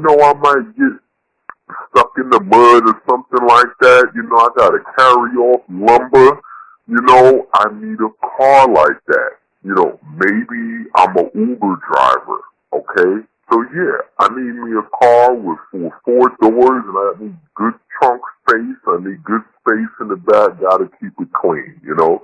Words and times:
know 0.00 0.16
I 0.20 0.34
might 0.34 0.76
get 0.76 0.98
stuck 1.90 2.12
in 2.18 2.30
the 2.30 2.40
mud 2.40 2.82
or 2.88 3.02
something 3.08 3.46
like 3.46 3.72
that. 3.80 4.12
You 4.14 4.22
know, 4.24 4.36
I 4.36 4.48
gotta 4.56 4.80
carry 4.96 5.36
off 5.36 5.62
lumber. 5.68 6.40
You 6.88 7.00
know, 7.02 7.48
I 7.54 7.72
need 7.72 7.98
a 8.00 8.10
car 8.36 8.68
like 8.68 8.98
that. 9.06 9.30
You 9.62 9.74
know, 9.74 10.00
maybe 10.16 10.90
I'm 10.96 11.16
a 11.16 11.30
Uber 11.34 11.80
driver. 11.86 12.40
Okay, 12.72 13.26
so 13.50 13.62
yeah, 13.74 13.98
I 14.18 14.28
need 14.28 14.54
me 14.54 14.78
a 14.78 14.86
car 14.98 15.34
with 15.34 15.58
four, 15.70 15.92
four 16.04 16.28
doors, 16.40 16.84
and 16.86 16.96
I 16.96 17.12
need 17.20 17.36
good 17.54 17.74
trunk 18.00 18.22
space. 18.42 18.80
I 18.86 18.98
need 19.04 19.22
good 19.24 19.42
space 19.60 19.92
in 20.00 20.08
the 20.08 20.16
back. 20.16 20.60
Gotta 20.60 20.90
keep 21.00 21.12
it 21.20 21.32
clean. 21.32 21.80
You 21.84 21.94
know. 21.94 22.20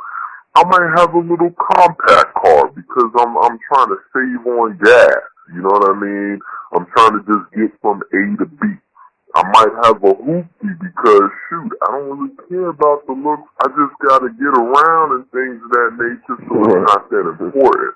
I 0.57 0.65
might 0.65 0.99
have 0.99 1.13
a 1.13 1.19
little 1.19 1.53
compact 1.53 2.33
car 2.33 2.73
because 2.75 3.11
I'm 3.21 3.37
I'm 3.37 3.59
trying 3.69 3.89
to 3.89 3.99
save 4.15 4.47
on 4.47 4.79
gas. 4.83 5.21
You 5.55 5.63
know 5.63 5.71
what 5.71 5.91
I 5.91 5.99
mean? 5.99 6.39
I'm 6.75 6.87
trying 6.97 7.19
to 7.19 7.23
just 7.27 7.47
get 7.55 7.71
from 7.81 8.03
A 8.03 8.21
to 8.39 8.47
B. 8.47 8.67
I 9.35 9.43
might 9.53 9.75
have 9.85 10.03
a 10.03 10.15
hoopty 10.15 10.73
because 10.81 11.29
shoot, 11.49 11.71
I 11.83 11.93
don't 11.93 12.09
really 12.09 12.35
care 12.49 12.71
about 12.71 13.07
the 13.07 13.13
looks. 13.13 13.45
I 13.61 13.69
just 13.69 13.95
gotta 14.09 14.31
get 14.31 14.57
around 14.57 15.13
and 15.13 15.31
things 15.31 15.61
of 15.63 15.71
that 15.71 15.91
nature, 16.01 16.41
so 16.49 16.65
it's 16.65 16.89
not 16.89 17.11
that 17.11 17.37
important. 17.41 17.95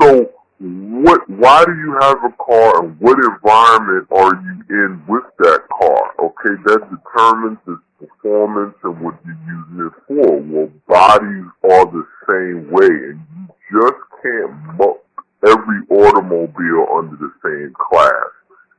So 0.00 0.30
what 0.58 1.28
why 1.28 1.64
do 1.64 1.72
you 1.72 1.96
have 2.00 2.18
a 2.24 2.32
car 2.36 2.84
and 2.84 3.00
what 3.00 3.16
environment 3.24 4.06
are 4.10 4.34
you 4.36 4.64
in 4.68 5.02
with 5.08 5.24
that 5.38 5.62
car? 5.68 6.14
Okay, 6.20 6.60
that 6.66 6.80
determines 6.92 7.58
its 7.66 7.82
performance 7.98 8.74
and 8.84 9.00
what 9.00 9.14
you're 9.24 9.36
using 9.48 9.86
it 9.86 9.92
for. 10.08 10.40
Well 10.40 10.70
bodies 10.88 11.48
are 11.64 11.86
the 11.86 12.06
same 12.28 12.70
way 12.70 12.86
and 12.86 13.20
you 13.38 13.80
just 13.80 14.00
can't 14.22 14.76
muck 14.76 15.05
every 15.46 15.80
automobile 15.90 16.86
under 16.96 17.16
the 17.16 17.32
same 17.44 17.72
class. 17.74 18.30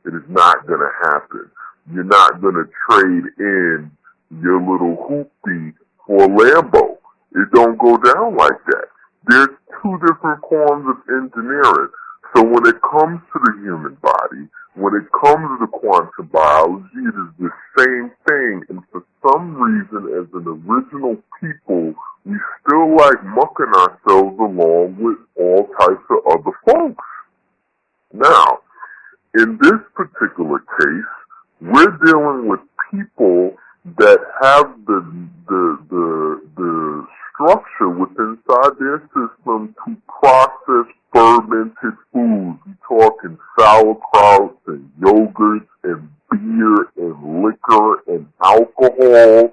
It 0.05 0.13
is 0.13 0.23
not 0.29 0.67
gonna 0.67 0.91
happen 1.03 1.49
you're 1.93 2.03
not 2.03 2.41
going 2.41 2.55
to 2.55 2.69
trade 2.89 3.23
in 3.39 3.91
your 4.41 4.59
little 4.59 4.97
hoopty 5.07 5.73
for 6.05 6.25
a 6.25 6.27
Lambo. 6.27 6.97
It 7.35 7.51
don't 7.53 7.77
go 7.77 7.97
down 7.97 8.35
like 8.35 8.59
that. 8.67 8.87
There's 9.27 9.49
two 9.81 9.97
different 10.05 10.41
forms 10.49 10.87
of 10.89 10.97
engineering. 11.09 11.89
So 12.35 12.43
when 12.43 12.65
it 12.67 12.81
comes 12.81 13.21
to 13.33 13.39
the 13.39 13.53
human 13.61 13.95
body, 13.95 14.47
when 14.75 14.93
it 14.95 15.07
comes 15.11 15.47
to 15.47 15.57
the 15.61 15.67
quantum 15.67 16.27
biology, 16.27 17.01
it 17.01 17.15
is 17.15 17.31
the 17.39 17.49
same 17.77 18.11
thing. 18.27 18.63
And 18.69 18.83
for 18.91 19.03
some 19.25 19.55
reason, 19.55 20.13
as 20.13 20.27
an 20.33 20.45
original 20.45 21.17
people, 21.41 21.95
we 22.25 22.35
still 22.61 22.95
like 22.95 23.23
mucking 23.23 23.73
ourselves 23.73 24.37
along 24.39 24.97
with 24.99 25.17
all 25.35 25.67
types 25.79 26.03
of 26.09 26.17
other 26.31 26.51
folks. 26.65 27.05
Now, 28.13 28.59
in 29.35 29.57
this 29.61 29.79
particular 29.95 30.59
case, 30.59 31.13
we're 31.61 31.97
dealing 32.05 32.47
with 32.47 32.59
people 32.91 33.55
that 33.97 34.19
have 34.41 34.85
the 34.85 34.99
the 35.47 35.79
the 35.89 36.41
the 36.57 37.07
structure 37.37 37.89
within 37.89 38.37
inside 38.47 38.71
their 38.79 38.99
system 39.13 39.75
to 39.85 39.97
process 40.07 40.93
fermented 41.13 41.97
foods. 42.11 42.59
We're 42.65 42.87
talking 42.87 43.37
sauerkraut 43.57 44.57
and 44.67 44.91
yogurts 44.99 45.67
and 45.83 46.09
beer 46.31 46.89
and 46.97 47.43
liquor 47.43 48.03
and 48.07 48.27
alcohol 48.43 49.51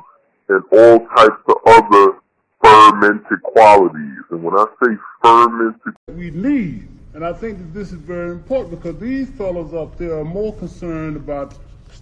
and 0.48 0.62
all 0.72 1.06
types 1.16 1.42
of 1.46 1.56
other 1.66 2.18
fermented 2.62 3.42
qualities. 3.42 4.24
And 4.30 4.42
when 4.42 4.54
I 4.54 4.66
say 4.82 4.96
fermented, 5.22 5.94
we 6.08 6.30
need. 6.30 6.88
And 7.14 7.24
I 7.24 7.32
think 7.32 7.58
that 7.58 7.74
this 7.74 7.92
is 7.92 8.00
very 8.00 8.32
important 8.32 8.82
because 8.82 8.98
these 8.98 9.30
fellows 9.30 9.72
up 9.72 9.96
there 9.98 10.18
are 10.18 10.24
more 10.24 10.52
concerned 10.54 11.16
about 11.16 11.54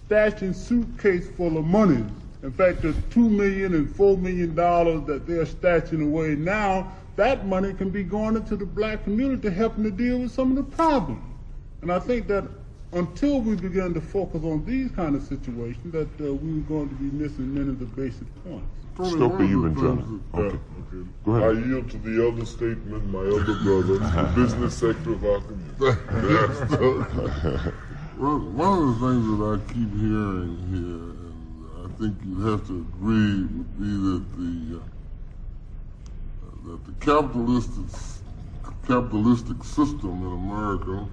stashing 0.09 0.55
suitcase 0.55 1.29
full 1.37 1.57
of 1.57 1.65
money. 1.65 2.03
In 2.43 2.51
fact, 2.51 2.81
the 2.81 2.93
two 3.09 3.29
million 3.29 3.73
and 3.73 3.95
four 3.95 4.17
million 4.17 4.53
dollars 4.53 5.05
that 5.07 5.25
they're 5.25 5.45
stashing 5.45 6.03
away 6.03 6.35
now, 6.35 6.91
that 7.15 7.47
money 7.47 7.73
can 7.73 7.89
be 7.89 8.03
going 8.03 8.35
into 8.35 8.57
the 8.57 8.65
black 8.65 9.05
community 9.05 9.49
helping 9.49 9.83
to 9.83 9.91
deal 9.91 10.19
with 10.19 10.31
some 10.31 10.51
of 10.51 10.57
the 10.57 10.75
problems. 10.75 11.23
And 11.81 11.91
I 11.91 11.99
think 11.99 12.27
that 12.27 12.47
until 12.91 13.39
we 13.39 13.55
begin 13.55 13.93
to 13.93 14.01
focus 14.01 14.43
on 14.43 14.65
these 14.65 14.91
kind 14.91 15.15
of 15.15 15.23
situations, 15.23 15.91
that 15.93 16.09
uh, 16.19 16.33
we're 16.33 16.61
going 16.61 16.89
to 16.89 16.95
be 16.95 17.09
missing 17.15 17.53
many 17.53 17.69
of 17.69 17.79
the 17.79 17.85
basic 17.85 18.27
points. 18.43 18.67
Stoker, 18.95 19.43
you've 19.43 19.63
been 19.63 19.75
trying 19.75 19.97
to. 19.97 20.23
Okay. 20.35 20.55
okay. 20.55 21.09
Go 21.25 21.31
ahead. 21.31 21.49
I 21.49 21.67
yield 21.67 21.89
to 21.91 21.97
the 21.97 22.27
other 22.27 22.45
statement, 22.45 23.05
my 23.07 23.19
elder 23.19 23.55
brother, 23.63 23.97
the 23.97 24.31
business 24.35 24.77
sector 24.77 25.13
of 25.13 25.25
our 25.25 25.41
community. 25.41 25.79
One 28.17 28.77
of 28.79 28.99
the 28.99 29.07
things 29.07 29.25
that 29.39 29.43
I 29.43 29.57
keep 29.73 29.91
hearing 29.97 30.53
here, 30.69 31.09
and 31.09 31.11
I 31.11 31.12
think 31.97 32.17
you 32.25 32.39
have 32.41 32.65
to 32.67 32.87
agree, 32.93 33.43
would 33.43 33.79
be 33.79 33.91
that 34.09 34.23
the 34.37 34.77
uh, 34.77 34.83
that 36.65 36.85
the 36.85 36.93
capitalistic 37.05 37.85
capitalistic 38.85 39.63
system 39.63 40.11
in 40.25 40.33
America 40.49 41.07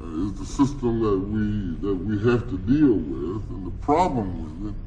uh, 0.00 0.26
is 0.26 0.32
the 0.38 0.46
system 0.46 1.00
that 1.02 1.18
we 1.18 1.88
that 1.88 1.94
we 1.94 2.14
have 2.30 2.48
to 2.50 2.58
deal 2.58 2.94
with, 2.94 3.50
and 3.50 3.66
the 3.66 3.76
problem 3.80 4.28
with 4.44 4.74
it 4.74 4.78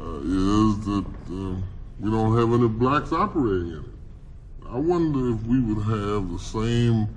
uh, 0.00 0.20
is 0.22 0.84
that 0.86 1.06
uh, 1.30 1.60
we 2.00 2.10
don't 2.10 2.36
have 2.36 2.52
any 2.52 2.68
blacks 2.68 3.12
operating 3.12 3.72
in 3.72 3.78
it. 3.78 4.68
I 4.70 4.76
wonder 4.78 5.34
if 5.34 5.42
we 5.46 5.60
would 5.60 5.84
have 5.84 6.30
the 6.30 6.38
same 6.38 7.08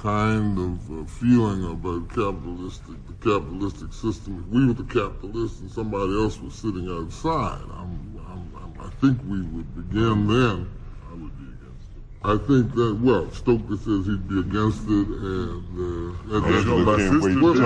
kind 0.00 0.58
of 0.58 0.90
uh, 0.90 1.04
feeling 1.04 1.62
about 1.70 2.08
capitalistic, 2.08 2.96
the 3.06 3.12
capitalistic 3.20 3.92
system. 3.92 4.42
If 4.46 4.54
we 4.54 4.66
were 4.66 4.72
the 4.72 4.84
capitalists 4.84 5.60
and 5.60 5.70
somebody 5.70 6.14
else 6.14 6.40
was 6.40 6.54
sitting 6.54 6.88
outside, 6.88 7.60
I'm, 7.76 8.18
I'm, 8.26 8.50
I'm, 8.56 8.80
i 8.80 8.88
think 9.02 9.18
we 9.28 9.42
would 9.42 9.76
begin 9.76 10.26
then. 10.26 10.70
I 11.06 11.12
would 11.12 11.36
be 11.36 11.44
against 11.44 11.90
it. 11.96 12.02
I 12.22 12.36
think 12.36 12.74
that, 12.74 12.98
well, 13.00 13.30
Stoker 13.30 13.78
says 13.78 14.04
he'd 14.04 14.28
be 14.28 14.40
against 14.40 14.82
it, 14.84 15.08
and 15.08 15.64
uh, 15.72 16.36
and 16.36 16.44
that's 16.44 16.66
my 16.66 16.98
sister. 16.98 17.56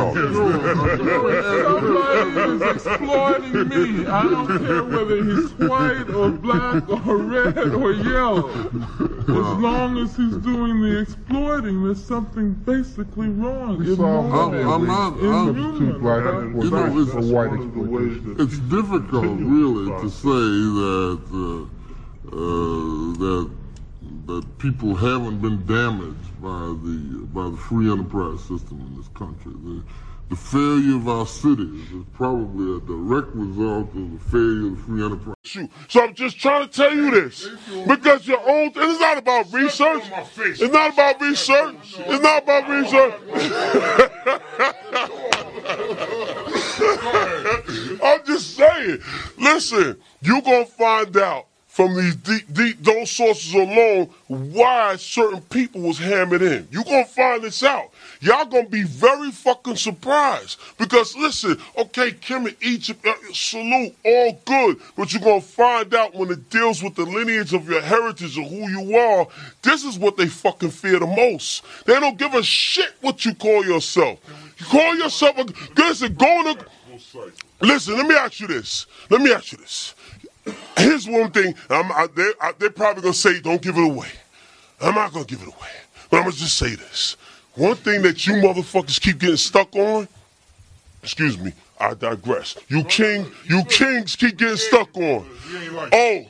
Somebody 1.65 2.39
is 2.55 2.63
exploiting 2.63 3.69
me. 3.69 4.07
I 4.07 4.23
don't 4.23 4.47
care 4.47 4.85
whether 4.85 5.25
he's 5.25 5.51
white 5.55 6.09
or 6.09 6.31
black 6.31 6.89
or 6.89 7.17
red 7.17 7.75
or 7.75 7.93
yellow. 7.95 8.49
As 8.49 9.59
long 9.59 9.99
as 9.99 10.17
he's 10.17 10.37
doing 10.37 10.81
the 10.83 11.01
exploiting, 11.01 11.83
there's 11.83 12.05
something 12.05 12.53
basically 12.53 13.31
wrong. 13.31 13.83
I'm, 13.83 14.55
I'm 14.71 14.87
not. 14.87 15.15
I'm, 15.15 15.57
you 15.57 16.71
know, 16.71 17.01
it's, 17.03 17.13
white 17.27 17.59
it's 18.39 18.59
difficult, 18.71 19.41
really, 19.41 19.91
to 20.01 20.09
say 20.09 20.47
that 20.79 21.19
uh, 21.35 21.67
uh, 22.31 22.39
that 23.19 23.51
that 24.27 24.59
people 24.59 24.95
haven't 24.95 25.41
been 25.41 25.65
damaged 25.67 26.41
by 26.41 26.49
the 26.49 27.27
by 27.33 27.49
the 27.51 27.57
free 27.57 27.91
enterprise 27.91 28.41
system 28.41 28.81
in 28.81 28.97
this 28.97 29.09
country. 29.09 29.53
The, 29.53 29.83
the 30.31 30.37
failure 30.37 30.97
of 30.97 31.07
our 31.07 31.27
cities 31.27 31.91
is 31.93 32.05
probably 32.15 32.77
a 32.77 32.81
direct 32.81 33.29
result 33.35 33.95
of 33.95 34.13
the 34.13 34.19
failure 34.31 34.69
of 34.69 34.77
the 34.77 34.83
free 34.83 35.05
enterprise. 35.05 35.35
So 35.89 36.03
I'm 36.03 36.15
just 36.15 36.39
trying 36.39 36.67
to 36.67 36.73
tell 36.73 36.95
you 36.95 37.11
this. 37.11 37.47
Because 37.87 38.27
your 38.27 38.41
own, 38.41 38.73
it's 38.75 39.01
not 39.01 39.19
about 39.19 39.53
research. 39.53 40.05
It's 40.39 40.73
not 40.73 40.95
about 40.95 41.21
research. 41.21 41.77
It's 41.99 42.23
not 42.23 42.43
about 42.43 42.69
research. 42.71 43.21
I'm 48.03 48.25
just 48.25 48.57
saying. 48.57 49.01
Listen, 49.39 49.99
you're 50.23 50.41
going 50.43 50.65
to 50.65 50.71
find 50.73 51.15
out 51.19 51.47
from 51.75 51.97
these 51.97 52.15
deep, 52.15 52.55
deep, 52.55 52.85
those 52.85 53.11
sources 53.11 53.53
alone 53.53 54.09
why 54.29 54.95
certain 54.95 55.41
people 55.41 55.81
was 55.81 55.99
hammered 55.99 56.41
in. 56.41 56.69
You're 56.71 56.85
gonna 56.85 57.05
find 57.05 57.43
this 57.43 57.65
out. 57.65 57.91
Y'all 58.21 58.45
gonna 58.45 58.69
be 58.69 58.85
very 58.85 59.33
fucking 59.33 59.75
surprised. 59.75 60.61
Because 60.79 61.17
listen, 61.17 61.59
okay, 61.77 62.13
Kemet, 62.13 62.55
Egypt, 62.63 63.05
uh, 63.05 63.15
salute, 63.33 63.93
all 64.05 64.41
good, 64.45 64.81
but 64.97 65.13
you're 65.13 65.21
gonna 65.21 65.41
find 65.41 65.93
out 65.97 66.15
when 66.15 66.31
it 66.31 66.49
deals 66.49 66.81
with 66.81 66.95
the 66.95 67.07
lineage 67.07 67.53
of 67.53 67.69
your 67.69 67.81
heritage 67.81 68.39
of 68.39 68.45
who 68.45 68.69
you 68.69 68.97
are, 68.97 69.27
this 69.63 69.83
is 69.83 69.99
what 69.99 70.17
they 70.17 70.29
fucking 70.29 70.71
fear 70.71 71.01
the 71.01 71.07
most. 71.09 71.65
They 71.87 71.99
don't 71.99 72.17
give 72.17 72.35
a 72.35 72.43
shit 72.45 72.93
what 73.01 73.25
you 73.25 73.35
call 73.35 73.65
yourself. 73.65 74.21
You 74.61 74.67
call 74.67 74.95
yourself 74.95 75.39
a, 75.39 75.47
listen, 75.77 76.15
going 76.15 76.57
to, 76.57 76.67
listen, 77.61 77.97
let 77.97 78.07
me 78.07 78.15
ask 78.15 78.39
you 78.39 78.47
this. 78.47 78.87
Let 79.11 79.21
me 79.21 79.33
ask 79.33 79.51
you 79.51 79.59
this. 79.59 79.97
Here's 80.77 81.09
one 81.09 81.31
thing. 81.31 81.55
I'm, 81.71 81.91
I, 81.93 82.07
they, 82.15 82.31
I, 82.41 82.53
they're 82.59 82.71
probably 82.71 83.03
going 83.03 83.15
to 83.15 83.19
say, 83.19 83.41
don't 83.41 83.63
give 83.63 83.77
it 83.77 83.85
away. 83.85 84.11
I'm 84.81 84.95
not 84.95 85.13
going 85.13 85.25
to 85.25 85.35
give 85.35 85.47
it 85.47 85.49
away. 85.49 85.69
But 86.11 86.19
I'm 86.19 86.23
going 86.25 86.35
to 86.35 86.39
just 86.39 86.59
say 86.59 86.75
this. 86.75 87.17
One 87.55 87.77
thing 87.77 88.03
that 88.03 88.27
you 88.27 88.35
motherfuckers 88.35 89.01
keep 89.01 89.19
getting 89.19 89.37
stuck 89.37 89.75
on, 89.77 90.09
excuse 91.03 91.39
me, 91.39 91.53
I 91.79 91.95
digress. 91.95 92.57
You 92.69 92.83
king, 92.85 93.27
you 93.47 93.63
kings 93.65 94.17
keep 94.17 94.37
getting 94.37 94.57
stuck 94.57 94.97
on. 94.97 95.27
Oh, 95.93 96.27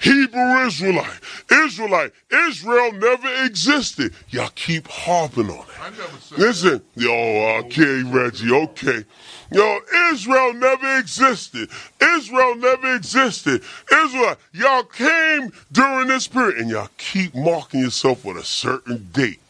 Hebrew 0.00 0.66
Israelite, 0.66 1.20
Israelite. 1.50 2.12
Israel 2.30 2.92
never 2.92 3.44
existed. 3.44 4.14
Y'all 4.30 4.50
keep 4.54 4.88
harping 4.88 5.48
on 5.50 5.60
it. 5.60 6.38
Listen, 6.38 6.82
yo, 6.96 7.12
okay, 7.60 8.02
Reggie, 8.02 8.52
okay. 8.52 9.04
Yo, 9.52 9.78
Israel 10.12 10.54
never 10.54 10.98
existed. 10.98 11.68
Israel 12.00 12.56
never 12.56 12.94
existed. 12.94 13.62
Israel, 13.92 14.36
y'all 14.52 14.84
came 14.84 15.52
during 15.70 16.08
this 16.08 16.26
period, 16.28 16.58
and 16.58 16.70
y'all 16.70 16.88
keep 16.96 17.34
marking 17.34 17.80
yourself 17.80 18.24
with 18.24 18.36
a 18.36 18.44
certain 18.44 19.08
date. 19.12 19.40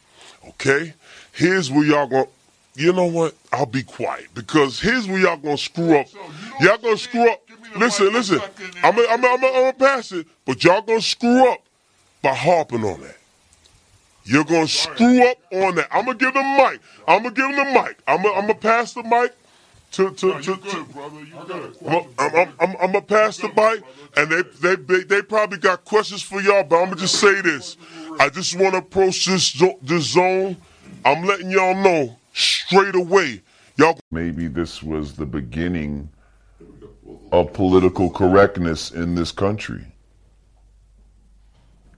Okay? 0.49 0.95
Here's 1.33 1.71
where 1.71 1.85
y'all 1.85 2.07
gonna. 2.07 2.27
you 2.75 2.93
know 2.93 3.07
what? 3.07 3.35
I'll 3.53 3.67
be 3.67 3.83
quiet 3.83 4.29
because 4.35 4.81
here's 4.81 5.07
where 5.07 5.19
y'all 5.19 5.37
gonna 5.37 5.57
screw 5.57 5.99
up. 5.99 6.07
Y'all 6.61 6.79
gonna 6.79 6.97
screw 6.97 7.31
up. 7.31 7.41
Listen, 7.77 8.13
listen. 8.13 8.41
I'm 8.83 8.95
gonna 8.97 9.09
I'm 9.09 9.25
I'm 9.25 9.45
I'm 9.45 9.75
pass 9.75 10.13
it, 10.13 10.27
but 10.45 10.63
y'all 10.65 10.83
gonna 10.83 11.01
screw 11.01 11.49
up 11.51 11.61
by 12.23 12.35
harping 12.35 12.85
on 12.85 13.01
that. 13.03 13.17
You're 14.25 14.45
gonna 14.45 14.69
screw 14.69 15.27
up 15.29 15.39
on 15.53 15.75
that. 15.77 15.89
I'm 15.91 16.05
gonna 16.05 16.19
give 16.19 16.35
them 16.35 16.57
mic. 16.57 16.81
I'm 17.09 17.23
gonna 17.23 17.35
give 17.35 17.55
them 17.55 17.57
the 17.57 17.65
mic. 17.83 17.99
I'm 18.07 18.23
gonna 18.23 18.35
I'm 18.35 18.47
gonna 18.47 18.55
pass 18.55 18.95
the 18.95 19.03
mic 19.03 19.35
to 19.93 20.11
to 20.11 20.27
no, 20.27 20.41
to. 20.41 20.57
to 20.57 20.87
I'm, 21.87 22.07
I'm, 22.19 22.37
I'm, 22.37 22.53
I'm, 22.61 22.77
I'm 22.81 22.93
gonna 22.93 23.03
pass 23.03 23.37
the 23.37 23.49
mic, 23.49 23.85
and 24.17 24.31
they, 24.31 24.43
they 24.61 24.83
they 24.83 25.05
they 25.05 25.23
probably 25.23 25.59
got 25.59 25.85
questions 25.85 26.23
for 26.23 26.41
y'all, 26.41 26.65
but 26.65 26.77
I'm 26.77 26.87
gonna 26.87 26.97
just 26.97 27.21
say 27.21 27.41
this. 27.41 27.77
I 28.19 28.29
just 28.29 28.59
want 28.59 28.73
to 28.73 28.79
approach 28.79 29.27
this 29.27 29.53
this 29.83 30.05
zone. 30.05 30.57
I'm 31.05 31.25
letting 31.25 31.51
y'all 31.51 31.75
know 31.75 32.17
straight 32.33 32.95
away. 32.95 33.43
Y'all 33.77 33.99
maybe 34.11 34.49
this 34.49 34.83
was 34.83 35.15
the 35.15 35.27
beginning 35.27 36.09
of 37.31 37.53
political 37.53 38.11
correctness 38.11 38.91
in 38.91 39.15
this 39.15 39.33
country. 39.33 39.85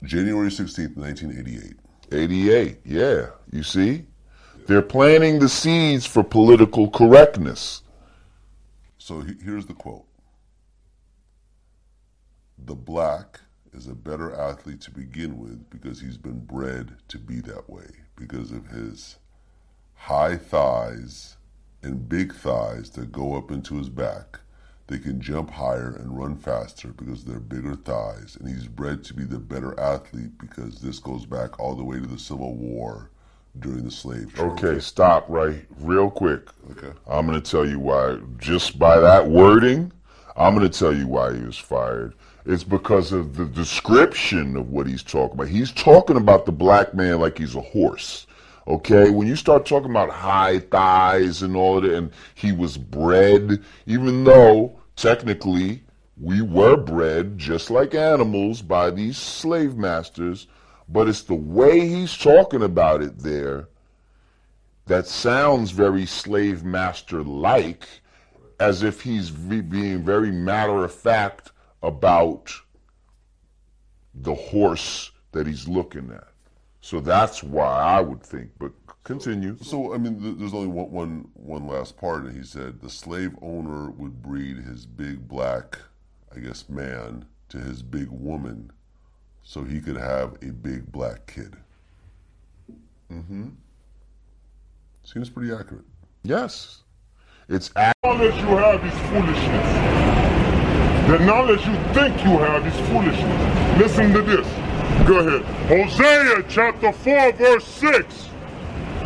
January 0.03 0.49
16th, 0.49 0.97
1988. 0.97 1.77
88, 2.13 2.79
yeah. 2.85 3.27
You 3.53 3.63
see? 3.63 4.05
They're 4.67 4.83
planting 4.83 5.39
the 5.39 5.49
seeds 5.49 6.07
for 6.07 6.23
political 6.23 6.89
correctness. 6.91 7.83
So 9.05 9.21
here's 9.21 9.67
the 9.67 9.75
quote 9.75 10.07
The 12.57 12.75
black 12.75 13.41
is 13.75 13.87
a 13.87 13.95
better 13.95 14.35
athlete 14.35 14.81
to 14.81 14.91
begin 14.91 15.39
with 15.39 15.69
because 15.69 16.01
he's 16.01 16.17
been 16.17 16.47
bred 16.47 16.97
to 17.09 17.19
be 17.19 17.43
that 17.43 17.69
way, 17.69 17.89
because 18.17 18.51
of 18.51 18.69
his 18.69 19.19
high 19.95 20.39
thighs 20.39 21.37
and 21.83 22.09
big 22.09 22.35
thighs 22.35 22.89
that 22.93 23.13
go 23.13 23.37
up 23.37 23.51
into 23.51 23.75
his 23.75 23.91
back. 23.91 24.41
They 24.87 24.99
can 24.99 25.21
jump 25.21 25.51
higher 25.51 25.95
and 25.95 26.19
run 26.19 26.37
faster 26.37 26.89
because 26.89 27.27
they're 27.27 27.41
bigger 27.41 27.77
thighs, 27.77 28.39
and 28.41 28.49
he's 28.49 28.69
bred 28.69 29.05
to 29.05 29.13
be 29.13 29.25
the 29.25 29.39
better 29.39 29.79
athlete 29.79 30.39
because 30.39 30.81
this 30.81 30.99
goes 30.99 31.27
back 31.27 31.61
all 31.61 31.75
the 31.75 31.85
way 31.85 32.01
to 32.01 32.07
the 32.07 32.19
Civil 32.19 32.55
War 32.55 33.11
during 33.59 33.85
the 33.85 33.91
slave 33.91 34.33
trade. 34.35 34.53
Okay, 34.53 34.81
stop 34.81 35.27
right 35.29 35.65
real 35.79 36.11
quick. 36.11 36.49
Okay. 36.73 36.93
I'm 37.07 37.27
going 37.27 37.41
to 37.41 37.51
tell 37.51 37.69
you 37.69 37.79
why. 37.79 38.19
Just 38.39 38.79
by 38.79 38.99
that 38.99 39.29
wording, 39.29 39.93
I'm 40.37 40.55
going 40.55 40.69
to 40.69 40.79
tell 40.79 40.95
you 40.95 41.07
why 41.07 41.35
he 41.35 41.43
was 41.43 41.59
fired. 41.59 42.15
It's 42.47 42.65
because 42.65 43.13
of 43.13 43.37
the 43.37 43.47
description 43.47 44.57
of 44.57 44.71
what 44.71 44.87
he's 44.87 45.03
talking 45.03 45.35
about. 45.35 45.49
He's 45.49 45.73
talking 45.73 46.17
about 46.17 46.45
the 46.45 46.53
black 46.53 46.95
man 46.95 47.21
like 47.21 47.39
he's 47.39 47.55
a 47.55 47.61
horse. 47.61 48.27
Okay, 48.67 49.11
when 49.11 49.27
you 49.27 49.37
start 49.37 49.67
talking 49.67 49.91
about 49.91 50.11
high 50.11 50.59
thighs 50.59 51.43
and 51.43 51.55
all 51.55 51.77
of 51.77 51.85
that, 51.85 51.95
and 51.95 52.11
he 52.35 52.53
was 52.53 52.79
bred, 52.79 53.63
even 53.87 54.25
though 54.25 54.79
technically 54.97 55.83
we 56.21 56.41
were 56.41 56.77
bred 56.77 57.39
just 57.39 57.71
like 57.71 57.95
animals 57.95 58.63
by 58.63 58.91
these 58.91 59.19
slave 59.19 59.77
masters, 59.77 60.47
but 60.89 61.09
it's 61.09 61.23
the 61.23 61.35
way 61.35 61.87
he's 61.87 62.17
talking 62.17 62.63
about 62.63 63.03
it 63.03 63.19
there 63.19 63.69
that 64.87 65.07
sounds 65.07 65.71
very 65.71 66.07
slave 66.07 66.65
master 66.65 67.23
like, 67.23 67.89
as 68.61 68.83
if 68.83 69.01
he's 69.01 69.31
being 69.31 70.05
very 70.05 70.31
matter 70.31 70.85
of 70.85 70.95
fact 70.95 71.53
about 71.83 72.53
the 74.15 74.35
horse 74.35 75.11
that 75.33 75.47
he's 75.47 75.67
looking 75.67 76.11
at. 76.13 76.29
So 76.81 77.01
that's 77.01 77.43
why 77.43 77.67
I 77.67 78.01
would 78.01 78.23
think. 78.23 78.51
But 78.59 78.73
continue. 79.05 79.57
So 79.63 79.95
I 79.95 79.99
mean, 79.99 80.39
there's 80.39 80.55
only 80.55 80.69
one, 80.69 80.91
one, 80.91 81.29
one 81.35 81.67
last 81.67 81.97
part, 81.97 82.25
and 82.25 82.37
he 82.37 82.45
said 82.45 82.81
the 82.81 82.91
slave 82.91 83.35
owner 83.41 83.91
would 83.91 84.23
breed 84.23 84.59
his 84.59 84.87
big 84.87 85.27
black, 85.27 85.79
I 86.35 86.41
guess, 86.41 86.69
man 86.69 87.25
to 87.49 87.59
his 87.59 87.83
big 87.83 88.09
woman, 88.11 88.71
so 89.45 89.63
he 89.63 89.81
could 89.81 89.97
have 89.97 90.35
a 90.43 90.47
big 90.47 90.91
black 90.91 91.27
kid. 91.27 91.55
Mm-hmm. 93.13 93.51
Seems 95.05 95.29
pretty 95.31 95.53
accurate. 95.53 95.85
Yes. 96.23 96.83
It's 97.49 97.71
ac- 97.77 97.93
knowledge 98.03 98.35
you 98.37 98.57
have 98.57 98.83
is 98.85 98.99
foolishness. 99.11 99.69
The 101.11 101.19
knowledge 101.27 101.61
you 101.67 101.75
think 101.93 102.17
you 102.25 102.39
have 102.39 102.67
is 102.67 102.75
foolishness. 102.89 103.79
Listen 103.79 104.13
to 104.15 104.23
this. 104.23 104.47
Go 105.07 105.19
ahead. 105.19 105.43
Hosea 105.69 106.43
chapter 106.49 106.91
4 106.93 107.33
verse 107.33 107.67
6. 107.67 108.29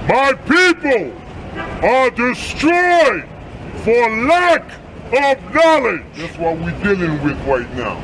My 0.09 0.33
people 0.47 1.13
are 1.85 2.11
destroyed 2.11 3.29
for 3.83 4.25
lack 4.27 4.71
of 5.13 5.55
knowledge. 5.55 6.05
That's 6.15 6.39
what 6.39 6.57
we're 6.59 6.81
dealing 6.85 7.21
with 7.25 7.37
right 7.47 7.69
now. 7.75 7.97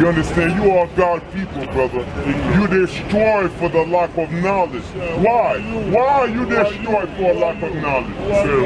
You 0.00 0.08
understand? 0.08 0.64
You 0.64 0.70
are 0.70 0.86
God 0.96 1.22
people, 1.30 1.66
brother. 1.74 1.98
You 2.54 2.66
destroyed 2.68 3.52
for 3.52 3.68
the 3.68 3.84
lack 3.84 4.16
of 4.16 4.32
knowledge. 4.32 4.82
Why? 5.22 5.60
Why 5.90 6.20
are 6.20 6.26
you 6.26 6.46
destroyed 6.46 7.10
for 7.18 7.32
a 7.32 7.34
lack 7.34 7.62
of 7.62 7.74
knowledge? 7.74 8.16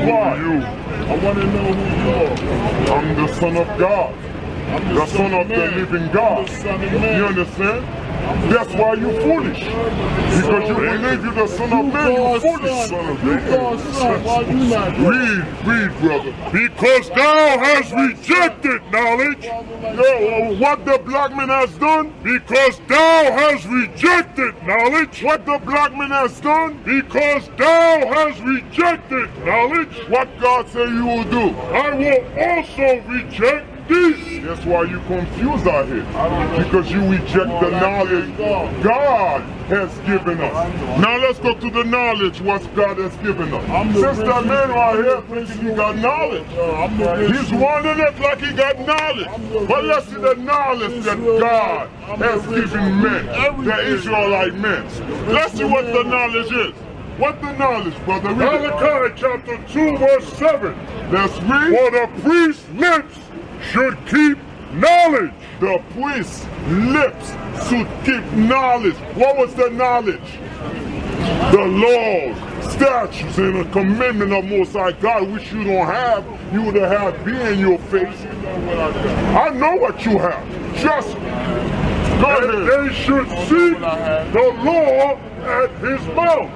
Why? 0.07 0.37
You. 0.37 0.63
I 0.63 1.19
want 1.19 1.39
to 1.39 1.45
know 1.45 1.73
who 1.75 1.87
you 1.99 2.15
are. 2.15 2.99
I'm 2.99 3.17
the 3.17 3.35
Son 3.35 3.57
of 3.57 3.67
God. 3.81 4.15
I'm 4.15 4.95
the 4.95 5.07
Son 5.07 5.35
of 5.35 5.49
the 5.49 5.57
living 5.57 6.13
God. 6.13 6.49
You 6.49 7.27
understand? 7.27 8.04
That's 8.25 8.73
why 8.75 8.95
you 8.95 9.13
foolish. 9.21 9.59
Because 9.59 10.69
you 10.69 10.75
believe 10.75 11.25
you're 11.25 11.35
the 11.35 11.47
son 11.47 11.73
of 11.73 11.93
man, 11.93 12.13
you 12.13 12.41
foolish 12.41 12.89
son 12.89 13.11
of 13.11 13.23
man. 13.23 15.05
Read, 15.05 15.67
read, 15.67 16.01
brother. 16.01 16.35
Because 16.51 17.09
thou 17.11 17.59
hast 17.59 17.93
rejected 17.93 18.81
knowledge. 18.91 19.45
Yo, 19.45 20.57
what 20.59 20.85
the 20.87 20.99
black 21.05 21.37
man 21.37 21.51
has 21.51 21.77
done? 21.77 22.15
Because 22.23 22.81
thou 22.89 23.33
hast 23.33 23.67
rejected 23.67 24.55
knowledge. 24.65 25.23
What 25.23 25.45
the 25.45 25.59
black 25.59 25.95
man 25.95 26.11
has 26.11 26.41
done? 26.41 26.81
Because 26.83 27.49
thou 27.59 28.07
hast 28.07 28.41
rejected 28.41 29.29
knowledge. 29.45 29.95
What 30.09 30.29
God 30.41 30.69
said 30.71 30.89
you 30.89 31.05
will 31.05 31.25
do. 31.25 31.51
I 31.51 31.95
will 31.95 32.25
also 32.39 33.03
reject 33.09 33.74
that's 33.89 34.65
why 34.65 34.83
you 34.85 34.99
confused 35.01 35.67
out 35.69 35.87
here. 35.87 36.05
Because 36.63 36.91
you 36.91 37.01
reject 37.07 37.35
the 37.35 37.71
knowledge 37.71 38.37
God 38.83 39.43
has 39.69 39.97
given 40.01 40.41
us. 40.41 41.01
Now 41.01 41.17
let's 41.17 41.39
go 41.39 41.55
to 41.55 41.71
the 41.71 41.85
knowledge 41.85 42.41
what 42.41 42.63
God 42.75 42.99
has 42.99 43.15
given 43.19 43.53
us. 43.53 43.95
Since 43.95 44.19
that 44.19 44.47
man 44.47 44.71
right 44.71 44.97
here 44.97 45.23
thinking 45.23 45.69
he 45.69 45.75
got 45.75 45.99
knowledge, 45.99 46.47
he's 47.31 47.53
running 47.53 47.99
it 48.01 48.19
like 48.21 48.41
he 48.41 48.53
got 48.53 48.79
knowledge. 48.81 49.69
But 49.69 49.85
let's 49.85 50.07
see 50.09 50.17
the 50.17 50.35
knowledge 50.35 51.05
that 51.05 51.19
God 51.19 51.89
has 52.19 52.43
given 52.47 53.03
men, 53.03 53.27
the 53.65 53.81
Israelite 53.87 54.55
men. 54.55 54.87
Let's 55.29 55.55
see 55.55 55.65
what 55.65 55.87
the 55.87 56.03
knowledge 56.05 56.53
is. 56.53 56.75
What 57.17 57.41
the 57.41 57.53
knowledge, 57.53 57.97
brother? 58.05 58.35
Malachi 58.35 59.15
chapter 59.17 59.57
2, 59.73 59.99
verse 59.99 60.33
7. 60.33 60.75
Let's 61.13 61.41
read. 61.43 61.71
For 61.79 61.91
the 61.93 62.09
priest's 62.23 62.69
lips 62.71 63.19
should 63.71 63.97
keep 64.07 64.39
knowledge. 64.73 65.33
The 65.61 65.83
priest's 65.91 66.45
lips 66.69 67.31
should 67.69 67.89
keep 68.05 68.25
knowledge. 68.33 68.97
What 69.17 69.37
was 69.37 69.55
the 69.55 69.71
knowledge? 69.71 70.39
The 71.53 71.65
laws, 71.65 72.73
statutes, 72.73 73.39
and 73.39 73.65
the 73.65 73.71
commandment 73.71 74.33
of 74.33 74.45
Most 74.45 74.73
High 74.73 74.93
God, 74.93 75.31
which 75.31 75.53
you 75.53 75.65
don't 75.65 75.87
have, 75.87 76.25
you 76.53 76.63
would 76.63 76.75
have 76.75 77.15
had 77.15 77.25
be 77.25 77.33
in 77.33 77.59
your 77.59 77.79
face. 77.79 78.21
I 79.37 79.51
know 79.51 79.77
what 79.77 80.05
you 80.05 80.19
have. 80.19 80.77
Just 80.77 81.15
me. 81.19 81.75
Go 82.21 82.39
ahead. 82.39 82.89
They 82.89 82.95
should 82.95 83.29
seek 83.49 83.79
the 83.79 84.55
law 84.63 85.17
at 85.45 85.71
his 85.79 86.07
mouth. 86.15 86.51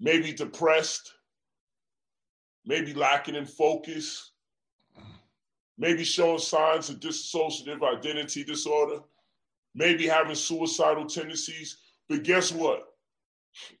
Maybe 0.00 0.32
depressed, 0.32 1.12
maybe 2.64 2.94
lacking 2.94 3.34
in 3.34 3.46
focus, 3.46 4.32
maybe 5.78 6.04
showing 6.04 6.38
signs 6.38 6.90
of 6.90 7.00
dissociative 7.00 7.82
identity 7.82 8.44
disorder, 8.44 9.00
maybe 9.74 10.06
having 10.06 10.34
suicidal 10.34 11.06
tendencies. 11.06 11.78
But 12.08 12.24
guess 12.24 12.52
what? 12.52 12.84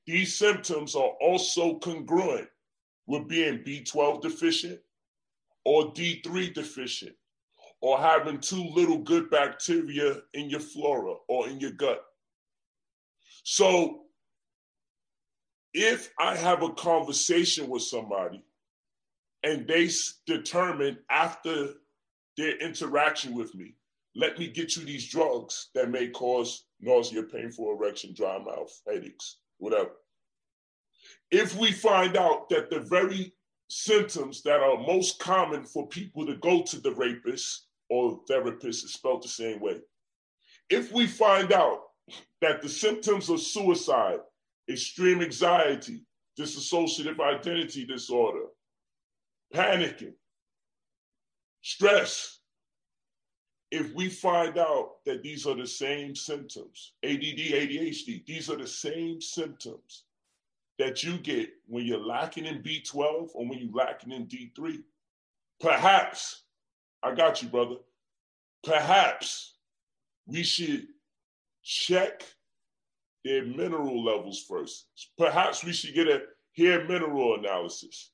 These 0.06 0.36
symptoms 0.36 0.94
are 0.94 1.12
also 1.20 1.78
congruent 1.78 2.48
with 3.06 3.28
being 3.28 3.58
B12 3.58 4.22
deficient 4.22 4.80
or 5.64 5.92
D3 5.92 6.54
deficient 6.54 7.16
or 7.80 7.98
having 7.98 8.38
too 8.38 8.64
little 8.74 8.98
good 8.98 9.30
bacteria 9.30 10.18
in 10.34 10.50
your 10.50 10.60
flora 10.60 11.14
or 11.28 11.48
in 11.48 11.60
your 11.60 11.72
gut. 11.72 12.02
So 13.44 14.02
if 15.74 16.12
I 16.18 16.36
have 16.36 16.62
a 16.62 16.72
conversation 16.72 17.68
with 17.68 17.82
somebody 17.82 18.42
and 19.42 19.66
they 19.66 19.88
determine 20.26 20.98
after 21.10 21.74
their 22.38 22.56
interaction 22.58 23.34
with 23.34 23.54
me, 23.54 23.74
let 24.14 24.38
me 24.38 24.48
get 24.48 24.76
you 24.76 24.84
these 24.84 25.06
drugs 25.06 25.68
that 25.74 25.90
may 25.90 26.08
cause 26.08 26.64
nausea, 26.80 27.22
painful 27.22 27.70
erection, 27.70 28.14
dry 28.14 28.38
mouth, 28.38 28.72
headaches, 28.86 29.40
whatever. 29.58 29.90
If 31.30 31.54
we 31.56 31.72
find 31.72 32.16
out 32.16 32.48
that 32.48 32.70
the 32.70 32.80
very 32.80 33.34
symptoms 33.68 34.42
that 34.42 34.60
are 34.60 34.78
most 34.78 35.18
common 35.18 35.64
for 35.64 35.86
people 35.88 36.26
to 36.26 36.36
go 36.36 36.62
to 36.62 36.80
the 36.80 36.94
rapist 36.94 37.66
or 37.90 38.20
therapist 38.26 38.84
is 38.84 38.94
spelled 38.94 39.22
the 39.22 39.28
same 39.28 39.60
way. 39.60 39.80
If 40.70 40.92
we 40.92 41.06
find 41.06 41.52
out 41.52 41.80
that 42.40 42.62
the 42.62 42.68
symptoms 42.68 43.28
of 43.28 43.40
suicide, 43.40 44.20
extreme 44.70 45.22
anxiety, 45.22 46.04
dissociative 46.38 47.20
identity 47.20 47.84
disorder, 47.84 48.46
panicking, 49.54 50.14
stress, 51.68 52.38
if 53.70 53.94
we 53.94 54.08
find 54.08 54.56
out 54.56 55.04
that 55.04 55.22
these 55.22 55.46
are 55.46 55.54
the 55.54 55.66
same 55.66 56.14
symptoms, 56.14 56.94
ADD, 57.04 57.38
ADHD, 57.60 58.24
these 58.24 58.48
are 58.48 58.56
the 58.56 58.66
same 58.66 59.20
symptoms 59.20 60.04
that 60.78 61.02
you 61.04 61.18
get 61.18 61.50
when 61.66 61.84
you're 61.84 62.02
lacking 62.02 62.46
in 62.46 62.62
B12 62.62 63.28
or 63.34 63.46
when 63.46 63.58
you're 63.58 63.74
lacking 63.74 64.12
in 64.12 64.26
D3, 64.26 64.78
perhaps, 65.60 66.44
I 67.02 67.14
got 67.14 67.42
you, 67.42 67.50
brother, 67.50 67.76
perhaps 68.64 69.56
we 70.26 70.42
should 70.42 70.86
check 71.62 72.22
their 73.26 73.44
mineral 73.44 74.02
levels 74.02 74.42
first. 74.48 74.86
Perhaps 75.18 75.64
we 75.64 75.74
should 75.74 75.94
get 75.94 76.08
a 76.08 76.22
hair 76.56 76.88
mineral 76.88 77.34
analysis. 77.34 78.12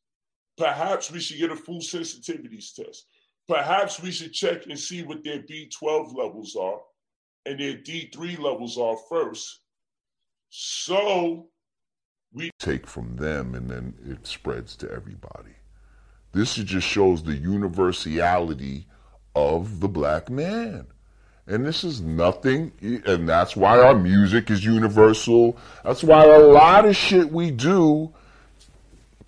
Perhaps 0.59 1.13
we 1.13 1.21
should 1.21 1.39
get 1.39 1.53
a 1.53 1.57
food 1.57 1.83
sensitivities 1.83 2.75
test. 2.75 3.07
Perhaps 3.47 4.01
we 4.01 4.11
should 4.11 4.33
check 4.33 4.67
and 4.67 4.79
see 4.79 5.03
what 5.03 5.23
their 5.23 5.41
B12 5.41 6.17
levels 6.17 6.57
are 6.57 6.81
and 7.47 7.61
their 7.61 7.75
D3 7.75 8.39
levels 8.39 8.79
are 8.79 8.97
first. 9.09 9.61
So 10.49 11.49
we 12.33 12.51
take 12.59 12.87
from 12.87 13.17
them 13.17 13.55
and 13.55 13.69
then 13.69 13.95
it 14.07 14.27
spreads 14.27 14.77
to 14.77 14.91
everybody. 14.91 15.55
This 16.33 16.55
just 16.55 16.87
shows 16.87 17.23
the 17.23 17.37
universality 17.37 18.87
of 19.37 19.81
the 19.81 19.89
black 19.89 20.31
man. 20.31 20.87
And 21.47 21.67
this 21.67 21.85
is 21.85 22.01
nothing, 22.01 22.73
and 22.81 23.29
that's 23.29 23.55
why 23.55 23.79
our 23.79 23.95
music 23.95 24.51
is 24.51 24.65
universal. 24.65 25.59
That's 25.85 26.03
why 26.03 26.25
a 26.25 26.39
lot 26.39 26.87
of 26.87 26.97
shit 26.97 27.31
we 27.31 27.51
do 27.51 28.15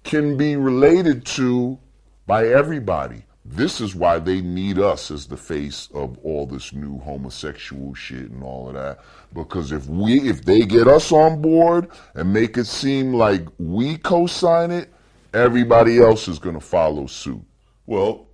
can 0.02 0.38
be 0.38 0.56
related 0.56 1.26
to 1.26 1.78
by 2.26 2.49
everybody. 2.49 3.23
This 3.49 3.81
is 3.81 3.95
why 3.95 4.19
they 4.19 4.41
need 4.41 4.79
us 4.79 5.11
as 5.11 5.26
the 5.26 5.37
face 5.37 5.88
of 5.95 6.19
all 6.25 6.47
this 6.47 6.73
new 6.73 6.99
homosexual 6.99 7.95
shit 7.95 8.31
and 8.31 8.43
all 8.43 8.69
of 8.69 8.75
that. 8.75 8.99
Because 9.33 9.71
if 9.71 9.87
we, 9.87 10.29
if 10.29 10.45
they 10.45 10.62
get 10.62 10.88
us 10.88 11.12
on 11.12 11.41
board 11.41 11.88
and 12.15 12.33
make 12.33 12.59
it 12.59 12.67
seem 12.67 13.15
like 13.15 13.47
we 13.59 13.99
co-sign 13.99 14.73
it, 14.73 14.93
everybody 15.33 16.00
else 16.00 16.26
is 16.26 16.38
going 16.38 16.57
to 16.57 16.61
follow 16.61 17.07
suit. 17.07 17.43
Well, 17.87 18.26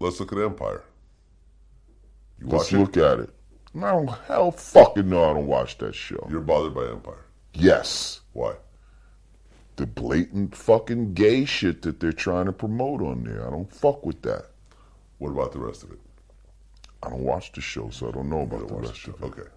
let's 0.00 0.20
look 0.20 0.32
at 0.32 0.38
Empire. 0.38 0.84
You 2.40 2.48
let's 2.48 2.72
look 2.72 2.96
at 2.98 3.20
it. 3.20 3.30
No, 3.72 4.06
hell 4.26 4.50
fucking 4.50 5.08
no, 5.08 5.30
I 5.30 5.32
don't 5.32 5.46
watch 5.46 5.78
that 5.78 5.94
show. 5.94 6.26
You're 6.30 6.40
bothered 6.40 6.74
by 6.74 6.88
Empire. 6.88 7.24
Yes. 7.54 8.20
Why? 8.32 8.54
The 9.80 9.86
blatant 9.86 10.54
fucking 10.54 11.14
gay 11.14 11.46
shit 11.46 11.80
that 11.80 12.00
they're 12.00 12.12
trying 12.12 12.44
to 12.44 12.52
promote 12.52 13.00
on 13.00 13.24
there. 13.24 13.46
I 13.46 13.50
don't 13.50 13.72
fuck 13.72 14.04
with 14.04 14.20
that. 14.22 14.50
What 15.16 15.30
about 15.30 15.52
the 15.52 15.58
rest 15.58 15.82
of 15.84 15.90
it? 15.90 15.98
I 17.02 17.08
don't 17.08 17.24
watch 17.24 17.52
the 17.52 17.62
show, 17.62 17.88
so 17.88 18.06
I 18.08 18.10
don't 18.10 18.28
know 18.28 18.42
about 18.42 18.68
the 18.68 18.74
rest 18.74 19.08
of 19.08 19.14
it. 19.14 19.22
Okay. 19.24 19.48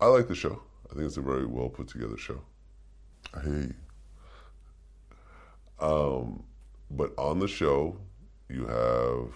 I 0.00 0.06
like 0.06 0.28
the 0.28 0.36
show. 0.36 0.62
I 0.88 0.94
think 0.94 1.06
it's 1.06 1.16
a 1.16 1.20
very 1.20 1.46
well 1.46 1.68
put 1.68 1.88
together 1.88 2.16
show. 2.16 2.40
I 3.34 3.40
hear 3.40 3.74
you. 5.80 5.84
Um, 5.84 6.44
but 6.92 7.12
on 7.18 7.40
the 7.40 7.48
show, 7.48 7.96
you 8.48 8.66
have 8.66 9.32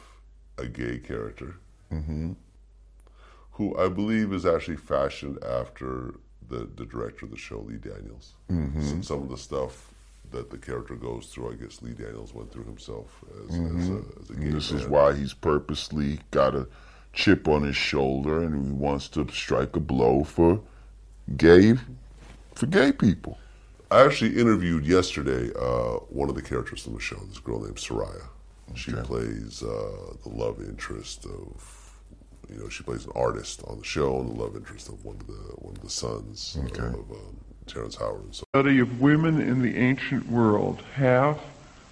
a 0.64 0.68
gay 0.68 0.99
character 0.99 1.57
mm-hmm. 1.92 2.35
who 3.50 3.76
I 3.76 3.88
believe 3.88 4.33
is 4.33 4.47
actually 4.47 4.76
fashioned 4.76 5.42
after 5.42 6.14
the, 6.48 6.68
the 6.76 6.84
director 6.84 7.26
of 7.26 7.30
the 7.30 7.36
show, 7.36 7.60
Lee 7.60 7.76
Daniels. 7.76 8.34
Mm-hmm. 8.50 8.82
Some, 8.82 9.02
some, 9.02 9.22
of 9.22 9.28
the 9.28 9.36
stuff 9.36 9.92
that 10.30 10.50
the 10.50 10.58
character 10.58 10.94
goes 10.94 11.26
through, 11.26 11.52
I 11.52 11.54
guess 11.54 11.82
Lee 11.82 11.92
Daniels 11.92 12.34
went 12.34 12.52
through 12.52 12.64
himself 12.64 13.24
as, 13.44 13.56
mm-hmm. 13.56 13.80
as, 13.80 13.88
a, 13.88 14.02
as 14.22 14.30
a 14.30 14.34
gay 14.34 14.50
This 14.50 14.72
man. 14.72 14.82
is 14.82 14.88
why 14.88 15.14
he's 15.14 15.34
purposely 15.34 16.20
got 16.30 16.54
a 16.54 16.66
chip 17.12 17.48
on 17.48 17.62
his 17.62 17.76
shoulder 17.76 18.42
and 18.42 18.66
he 18.66 18.72
wants 18.72 19.08
to 19.08 19.26
strike 19.32 19.74
a 19.76 19.80
blow 19.80 20.24
for 20.24 20.60
gay 21.36 21.74
for 22.54 22.66
gay 22.66 22.92
people. 22.92 23.38
I 23.90 24.04
actually 24.04 24.38
interviewed 24.38 24.84
yesterday 24.84 25.50
uh, 25.58 26.00
one 26.10 26.28
of 26.28 26.34
the 26.34 26.42
characters 26.42 26.82
from 26.82 26.94
the 26.94 27.00
show, 27.00 27.16
this 27.28 27.38
girl 27.38 27.60
named 27.60 27.76
Serayah. 27.76 28.28
She 28.74 28.92
plays 28.92 29.62
uh, 29.62 30.14
the 30.22 30.28
love 30.28 30.60
interest 30.60 31.24
of 31.24 31.77
you 32.50 32.58
know, 32.58 32.68
she 32.68 32.82
plays 32.82 33.04
an 33.04 33.12
artist 33.14 33.62
on 33.66 33.78
the 33.78 33.84
show 33.84 34.20
and 34.20 34.30
the 34.30 34.40
love 34.42 34.56
interest 34.56 34.88
of 34.88 35.04
one 35.04 35.16
of 35.16 35.26
the 35.26 35.32
one 35.32 35.76
of 35.76 35.82
the 35.82 35.90
sons 35.90 36.56
okay. 36.66 36.86
of, 36.86 36.94
of 36.94 37.10
um, 37.10 37.36
Terrence 37.66 37.96
Howard. 37.96 38.24
And 38.24 38.34
so. 38.34 38.44
Study 38.54 38.78
of 38.78 39.00
women 39.00 39.40
in 39.40 39.62
the 39.62 39.76
ancient 39.76 40.28
world. 40.28 40.82
Half 40.94 41.38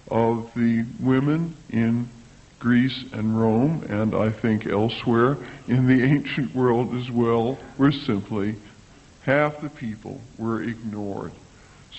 of 0.09 0.51
the 0.55 0.85
women 0.99 1.55
in 1.69 2.09
Greece 2.59 3.03
and 3.11 3.39
Rome, 3.39 3.85
and 3.87 4.15
I 4.15 4.29
think 4.29 4.65
elsewhere 4.65 5.37
in 5.67 5.85
the 5.85 6.03
ancient 6.03 6.55
world 6.55 6.95
as 6.95 7.11
well, 7.11 7.59
were 7.77 7.91
simply 7.91 8.55
half 9.21 9.61
the 9.61 9.69
people 9.69 10.21
were 10.37 10.63
ignored. 10.63 11.33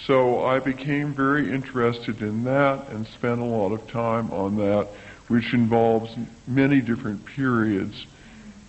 So 0.06 0.44
I 0.44 0.58
became 0.58 1.12
very 1.12 1.52
interested 1.52 2.22
in 2.22 2.44
that 2.44 2.88
and 2.88 3.06
spent 3.06 3.40
a 3.40 3.44
lot 3.44 3.72
of 3.72 3.86
time 3.88 4.32
on 4.32 4.56
that, 4.56 4.88
which 5.28 5.52
involves 5.52 6.16
many 6.46 6.80
different 6.80 7.24
periods 7.24 8.06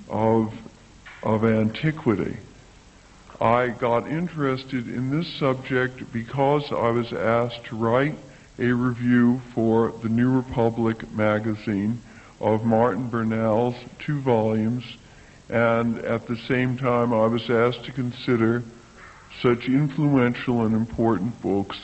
of, 0.09 0.53
of 1.23 1.43
antiquity. 1.45 2.37
I 3.41 3.69
got 3.69 4.07
interested 4.07 4.87
in 4.87 5.17
this 5.17 5.27
subject 5.39 6.11
because 6.11 6.71
I 6.71 6.89
was 6.89 7.13
asked 7.13 7.65
to 7.65 7.77
write 7.77 8.15
a 8.57 8.71
review 8.71 9.41
for 9.53 9.93
the 10.03 10.09
New 10.09 10.29
Republic 10.29 11.09
magazine 11.11 12.01
of 12.41 12.65
Martin 12.65 13.09
Bernal's 13.09 13.75
two 13.99 14.19
volumes, 14.21 14.83
and 15.49 15.99
at 15.99 16.27
the 16.27 16.35
same 16.35 16.77
time 16.77 17.13
I 17.13 17.27
was 17.27 17.49
asked 17.49 17.85
to 17.85 17.91
consider 17.91 18.63
such 19.41 19.67
influential 19.67 20.65
and 20.65 20.75
important 20.75 21.41
books 21.41 21.77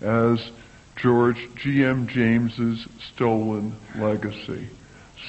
as 0.00 0.50
George 0.96 1.48
G.M. 1.56 2.06
James's 2.08 2.86
Stolen 3.12 3.74
Legacy. 3.96 4.68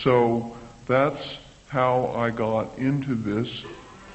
So 0.03 0.55
that's 0.87 1.21
how 1.73 2.05
I 2.15 2.29
got 2.29 2.77
into 2.77 3.15
this. 3.15 3.49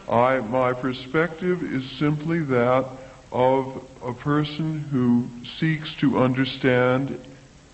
I, 0.09 0.39
my 0.39 0.73
perspective 0.75 1.61
is 1.65 1.91
simply 1.99 2.39
that 2.39 2.89
of 3.33 3.85
a 4.01 4.15
person 4.15 4.79
who 4.79 5.29
seeks 5.59 5.93
to 5.97 6.21
understand 6.21 7.19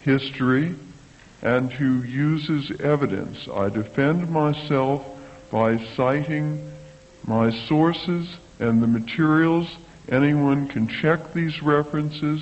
history 0.01 0.75
and 1.43 1.71
who 1.71 2.03
uses 2.03 2.81
evidence. 2.81 3.47
I 3.47 3.69
defend 3.69 4.31
myself 4.31 5.07
by 5.51 5.77
citing 5.95 6.73
my 7.27 7.51
sources 7.69 8.27
and 8.59 8.83
the 8.83 8.87
materials. 8.87 9.69
Anyone 10.09 10.67
can 10.67 10.89
check 10.89 11.35
these 11.35 11.63
references. 11.63 12.41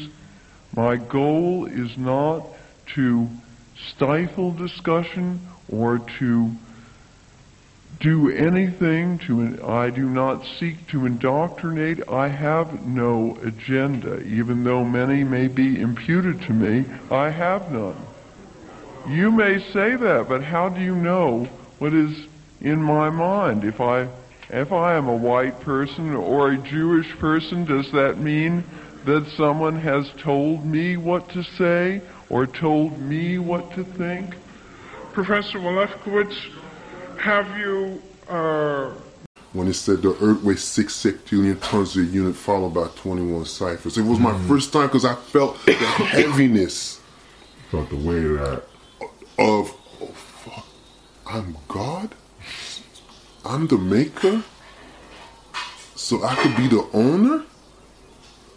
My 0.77 0.95
goal 0.95 1.67
is 1.67 1.99
not 1.99 2.47
to 2.95 3.29
stifle 3.89 4.53
discussion 4.53 5.41
or 5.69 5.99
to 6.21 6.53
do 8.03 8.29
anything 8.31 9.17
to, 9.17 9.65
I 9.65 9.91
do 9.91 10.09
not 10.09 10.45
seek 10.59 10.89
to 10.89 11.07
indoctrinate. 11.07 12.09
I 12.09 12.27
have 12.27 12.85
no 12.85 13.39
agenda. 13.43 14.21
Even 14.25 14.65
though 14.65 14.85
many 14.85 15.23
may 15.23 15.47
be 15.47 15.81
imputed 15.81 16.43
to 16.43 16.53
me, 16.53 16.85
I 17.13 17.31
have 17.31 17.71
none. 17.71 17.97
You 19.09 19.31
may 19.31 19.61
say 19.73 19.95
that, 19.95 20.27
but 20.29 20.43
how 20.43 20.69
do 20.69 20.81
you 20.81 20.97
know 20.97 21.45
what 21.79 21.95
is 21.95 22.27
in 22.61 22.83
my 22.83 23.09
mind? 23.09 23.63
If 23.63 23.81
I, 23.81 24.09
if 24.51 24.73
I 24.73 24.97
am 24.97 25.07
a 25.07 25.17
white 25.17 25.61
person 25.61 26.13
or 26.15 26.51
a 26.51 26.59
Jewish 26.59 27.11
person, 27.19 27.65
does 27.65 27.93
that 27.93 28.19
mean 28.19 28.65
that 29.05 29.29
someone 29.37 29.77
has 29.77 30.11
told 30.19 30.67
me 30.67 30.97
what 30.97 31.29
to 31.31 31.45
say 31.45 32.03
or 32.29 32.49
told 32.49 32.99
me 32.99 33.39
what 33.39 33.75
to 33.75 33.85
think? 33.85 34.35
Professor 35.13 35.59
Lefkowitz, 35.59 36.62
have 37.23 37.57
you 37.57 38.03
uh, 38.29 38.91
when 39.53 39.69
it 39.69 39.75
said 39.75 40.03
the 40.03 40.17
Earth 40.21 40.43
weighs 40.43 40.65
six 40.65 40.95
sextillion 40.95 41.57
tons 41.63 41.97
a 41.97 42.03
unit, 42.03 42.35
followed 42.35 42.75
by 42.75 42.89
21 42.97 43.45
ciphers. 43.45 43.97
It 43.97 44.03
was 44.03 44.19
my 44.19 44.37
first 44.49 44.73
time 44.73 44.89
because 44.89 45.05
I 45.05 45.15
felt 45.15 45.65
the 45.65 45.73
heaviness 45.75 47.01
Felt 47.71 47.91
the 47.91 47.97
weight 47.97 48.25
of 48.25 48.39
that. 48.39 48.65
of, 49.39 49.73
oh 50.01 50.07
fuck, 50.07 50.67
I'm 51.27 51.57
God? 51.69 52.15
I'm 53.45 53.69
the 53.69 53.79
maker? 53.79 54.43
So 55.95 56.25
I 56.25 56.35
could 56.35 56.57
be 56.57 56.67
the 56.67 56.89
owner? 56.93 57.45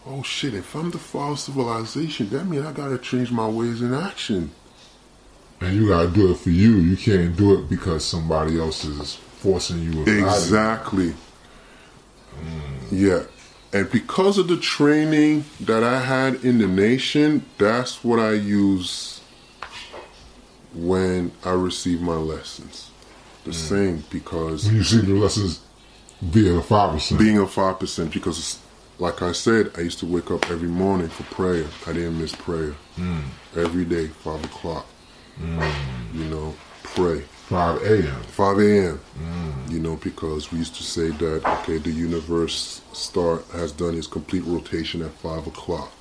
Oh 0.07 0.24
shit, 0.24 0.55
if 0.55 0.75
I'm 0.75 0.89
the 0.89 0.98
fall 0.98 1.34
of 1.34 1.39
civilization, 1.39 2.29
that 2.29 2.45
means 2.45 2.65
I 2.65 2.72
gotta 2.72 2.98
change 2.98 3.31
my 3.31 3.48
ways 3.48 3.81
in 3.81 3.93
action. 3.93 4.51
And 5.62 5.75
you 5.75 5.88
gotta 5.88 6.09
do 6.09 6.31
it 6.31 6.38
for 6.38 6.50
you. 6.50 6.75
You 6.77 6.97
can't 6.97 7.35
do 7.35 7.59
it 7.59 7.69
because 7.69 8.03
somebody 8.05 8.59
else 8.59 8.83
is 8.83 9.15
forcing 9.15 9.81
you. 9.81 10.01
or 10.01 10.05
guiding 10.05 10.19
you. 10.19 10.27
Exactly. 10.27 11.13
Yeah. 12.91 13.24
And 13.74 13.91
because 13.91 14.38
of 14.38 14.47
the 14.47 14.57
training 14.57 15.45
that 15.62 15.83
I 15.83 16.00
had 16.00 16.45
in 16.45 16.59
the 16.59 16.67
nation, 16.67 17.45
that's 17.57 18.03
what 18.03 18.19
I 18.19 18.31
use 18.33 19.21
when 20.74 21.31
I 21.43 21.51
receive 21.51 22.01
my 22.01 22.15
lessons. 22.15 22.91
The 23.43 23.51
mm. 23.51 23.53
same 23.53 24.03
because 24.09 24.65
When 24.65 24.75
you 24.75 24.83
see 24.83 25.01
the 25.01 25.13
lessons 25.13 25.62
via 26.21 26.53
the 26.53 26.62
five 26.62 26.93
percent. 26.93 27.19
being 27.19 27.38
a 27.38 27.47
five 27.47 27.79
percent 27.79 28.13
because 28.13 28.39
it's, 28.39 28.59
like 28.97 29.21
I 29.21 29.33
said, 29.33 29.71
I 29.77 29.81
used 29.81 30.00
to 30.00 30.05
wake 30.05 30.31
up 30.31 30.50
every 30.50 30.69
morning 30.69 31.09
for 31.09 31.24
prayer. 31.24 31.65
I 31.85 31.93
didn't 31.93 32.19
miss 32.19 32.33
prayer. 32.33 32.75
Mm. 32.97 33.24
Every 33.55 33.85
day, 33.85 34.07
five 34.07 34.43
o'clock. 34.43 34.85
Mm, 35.39 35.74
you 36.13 36.25
know, 36.25 36.56
pray. 36.84 37.22
Five 37.50 37.84
a.m. 37.84 38.24
5 38.24 38.58
a.m. 38.58 39.00
Mm. 39.20 39.72
You 39.72 39.80
know, 39.80 39.98
because 39.98 40.51
we 40.51 40.58
used 40.58 40.75
to 40.75 40.84
say 40.84 41.10
that 41.10 41.46
okay, 41.60 41.77
the 41.77 41.92
universe 41.92 42.82
start 42.92 43.46
has 43.51 43.72
done 43.72 43.96
its 43.96 44.08
complete 44.08 44.44
rotation 44.46 45.04
at 45.04 45.12
five 45.12 45.46
o'clock 45.46 45.92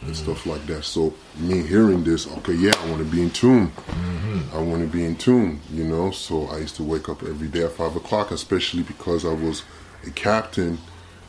and 0.00 0.12
mm. 0.12 0.16
stuff 0.16 0.46
like 0.46 0.64
that. 0.66 0.84
So 0.84 1.12
me 1.36 1.60
hearing 1.66 2.02
this, 2.02 2.26
okay, 2.38 2.54
yeah, 2.54 2.72
I 2.78 2.90
want 2.90 2.98
to 2.98 3.04
be 3.04 3.22
in 3.22 3.30
tune. 3.30 3.68
Mm-hmm. 3.68 4.56
I 4.56 4.62
want 4.62 4.82
to 4.82 4.88
be 4.88 5.04
in 5.04 5.16
tune. 5.16 5.60
You 5.70 5.84
know, 5.84 6.12
so 6.12 6.46
I 6.46 6.58
used 6.58 6.76
to 6.76 6.82
wake 6.82 7.10
up 7.10 7.22
every 7.22 7.48
day 7.48 7.64
at 7.64 7.72
five 7.72 7.94
o'clock, 7.94 8.30
especially 8.30 8.82
because 8.82 9.26
I 9.26 9.34
was 9.34 9.64
a 10.06 10.10
captain. 10.10 10.78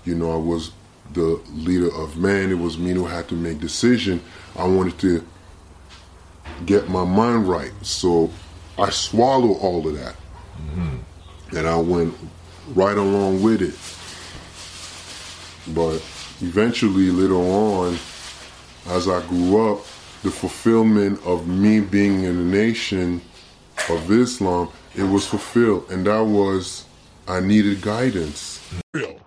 You 0.05 0.15
know, 0.15 0.31
I 0.31 0.37
was 0.37 0.71
the 1.13 1.41
leader 1.51 1.93
of 1.93 2.17
men. 2.17 2.51
It 2.51 2.59
was 2.59 2.77
me 2.77 2.91
who 2.91 3.05
had 3.05 3.27
to 3.29 3.35
make 3.35 3.59
decision. 3.59 4.21
I 4.55 4.65
wanted 4.65 4.97
to 4.99 5.25
get 6.65 6.89
my 6.89 7.03
mind 7.03 7.47
right. 7.47 7.71
So 7.81 8.31
I 8.77 8.89
swallowed 8.89 9.57
all 9.57 9.87
of 9.87 9.95
that. 9.95 10.15
Mm-hmm. 10.57 11.57
And 11.57 11.67
I 11.67 11.77
went 11.77 12.13
right 12.73 12.97
along 12.97 13.41
with 13.41 13.61
it. 13.61 13.75
But 15.73 15.95
eventually, 16.41 17.09
later 17.09 17.35
on, 17.35 17.97
as 18.87 19.07
I 19.07 19.25
grew 19.27 19.73
up, 19.73 19.79
the 20.23 20.31
fulfillment 20.31 21.19
of 21.25 21.47
me 21.47 21.79
being 21.79 22.23
in 22.23 22.37
the 22.37 22.57
nation 22.57 23.21
of 23.89 24.11
Islam, 24.11 24.69
it 24.95 25.03
was 25.03 25.25
fulfilled. 25.25 25.89
And 25.91 26.05
that 26.07 26.19
was, 26.19 26.85
I 27.27 27.39
needed 27.39 27.81
guidance. 27.81 28.61
Real. 28.93 29.19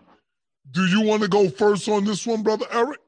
Do 0.73 0.87
you 0.87 1.03
want 1.03 1.23
to 1.23 1.29
go 1.29 1.49
first 1.49 1.89
on 1.89 2.05
this 2.05 2.27
one, 2.27 2.43
brother 2.43 2.67
Eric? 2.73 3.01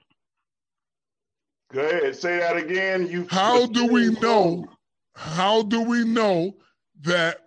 Go 1.73 1.81
ahead, 1.81 2.15
say 2.15 2.39
that 2.39 2.57
again. 2.57 3.07
You. 3.07 3.27
How 3.31 3.67
do 3.67 3.87
we 3.87 4.11
know? 4.21 4.67
How 5.15 5.63
do 5.63 5.81
we 5.83 6.05
know 6.05 6.55
that 7.01 7.47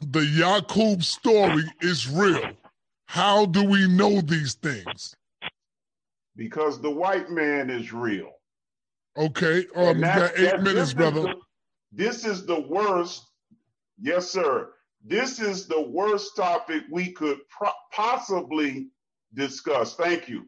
the 0.00 0.24
Yakub 0.24 1.02
story 1.02 1.64
is 1.80 2.08
real? 2.08 2.50
How 3.06 3.46
do 3.46 3.64
we 3.64 3.88
know 3.88 4.20
these 4.20 4.54
things? 4.54 5.14
Because 6.36 6.80
the 6.80 6.90
white 6.90 7.30
man 7.30 7.70
is 7.70 7.92
real. 7.92 8.30
Okay, 9.16 9.66
um, 9.76 9.96
you 9.96 10.02
got 10.02 10.38
eight 10.38 10.60
minutes, 10.60 10.94
brother. 10.94 11.22
the- 11.22 11.40
this 11.90 12.24
is 12.24 12.46
the 12.46 12.60
worst. 12.60 13.24
Yes, 14.00 14.30
sir. 14.30 14.72
This 15.04 15.40
is 15.40 15.66
the 15.66 15.80
worst 15.80 16.36
topic 16.36 16.84
we 16.90 17.12
could 17.12 17.38
pro- 17.48 17.68
possibly 17.92 18.88
discuss. 19.34 19.94
Thank 19.94 20.28
you. 20.28 20.46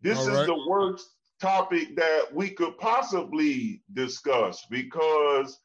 This 0.00 0.18
All 0.18 0.28
is 0.28 0.36
right. 0.38 0.46
the 0.46 0.66
worst 0.68 1.08
topic 1.40 1.96
that 1.96 2.26
we 2.32 2.50
could 2.50 2.76
possibly 2.78 3.82
discuss 3.94 4.66
because 4.70 5.58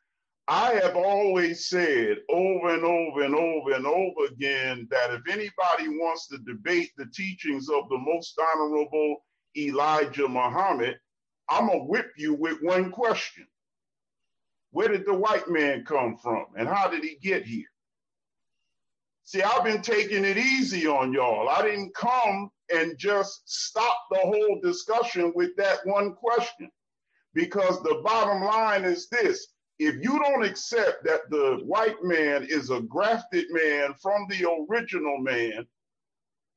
I 0.47 0.73
have 0.73 0.95
always 0.95 1.67
said 1.67 2.17
over 2.29 2.73
and 2.73 2.83
over 2.83 3.23
and 3.23 3.35
over 3.35 3.73
and 3.73 3.85
over 3.85 4.25
again 4.31 4.87
that 4.91 5.11
if 5.11 5.21
anybody 5.27 5.89
wants 5.89 6.27
to 6.27 6.37
debate 6.39 6.91
the 6.97 7.07
teachings 7.13 7.67
of 7.69 7.89
the 7.89 7.97
most 7.97 8.39
honorable 8.39 9.25
Elijah 9.57 10.27
Muhammad, 10.27 10.97
I'm 11.49 11.67
gonna 11.67 11.79
whip 11.85 12.11
you 12.17 12.35
with 12.35 12.61
one 12.61 12.91
question. 12.91 13.47
Where 14.71 14.87
did 14.87 15.05
the 15.05 15.13
white 15.13 15.49
man 15.49 15.83
come 15.85 16.17
from 16.17 16.45
and 16.57 16.67
how 16.67 16.89
did 16.89 17.03
he 17.03 17.17
get 17.21 17.43
here? 17.45 17.65
See, 19.25 19.41
I've 19.41 19.63
been 19.63 19.81
taking 19.81 20.23
it 20.23 20.37
easy 20.37 20.85
on 20.85 21.11
y'all. 21.11 21.49
I 21.49 21.63
didn't 21.63 21.95
come 21.95 22.51
and 22.73 22.95
just 22.95 23.41
stop 23.45 23.97
the 24.11 24.19
whole 24.19 24.59
discussion 24.61 25.33
with 25.35 25.55
that 25.57 25.79
one 25.85 26.13
question. 26.13 26.69
Because 27.33 27.81
the 27.81 28.01
bottom 28.03 28.43
line 28.43 28.85
is 28.85 29.09
this 29.09 29.47
if 29.79 29.95
you 29.95 30.19
don't 30.19 30.45
accept 30.45 31.03
that 31.05 31.29
the 31.29 31.59
white 31.65 32.01
man 32.03 32.45
is 32.47 32.69
a 32.69 32.81
grafted 32.81 33.45
man 33.49 33.93
from 34.01 34.27
the 34.29 34.47
original 34.69 35.17
man, 35.17 35.65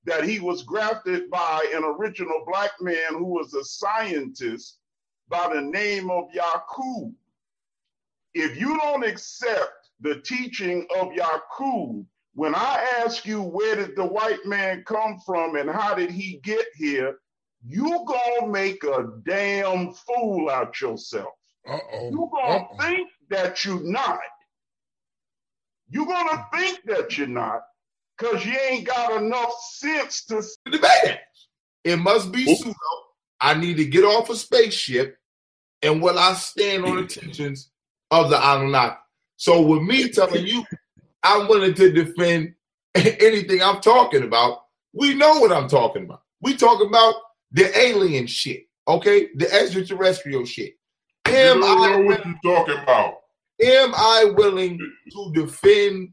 that 0.05 0.25
he 0.25 0.39
was 0.39 0.63
grafted 0.63 1.29
by 1.31 1.67
an 1.75 1.83
original 1.85 2.45
black 2.47 2.73
man 2.81 3.15
who 3.15 3.25
was 3.25 3.55
a 3.55 3.65
scientist 3.65 4.79
by 5.29 5.53
the 5.53 5.61
name 5.61 6.11
of 6.11 6.29
Yakub. 6.33 7.13
If 8.35 8.61
you 8.61 8.79
don't 8.79 9.05
accept 9.05 9.91
the 10.01 10.21
teaching 10.21 10.87
of 10.95 11.13
Yakub, 11.15 12.07
when 12.39 12.55
I 12.55 12.87
ask 13.05 13.27
you 13.27 13.43
where 13.43 13.75
did 13.75 13.97
the 13.97 14.05
white 14.07 14.47
man 14.47 14.85
come 14.87 15.19
from 15.27 15.57
and 15.57 15.69
how 15.69 15.93
did 15.93 16.13
he 16.13 16.39
get 16.45 16.67
here, 16.77 17.17
you 17.67 18.05
gonna 18.07 18.47
make 18.47 18.85
a 18.85 19.09
damn 19.27 19.93
fool 19.93 20.49
out 20.49 20.81
yourself. 20.81 21.33
Uh-oh. 21.69 22.11
You 22.11 22.31
gonna 22.33 22.59
Uh-oh. 22.59 22.77
think 22.79 23.09
that 23.31 23.65
you're 23.65 23.83
not. 23.83 24.21
You're 25.91 26.07
gonna 26.07 26.47
think 26.55 26.79
that 26.85 27.19
you're 27.19 27.27
not, 27.27 27.63
because 28.17 28.47
you 28.47 28.57
ain't 28.71 28.87
got 28.87 29.21
enough 29.21 29.53
sense 29.73 30.25
to 30.27 30.41
debate. 30.71 31.19
It 31.83 31.95
It 31.95 31.97
must 31.97 32.31
be 32.31 32.55
pseudo. 32.55 32.73
I 33.41 33.55
need 33.55 33.79
to 33.79 33.85
get 33.85 34.05
off 34.05 34.31
a 34.31 34.37
spaceship, 34.37 35.17
and 35.83 36.01
will 36.01 36.17
I 36.17 36.35
stand 36.35 36.85
on 36.85 36.97
the 37.03 37.07
teachings 37.09 37.69
of 38.13 38.31
the 38.31 38.37
Anunnaki? 38.37 38.95
So, 39.39 39.61
with 39.61 39.83
me 39.83 40.09
telling 40.11 40.47
you, 40.47 40.65
I'm 41.23 41.49
willing 41.49 41.75
to 41.75 41.93
defend 41.93 42.55
anything 42.95 43.63
I'm 43.63 43.81
talking 43.81 44.23
about. 44.23 44.63
We 44.93 45.15
know 45.15 45.39
what 45.39 45.53
I'm 45.53 45.69
talking 45.69 46.05
about. 46.05 46.23
We 46.41 46.57
talk 46.57 46.83
about 46.83 47.15
the 47.53 47.77
alien 47.79 48.27
shit, 48.27 48.65
okay? 48.87 49.29
The 49.37 49.53
extraterrestrial 49.53 50.45
shit. 50.45 50.75
Am 51.27 51.59
you 51.59 51.65
I 51.65 51.91
know 51.91 52.03
what 52.03 52.25
you're 52.25 52.57
talking 52.57 52.83
about. 52.83 53.15
am 53.63 53.95
I 53.95 54.33
willing 54.37 54.79
to 55.13 55.33
defend 55.35 56.11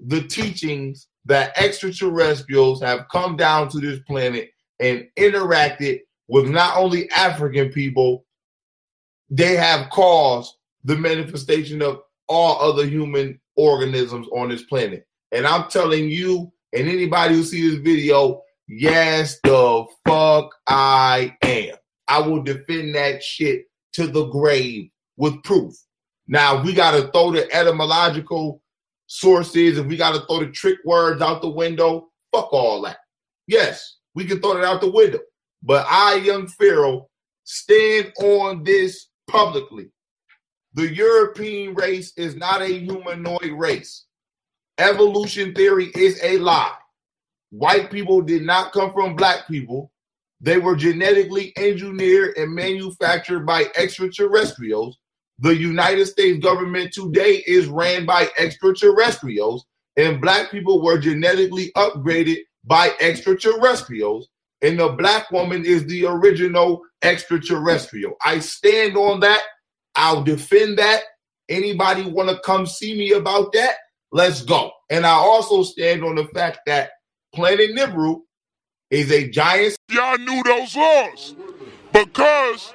the 0.00 0.22
teachings 0.22 1.08
that 1.24 1.52
extraterrestrials 1.58 2.80
have 2.80 3.06
come 3.10 3.36
down 3.36 3.68
to 3.70 3.80
this 3.80 3.98
planet 4.06 4.50
and 4.80 5.06
interacted 5.16 6.00
with 6.28 6.48
not 6.48 6.76
only 6.76 7.10
African 7.10 7.70
people, 7.70 8.24
they 9.28 9.56
have 9.56 9.90
caused 9.90 10.54
the 10.84 10.96
manifestation 10.96 11.82
of 11.82 12.00
all 12.28 12.60
other 12.60 12.86
human 12.86 13.40
organisms 13.56 14.26
on 14.32 14.48
this 14.48 14.62
planet. 14.64 15.06
And 15.32 15.46
I'm 15.46 15.68
telling 15.68 16.08
you 16.08 16.52
and 16.72 16.88
anybody 16.88 17.34
who 17.34 17.42
sees 17.42 17.72
this 17.72 17.80
video, 17.80 18.42
yes, 18.68 19.38
the 19.42 19.84
fuck 20.06 20.54
I 20.66 21.36
am. 21.42 21.76
I 22.08 22.20
will 22.20 22.42
defend 22.42 22.94
that 22.94 23.22
shit 23.22 23.64
to 23.94 24.06
the 24.06 24.26
grave 24.26 24.90
with 25.16 25.42
proof. 25.42 25.74
Now 26.28 26.62
we 26.62 26.72
got 26.72 26.92
to 26.92 27.10
throw 27.10 27.32
the 27.32 27.52
etymological 27.54 28.62
sources 29.06 29.78
and 29.78 29.88
we 29.88 29.96
got 29.96 30.14
to 30.14 30.26
throw 30.26 30.40
the 30.40 30.50
trick 30.50 30.78
words 30.84 31.22
out 31.22 31.42
the 31.42 31.48
window. 31.48 32.08
Fuck 32.32 32.52
all 32.52 32.82
that. 32.82 32.98
Yes, 33.46 33.98
we 34.14 34.24
can 34.24 34.40
throw 34.40 34.54
that 34.54 34.64
out 34.64 34.80
the 34.80 34.90
window. 34.90 35.20
But 35.62 35.86
I, 35.88 36.16
young 36.16 36.46
Pharaoh, 36.46 37.08
stand 37.44 38.12
on 38.20 38.64
this 38.64 39.08
publicly. 39.28 39.90
The 40.76 40.94
European 40.94 41.74
race 41.74 42.12
is 42.16 42.36
not 42.36 42.62
a 42.62 42.66
humanoid 42.66 43.52
race. 43.52 44.04
Evolution 44.78 45.54
theory 45.54 45.90
is 45.96 46.20
a 46.22 46.38
lie. 46.38 46.76
White 47.50 47.90
people 47.90 48.22
did 48.22 48.42
not 48.42 48.72
come 48.72 48.92
from 48.92 49.16
black 49.16 49.48
people. 49.48 49.90
They 50.40 50.58
were 50.58 50.76
genetically 50.76 51.52
engineered 51.56 52.36
and 52.36 52.54
manufactured 52.54 53.46
by 53.46 53.66
extraterrestrials 53.76 54.98
the 55.38 55.54
United 55.54 56.06
States 56.06 56.38
government 56.42 56.92
today 56.92 57.44
is 57.46 57.66
ran 57.66 58.06
by 58.06 58.30
extraterrestrials, 58.38 59.66
and 59.96 60.20
black 60.20 60.50
people 60.50 60.82
were 60.82 60.98
genetically 60.98 61.72
upgraded 61.76 62.38
by 62.64 62.92
extraterrestrials, 63.00 64.28
and 64.62 64.80
the 64.80 64.88
black 64.88 65.30
woman 65.30 65.64
is 65.66 65.84
the 65.86 66.06
original 66.06 66.80
extraterrestrial. 67.02 68.14
I 68.24 68.38
stand 68.38 68.96
on 68.96 69.20
that. 69.20 69.42
I'll 69.96 70.22
defend 70.22 70.78
that. 70.78 71.02
Anybody 71.48 72.02
want 72.10 72.28
to 72.28 72.38
come 72.40 72.66
see 72.66 72.96
me 72.96 73.12
about 73.12 73.52
that? 73.52 73.76
Let's 74.12 74.42
go. 74.42 74.70
And 74.90 75.06
I 75.06 75.10
also 75.10 75.62
stand 75.62 76.04
on 76.04 76.14
the 76.16 76.26
fact 76.26 76.60
that 76.66 76.90
Planet 77.34 77.70
Nibiru 77.74 78.20
is 78.90 79.10
a 79.10 79.28
giant. 79.28 79.76
Y'all 79.90 80.18
knew 80.18 80.42
those 80.42 80.76
laws 80.76 81.34
because 81.92 82.72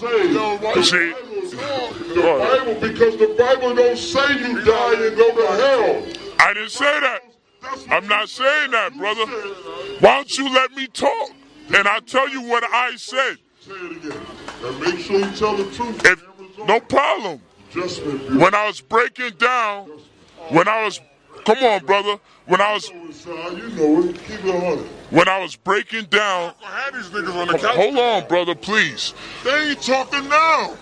Say, 0.00 0.32
Yo, 0.32 0.56
right. 0.58 0.84
See? 0.84 1.12
the 1.12 2.22
Bible, 2.22 2.74
because 2.80 3.16
the 3.18 3.34
Bible 3.38 3.74
don't 3.74 3.98
say 3.98 4.38
you 4.38 4.64
die 4.64 5.06
and 5.06 5.16
go 5.16 5.34
to 5.34 5.46
hell. 5.46 6.06
I 6.38 6.54
didn't 6.54 6.70
say 6.70 7.00
that. 7.00 7.20
I'm 7.90 8.06
not 8.06 8.28
saying 8.28 8.70
that, 8.70 8.96
brother. 8.96 9.26
Why 10.00 10.16
don't 10.16 10.38
you 10.38 10.52
let 10.54 10.72
me 10.72 10.86
talk? 10.86 11.30
And 11.74 11.86
I'll 11.86 12.00
tell 12.00 12.28
you 12.28 12.42
what 12.42 12.64
I 12.64 12.96
said. 12.96 13.36
Say 13.60 13.72
it 13.72 14.04
again. 14.04 14.20
And 14.64 14.80
make 14.80 14.98
sure 15.00 15.18
you 15.18 15.30
tell 15.32 15.56
the 15.56 15.70
truth. 15.72 16.29
No 16.66 16.80
problem. 16.80 17.40
Just 17.70 18.00
if 18.00 18.30
you 18.30 18.38
When 18.38 18.54
I 18.54 18.66
was 18.66 18.80
breaking 18.80 19.32
down, 19.38 19.90
when 20.48 20.66
I 20.68 20.84
was, 20.84 21.00
come 21.44 21.58
on, 21.58 21.84
brother. 21.84 22.18
When 22.46 22.60
I 22.60 22.72
was, 22.72 22.90
know 22.90 23.06
it, 23.06 23.14
son. 23.14 23.56
You 23.56 23.68
know 23.70 24.08
it. 24.08 24.18
Keep 24.26 24.44
it 24.44 24.86
when 25.10 25.28
I 25.28 25.38
was 25.38 25.56
breaking 25.56 26.04
down, 26.06 26.54
I 26.64 26.80
had 26.80 26.94
these 26.94 27.10
niggas 27.10 27.34
on 27.34 27.48
the 27.48 27.58
couch. 27.58 27.76
hold 27.76 27.96
on, 27.96 28.28
brother, 28.28 28.54
please. 28.54 29.14
They 29.44 29.70
ain't 29.70 29.82
talking 29.82 30.28
now. 30.28 30.76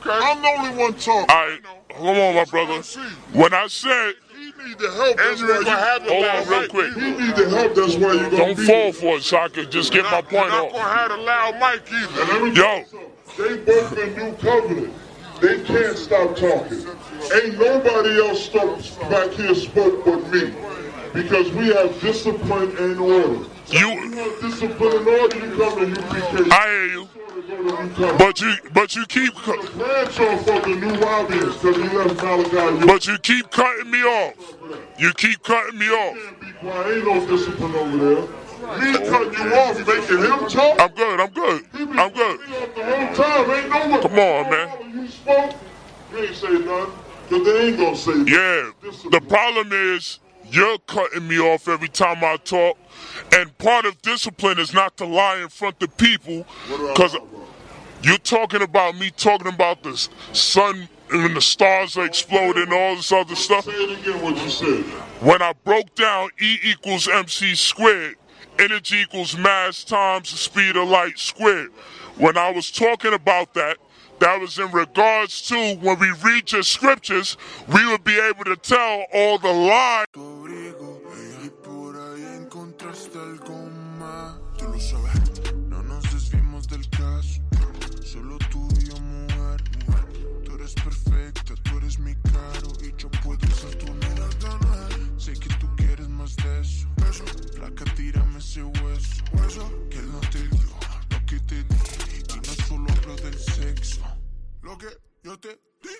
Okay. 0.00 0.10
I'm 0.10 0.40
the 0.42 0.48
only 0.48 0.82
one 0.82 0.94
talking. 0.94 1.34
All 1.34 1.46
right, 1.46 1.60
hold 1.92 2.16
on, 2.16 2.34
my 2.34 2.44
brother. 2.44 2.82
When 3.32 3.52
I 3.52 3.66
said, 3.66 4.14
need 4.66 4.78
the 4.78 4.90
help. 4.92 5.16
That's 5.16 5.40
Andrew, 5.40 5.64
why 5.64 5.70
have 5.70 6.02
hold 6.02 6.24
on 6.24 6.48
real 6.48 6.68
quick. 6.68 6.94
He 6.94 7.10
need 7.12 7.36
the 7.36 7.48
help. 7.50 7.74
That's 7.74 7.94
why 7.96 8.12
you 8.12 8.20
gonna 8.20 8.36
Don't 8.36 8.56
be 8.56 8.64
fall 8.66 8.92
for 8.92 9.16
it, 9.16 9.22
so 9.22 9.38
I 9.38 9.48
could 9.48 9.70
just 9.70 9.92
get 9.92 10.04
my 10.04 10.20
point 10.22 10.32
You're 10.32 10.48
not 10.48 10.72
gonna 10.72 10.84
off. 10.84 10.96
have 10.96 11.10
a 11.12 11.16
loud 11.22 11.54
mic 11.54 11.92
either. 11.92 12.20
And 12.22 12.28
let 12.30 12.42
me 12.42 12.50
Yo. 12.50 12.62
tell 12.62 12.78
you 12.78 12.84
something. 12.86 13.12
They 13.38 13.56
both 13.64 13.98
in 13.98 14.16
new 14.16 14.32
covenant. 14.36 14.94
They 15.40 15.60
can't 15.62 15.96
stop 15.96 16.36
talking. 16.36 16.86
Ain't 17.34 17.58
nobody 17.58 18.18
else 18.20 18.44
spoke 18.46 18.78
back 19.10 19.30
here 19.30 19.54
spoke 19.54 20.04
but 20.04 20.28
me. 20.32 20.52
Because 21.14 21.50
we 21.52 21.68
have 21.68 22.00
discipline 22.00 22.76
and 22.78 22.98
order. 23.00 23.44
You- 23.68 23.88
you 23.90 24.10
have 24.16 24.40
discipline 24.40 24.96
and 24.96 25.08
order, 25.08 25.36
you 25.36 25.56
come 25.56 25.78
to 25.78 26.00
UPK. 26.00 26.50
I 26.50 26.66
hear 26.66 26.84
you, 26.86 27.08
But 27.48 28.40
you, 28.42 28.54
but 28.74 28.94
you 28.94 29.06
keep, 29.06 29.34
but 29.34 29.46
you 33.06 33.18
keep 33.18 33.50
cutting 33.50 33.90
me 33.90 34.02
off. 34.02 34.34
You 34.98 35.12
keep 35.14 35.42
cutting 35.42 35.78
me 35.78 35.88
off. 35.88 36.16
Ain't 36.62 37.04
no 37.06 37.26
discipline 37.26 37.74
over 37.74 37.96
there. 37.96 38.22
Me 38.78 38.92
cutting 39.08 39.32
you 39.32 39.54
off, 39.54 39.78
making 39.86 40.18
him 40.18 40.46
talk. 40.46 40.78
I'm 40.78 40.92
good. 40.92 41.20
I'm 41.20 41.30
good. 41.30 41.64
I'm 41.72 42.12
good. 42.12 42.40
Come 43.16 44.18
on, 44.18 44.50
man. 44.50 44.68
You 44.92 45.08
spoke, 45.08 45.54
you 46.12 46.18
ain't 46.18 46.34
say 46.34 46.50
nothing. 46.50 46.92
Cause 47.30 47.44
they 47.46 47.66
ain't 47.66 47.78
gonna 47.78 47.96
say. 47.96 48.12
Yeah. 48.26 48.72
The 49.10 49.20
problem 49.26 49.72
is 49.72 50.18
you're 50.50 50.78
cutting 50.80 51.26
me 51.26 51.38
off 51.38 51.66
every 51.66 51.88
time 51.88 52.22
I 52.22 52.36
talk, 52.36 52.76
and 53.32 53.56
part 53.56 53.86
of 53.86 54.02
discipline 54.02 54.58
is 54.58 54.74
not 54.74 54.98
to 54.98 55.06
lie 55.06 55.38
in 55.38 55.48
front 55.48 55.82
of 55.82 55.96
people, 55.96 56.46
because 56.68 57.16
you're 58.02 58.18
talking 58.18 58.62
about 58.62 58.96
me 58.96 59.10
talking 59.10 59.52
about 59.52 59.82
the 59.82 59.96
sun 60.32 60.88
and 61.10 61.36
the 61.36 61.40
stars 61.40 61.96
are 61.96 62.04
exploding 62.04 62.64
and 62.64 62.72
all 62.72 62.96
this 62.96 63.12
other 63.12 63.34
stuff. 63.34 63.64
Say 63.64 63.72
it 63.72 63.98
again 63.98 64.22
what 64.22 64.36
you 64.42 64.50
said. 64.50 64.84
When 65.20 65.42
I 65.42 65.52
broke 65.64 65.94
down 65.94 66.30
E 66.40 66.58
equals 66.62 67.08
MC 67.08 67.54
squared, 67.54 68.16
energy 68.58 68.98
equals 68.98 69.36
mass 69.36 69.84
times 69.84 70.30
the 70.30 70.36
speed 70.36 70.76
of 70.76 70.88
light 70.88 71.18
squared. 71.18 71.70
When 72.16 72.36
I 72.36 72.50
was 72.50 72.70
talking 72.70 73.14
about 73.14 73.54
that, 73.54 73.78
that 74.20 74.40
was 74.40 74.58
in 74.58 74.70
regards 74.72 75.42
to 75.48 75.76
when 75.76 75.98
we 75.98 76.10
read 76.24 76.50
your 76.50 76.64
scriptures, 76.64 77.36
we 77.72 77.86
would 77.86 78.02
be 78.02 78.18
able 78.18 78.44
to 78.44 78.56
tell 78.56 79.04
all 79.12 79.38
the 79.38 79.52
lies. 79.52 80.06
Sexo. 103.38 104.00
Lo 104.62 104.76
que 104.76 104.88
yo 105.22 105.38
te 105.38 105.60
di. 105.82 105.96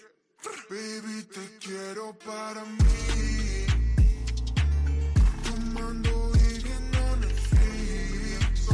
Baby, 0.70 1.24
te 1.24 1.58
quiero 1.58 2.16
para 2.18 2.64
mí. 2.64 3.66
Tomando 5.44 6.32
y 6.34 6.62
viendo 6.62 7.16
Netflix. 7.16 8.68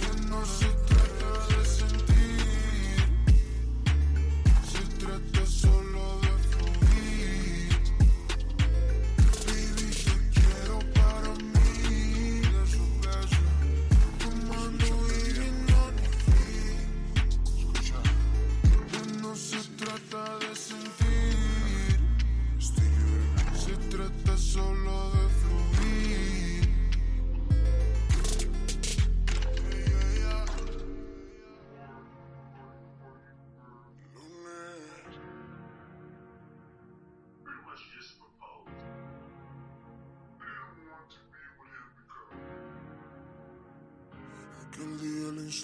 Que 0.00 0.20
no 0.28 0.44
se 0.46 0.81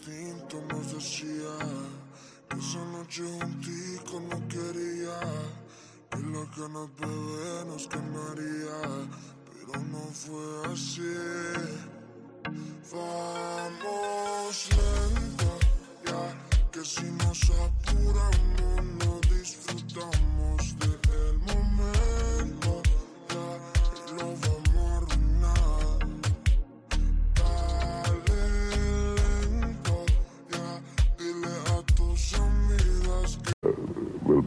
instinto 0.09 0.63
nos 0.73 0.93
decía 0.95 1.55
que 2.49 2.57
esa 2.59 2.85
noche 2.93 3.23
juntico 3.25 4.21
no 4.21 4.49
quería 4.49 5.19
que 6.11 6.19
las 6.19 6.57
ganas 6.57 6.89
bebé 6.99 7.65
nos 7.67 7.89
ganaría, 7.89 8.81
pero 9.45 9.81
no 9.85 10.03
fue 10.13 10.73
así. 10.73 11.03
Vamos 12.91 14.69
lento, 14.79 15.51
ya 16.07 16.25
que 16.73 16.85
si 16.85 17.05
nos 17.05 17.51
apuramos 17.51 18.85
no 19.05 19.21
disfrutamos 19.29 20.28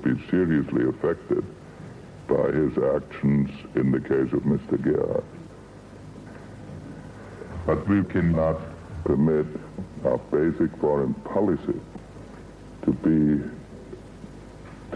be 0.04 0.14
seriously 0.30 0.84
affected 0.88 1.44
by 2.28 2.52
his 2.52 2.78
actions 2.96 3.50
in 3.76 3.92
the 3.92 4.00
case 4.00 4.32
of 4.34 4.44
Mr. 4.44 4.78
Gearhart. 4.78 5.24
But 7.66 7.88
we 7.88 8.04
cannot 8.06 8.60
permit 9.04 9.46
our 10.06 10.18
basic 10.18 10.76
foreign 10.80 11.14
policy 11.14 11.80
to 12.86 12.92
be 12.92 13.44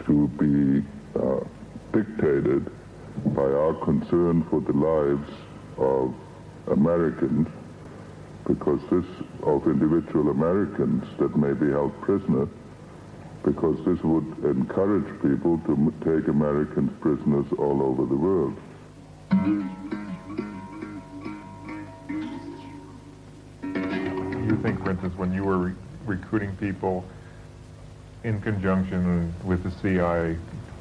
to 0.05 0.27
be 0.39 0.83
uh, 1.19 1.39
dictated 1.93 2.69
by 3.33 3.43
our 3.43 3.73
concern 3.85 4.43
for 4.49 4.61
the 4.61 4.73
lives 4.73 5.31
of 5.77 6.13
Americans, 6.67 7.47
because 8.47 8.81
this 8.91 9.05
of 9.43 9.65
individual 9.67 10.29
Americans 10.29 11.03
that 11.19 11.35
may 11.37 11.53
be 11.53 11.71
held 11.71 11.99
prisoner 12.01 12.47
because 13.45 13.77
this 13.85 14.01
would 14.03 14.25
encourage 14.43 15.05
people 15.21 15.59
to 15.67 15.93
take 16.03 16.27
Americans 16.27 16.91
prisoners 16.99 17.45
all 17.59 17.81
over 17.83 18.05
the 18.05 18.15
world. 18.15 18.57
you 24.47 24.57
think, 24.61 24.83
for 24.83 24.91
instance, 24.91 25.15
when 25.17 25.31
you 25.31 25.43
were 25.43 25.57
re- 25.57 25.73
recruiting 26.05 26.55
people 26.57 27.05
in 28.23 28.41
conjunction 28.41 29.33
with 29.43 29.63
the 29.63 29.71
CIA 29.81 30.37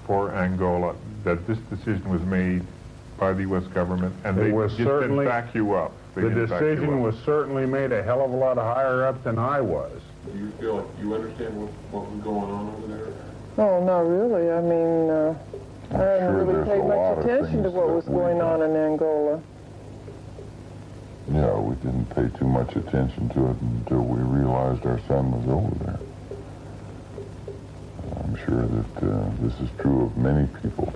for 0.07 0.35
Angola 0.35 0.95
that 1.25 1.47
this 1.47 1.59
decision 1.71 2.09
was 2.11 2.23
made 2.23 2.63
by 3.19 3.33
the 3.33 3.43
U.S. 3.43 3.65
government, 3.69 4.15
and 4.25 4.39
It 4.39 4.43
they 4.45 4.53
was 4.53 4.75
just 4.75 4.89
didn't 4.89 5.25
back 5.25 5.55
you 5.55 5.75
up. 5.75 5.93
They 6.15 6.23
The 6.23 6.29
didn't 6.31 6.49
back 6.49 6.61
you 6.63 6.69
decision 6.71 7.03
was 7.03 7.15
certainly 7.25 7.67
made 7.67 7.93
a 7.93 8.03
hell 8.03 8.25
of 8.25 8.31
a 8.31 8.37
lot 8.37 8.57
higher 8.57 9.05
up 9.05 9.23
than 9.23 9.39
I 9.39 9.61
was. 9.61 10.01
Do 10.33 10.39
you 10.39 10.51
feel 10.61 10.77
like 10.77 10.87
you 11.01 11.15
understand 11.15 11.61
what, 11.61 11.71
what 11.91 12.11
was 12.11 12.21
going 12.23 12.51
on 12.51 12.75
over 12.75 12.87
there? 12.87 13.13
No, 13.57 13.85
not 13.85 14.01
really. 14.01 14.51
I 14.51 14.61
mean, 14.61 15.11
uh, 15.11 15.35
I 15.91 15.97
sure 15.97 16.19
didn't 16.19 16.35
really 16.35 16.55
there's 16.55 16.69
pay 16.69 16.83
much 16.83 17.19
attention 17.19 17.63
to 17.63 17.71
what 17.71 17.89
was 17.91 18.05
going 18.07 18.41
on 18.41 18.63
in 18.63 18.75
Angola. 18.75 19.43
Yeah, 21.33 21.57
we 21.59 21.75
didn't 21.77 22.07
pay 22.15 22.29
too 22.39 22.47
much 22.47 22.75
attention 22.77 23.29
to 23.31 23.51
it 23.51 23.57
until 23.61 24.03
we 24.03 24.21
realized 24.21 24.85
our 24.85 25.01
son 25.07 25.31
was 25.33 25.49
over 25.49 25.75
there. 25.85 26.01
I'm 28.25 28.37
sure 28.45 28.67
that 28.67 29.09
uh, 29.09 29.31
this 29.41 29.55
is 29.61 29.71
true 29.79 30.07
of 30.07 30.17
many 30.17 30.49
people. 30.63 30.93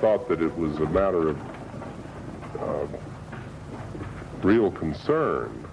Thought 0.00 0.28
that 0.28 0.42
it 0.42 0.56
was 0.56 0.76
a 0.76 0.86
matter 0.86 1.30
of 1.30 1.38
uh, 2.60 2.86
real 4.42 4.70
concern 4.70 5.66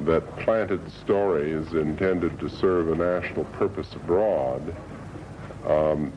that 0.00 0.24
planted 0.38 0.80
stories 0.92 1.72
intended 1.72 2.38
to 2.38 2.48
serve 2.48 2.90
a 2.90 2.94
national 2.94 3.44
purpose 3.46 3.92
abroad 3.94 4.74
um, 5.66 6.12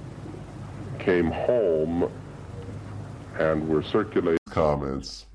came 1.00 1.32
home 1.32 2.12
and 3.40 3.68
were 3.68 3.82
circulated. 3.82 4.40
comments. 4.50 5.26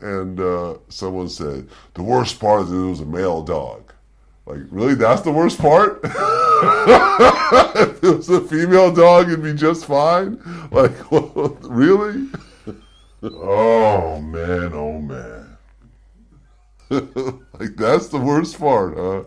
And 0.00 0.38
uh, 0.38 0.74
someone 0.88 1.28
said, 1.28 1.68
the 1.94 2.02
worst 2.02 2.38
part 2.38 2.66
is 2.66 2.72
it 2.72 2.76
was 2.76 3.00
a 3.00 3.06
male 3.06 3.42
dog. 3.42 3.92
Like, 4.44 4.60
really? 4.70 4.94
That's 4.94 5.22
the 5.22 5.32
worst 5.32 5.58
part? 5.58 6.04
if 7.76 8.04
it 8.04 8.16
was 8.16 8.28
a 8.28 8.40
female 8.42 8.92
dog, 8.92 9.28
it'd 9.28 9.42
be 9.42 9.54
just 9.54 9.86
fine? 9.86 10.40
Like, 10.70 10.92
really? 11.10 12.28
oh, 13.22 14.20
man, 14.20 14.72
oh, 14.72 15.00
man. 15.00 15.56
like, 17.58 17.76
that's 17.76 18.08
the 18.08 18.18
worst 18.18 18.58
part, 18.58 18.96
huh? 18.96 19.24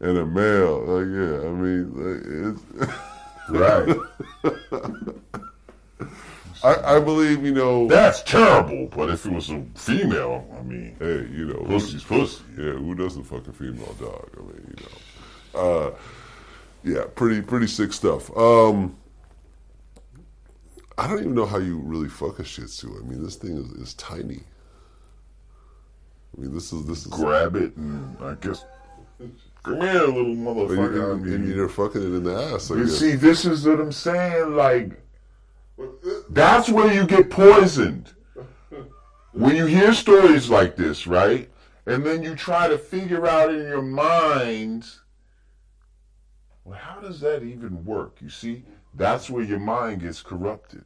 And 0.00 0.18
a 0.18 0.26
male. 0.26 0.80
Like, 0.84 1.08
yeah, 1.08 1.48
I 1.48 1.52
mean, 1.52 1.92
like, 1.94 2.22
it's. 2.48 2.92
Right. 3.50 3.96
I, 6.64 6.96
I 6.96 7.00
believe, 7.00 7.44
you 7.44 7.54
know. 7.54 7.86
That's 7.86 8.22
terrible, 8.22 8.88
but 8.94 9.10
if 9.10 9.26
it 9.26 9.32
was 9.32 9.50
a 9.50 9.64
female, 9.74 10.46
I 10.58 10.62
mean, 10.62 10.96
Hey, 10.98 11.26
you 11.32 11.46
know, 11.46 11.64
Pussy's 11.64 12.04
pussy. 12.04 12.42
Yeah, 12.56 12.72
who 12.72 12.94
doesn't 12.94 13.24
fuck 13.24 13.46
a 13.46 13.52
female 13.52 13.94
dog? 14.00 14.28
I 14.36 14.40
mean, 14.40 14.74
you 14.76 14.84
know, 14.84 15.60
uh, 15.60 15.90
yeah, 16.94 17.04
pretty 17.14 17.42
pretty 17.42 17.66
sick 17.66 17.92
stuff. 17.92 18.34
Um, 18.36 18.96
I 20.96 21.06
don't 21.06 21.20
even 21.20 21.34
know 21.34 21.46
how 21.46 21.58
you 21.58 21.78
really 21.78 22.08
fuck 22.08 22.38
a 22.38 22.44
Shih 22.44 22.64
Tzu. 22.64 22.88
I 22.98 23.06
mean, 23.06 23.22
this 23.22 23.36
thing 23.36 23.56
is, 23.56 23.66
is 23.72 23.94
tiny. 23.94 24.42
I 26.36 26.40
mean, 26.40 26.54
this 26.54 26.72
is 26.72 26.84
this 26.86 27.00
is 27.06 27.06
grab 27.06 27.56
it 27.56 27.76
and 27.76 28.16
I 28.22 28.34
guess, 28.34 28.64
come 29.62 29.80
here, 29.80 30.02
little 30.06 30.32
And, 30.32 30.38
motherfucker. 30.46 30.94
you, 30.94 31.32
I 31.32 31.34
and 31.34 31.48
you're 31.48 31.68
fucking 31.68 32.00
it 32.02 32.16
in 32.16 32.24
the 32.24 32.34
ass. 32.34 32.70
I 32.70 32.76
You 32.76 32.84
guess. 32.84 32.98
see, 32.98 33.12
this 33.14 33.44
is 33.44 33.66
what 33.66 33.80
I'm 33.80 33.92
saying. 33.92 34.54
Like, 34.56 35.00
that's 36.30 36.68
where 36.68 36.92
you 36.92 37.06
get 37.06 37.30
poisoned. 37.30 38.12
When 39.32 39.54
you 39.54 39.66
hear 39.66 39.92
stories 39.94 40.50
like 40.50 40.74
this, 40.76 41.06
right? 41.06 41.48
And 41.86 42.04
then 42.04 42.22
you 42.22 42.34
try 42.34 42.66
to 42.68 42.76
figure 42.76 43.26
out 43.26 43.50
in 43.54 43.62
your 43.62 43.82
mind, 43.82 44.84
well, 46.68 46.78
how 46.78 47.00
does 47.00 47.20
that 47.20 47.42
even 47.42 47.82
work? 47.86 48.18
You 48.20 48.28
see, 48.28 48.62
that's 48.94 49.30
where 49.30 49.42
your 49.42 49.58
mind 49.58 50.02
gets 50.02 50.20
corrupted. 50.20 50.84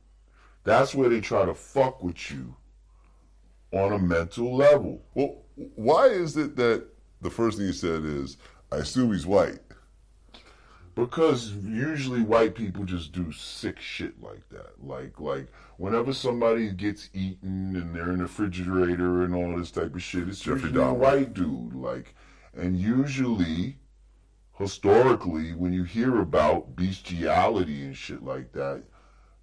That's 0.62 0.94
where 0.94 1.08
they 1.08 1.20
try 1.20 1.44
to 1.44 1.54
fuck 1.54 2.04
with 2.04 2.30
you 2.30 2.54
on 3.72 3.92
a 3.92 3.98
mental 3.98 4.54
level. 4.56 5.02
Well, 5.14 5.38
why 5.56 6.06
is 6.06 6.36
it 6.36 6.54
that 6.54 6.86
the 7.20 7.30
first 7.30 7.58
thing 7.58 7.66
you 7.66 7.72
said 7.72 8.04
is, 8.04 8.36
I 8.70 8.76
assume 8.76 9.12
he's 9.12 9.26
white? 9.26 9.58
Because 10.94 11.52
usually 11.64 12.22
white 12.22 12.54
people 12.54 12.84
just 12.84 13.10
do 13.10 13.32
sick 13.32 13.80
shit 13.80 14.22
like 14.22 14.48
that. 14.50 14.74
Like 14.78 15.18
like 15.18 15.48
whenever 15.78 16.12
somebody 16.12 16.70
gets 16.70 17.08
eaten 17.12 17.74
and 17.74 17.92
they're 17.92 18.12
in 18.12 18.18
the 18.18 18.24
refrigerator 18.24 19.22
and 19.22 19.34
all 19.34 19.56
this 19.56 19.70
type 19.72 19.94
of 19.96 20.02
shit, 20.02 20.28
it's 20.28 20.40
Jeffrey 20.40 20.68
usually 20.68 20.80
a 20.80 20.86
Dahmer. 20.86 20.96
white 20.96 21.34
dude. 21.34 21.74
Like 21.74 22.14
and 22.54 22.78
usually 22.78 23.78
historically 24.58 25.52
when 25.54 25.72
you 25.72 25.84
hear 25.84 26.20
about 26.20 26.76
bestiality 26.76 27.82
and 27.82 27.96
shit 27.96 28.22
like 28.22 28.52
that, 28.52 28.82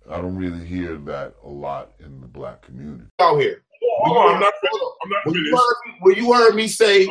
I 0.10 0.18
don't 0.18 0.36
really 0.36 0.66
hear 0.66 0.98
that 0.98 1.36
a 1.44 1.50
lot 1.50 1.92
in 2.00 2.22
the 2.22 2.28
black 2.28 2.62
community. 2.62 3.06
Out 3.20 3.40
here. 3.40 3.64
Hold 4.02 4.18
on, 4.18 4.36
I'm 4.36 4.40
not 4.42 4.54
finished. 4.62 4.84
I'm 5.04 5.10
not 5.10 5.26
When 5.26 5.36
you, 5.36 5.44
finished. 5.46 5.64
heard, 5.64 5.94
when 6.02 6.16
you 6.16 6.34
heard 6.34 6.56
me 6.56 6.68
say, 6.68 7.08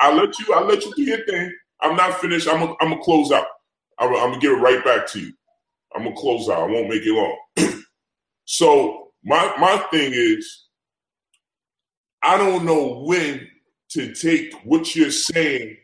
I 0.00 0.12
let 0.12 0.38
you. 0.38 0.54
I 0.54 0.62
let 0.62 0.84
you 0.84 0.94
do 0.94 1.02
your 1.02 1.24
thing. 1.26 1.52
I'm 1.80 1.96
not 1.96 2.20
finished. 2.20 2.48
I'm. 2.48 2.62
A, 2.62 2.74
I'm 2.80 2.90
gonna 2.90 3.02
close 3.02 3.30
out. 3.32 3.46
I'm. 3.98 4.08
I'm 4.14 4.30
gonna 4.30 4.38
give 4.40 4.52
it 4.52 4.60
right 4.60 4.84
back 4.84 5.06
to 5.08 5.20
you. 5.20 5.32
I'm 5.94 6.04
gonna 6.04 6.16
close 6.16 6.48
out. 6.48 6.68
I 6.68 6.72
won't 6.72 6.88
make 6.88 7.02
it 7.04 7.12
long. 7.12 7.36
so 8.44 9.12
my 9.24 9.54
my 9.58 9.76
thing 9.90 10.12
is, 10.14 10.66
I 12.22 12.36
don't 12.36 12.64
know 12.64 13.00
when 13.04 13.48
to 13.90 14.14
take 14.14 14.54
what 14.64 14.94
you're 14.96 15.10
saying 15.10 15.76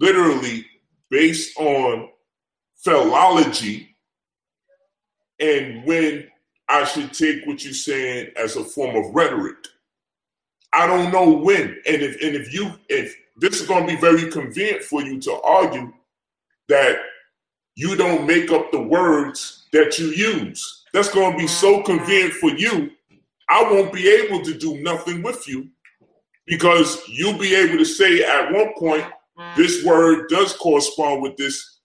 literally 0.00 0.66
based 1.10 1.56
on 1.58 2.08
philology, 2.76 3.94
and 5.38 5.84
when 5.84 6.26
I 6.70 6.84
should 6.84 7.12
take 7.12 7.44
what 7.46 7.64
you're 7.64 7.74
saying 7.74 8.30
as 8.36 8.56
a 8.56 8.64
form 8.64 8.94
of 8.96 9.12
rhetoric. 9.12 9.56
I 10.72 10.86
don't 10.86 11.12
know 11.12 11.28
when. 11.28 11.76
And 11.86 12.02
if 12.02 12.22
and 12.22 12.36
if 12.36 12.54
you 12.54 12.72
if 12.88 13.16
this 13.36 13.60
is 13.60 13.66
gonna 13.66 13.86
be 13.86 13.96
very 13.96 14.30
convenient 14.30 14.84
for 14.84 15.02
you 15.02 15.20
to 15.22 15.40
argue 15.42 15.92
that 16.68 16.98
you 17.74 17.96
don't 17.96 18.24
make 18.24 18.52
up 18.52 18.70
the 18.70 18.80
words 18.80 19.66
that 19.72 19.98
you 19.98 20.06
use. 20.06 20.84
That's 20.92 21.12
gonna 21.12 21.36
be 21.36 21.48
so 21.48 21.78
mm-hmm. 21.78 21.86
convenient 21.86 22.34
for 22.34 22.50
you. 22.50 22.92
I 23.48 23.64
won't 23.64 23.92
be 23.92 24.08
able 24.08 24.42
to 24.44 24.54
do 24.54 24.80
nothing 24.80 25.22
with 25.22 25.48
you 25.48 25.68
because 26.46 27.02
you'll 27.08 27.38
be 27.38 27.54
able 27.56 27.78
to 27.78 27.84
say 27.84 28.22
at 28.22 28.52
one 28.52 28.74
point 28.78 29.04
Mm-hmm. 29.40 29.62
this 29.62 29.84
word 29.84 30.28
does 30.28 30.54
correspond 30.56 31.22
with 31.22 31.36
this 31.36 31.80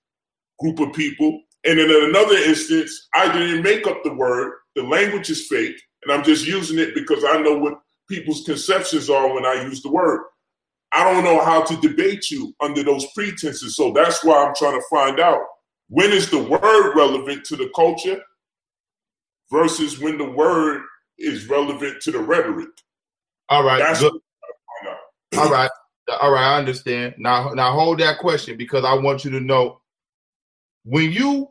group 0.59 0.79
of 0.79 0.93
people. 0.93 1.41
And 1.65 1.79
in 1.79 1.89
another 2.09 2.35
instance, 2.37 3.07
I 3.15 3.31
didn't 3.31 3.63
make 3.63 3.87
up 3.87 4.03
the 4.03 4.13
word. 4.13 4.53
The 4.75 4.83
language 4.83 5.29
is 5.29 5.47
fake, 5.47 5.75
and 6.03 6.11
I'm 6.13 6.23
just 6.23 6.45
using 6.47 6.79
it 6.79 6.93
because 6.95 7.23
I 7.27 7.37
know 7.41 7.57
what 7.57 7.79
people's 8.09 8.43
conceptions 8.45 9.09
are 9.09 9.33
when 9.33 9.45
I 9.45 9.63
use 9.63 9.81
the 9.81 9.91
word. 9.91 10.21
I 10.91 11.03
don't 11.03 11.23
know 11.23 11.43
how 11.43 11.63
to 11.63 11.75
debate 11.77 12.31
you 12.31 12.53
under 12.61 12.83
those 12.83 13.05
pretenses. 13.15 13.75
So 13.75 13.91
that's 13.93 14.23
why 14.23 14.45
I'm 14.45 14.53
trying 14.55 14.79
to 14.79 14.85
find 14.89 15.19
out 15.19 15.39
when 15.89 16.11
is 16.11 16.29
the 16.29 16.41
word 16.43 16.95
relevant 16.95 17.45
to 17.45 17.55
the 17.55 17.69
culture 17.75 18.21
versus 19.51 19.99
when 19.99 20.17
the 20.17 20.29
word 20.29 20.81
is 21.17 21.47
relevant 21.47 22.01
to 22.03 22.11
the 22.11 22.19
rhetoric. 22.19 22.69
all 23.49 23.63
right, 23.63 23.79
That's 23.79 24.01
good. 24.01 24.13
what 24.13 24.21
I'm 24.83 24.87
trying 24.87 24.93
to 24.93 24.97
find 25.37 25.45
out. 25.45 25.45
all 25.47 25.51
right, 25.51 25.71
all 26.07 26.31
right, 26.31 26.55
I 26.55 26.57
understand. 26.57 27.15
Now, 27.17 27.49
now 27.49 27.71
hold 27.71 27.99
that 27.99 28.19
question 28.19 28.57
because 28.57 28.85
I 28.85 28.93
want 28.93 29.25
you 29.25 29.31
to 29.31 29.39
know 29.39 29.81
when 30.83 31.11
you 31.11 31.49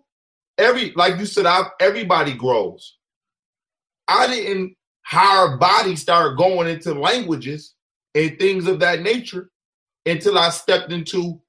every 0.58 0.92
like 0.92 1.18
you 1.18 1.26
said, 1.26 1.46
I, 1.46 1.64
everybody 1.80 2.34
grows. 2.34 2.98
I 4.06 4.26
didn't 4.26 4.76
hire 5.04 5.56
body 5.56 5.96
start 5.96 6.38
going 6.38 6.68
into 6.68 6.94
languages 6.94 7.74
and 8.14 8.38
things 8.38 8.66
of 8.66 8.80
that 8.80 9.02
nature 9.02 9.50
until 10.06 10.38
I 10.38 10.50
stepped 10.50 10.92
into 10.92 11.40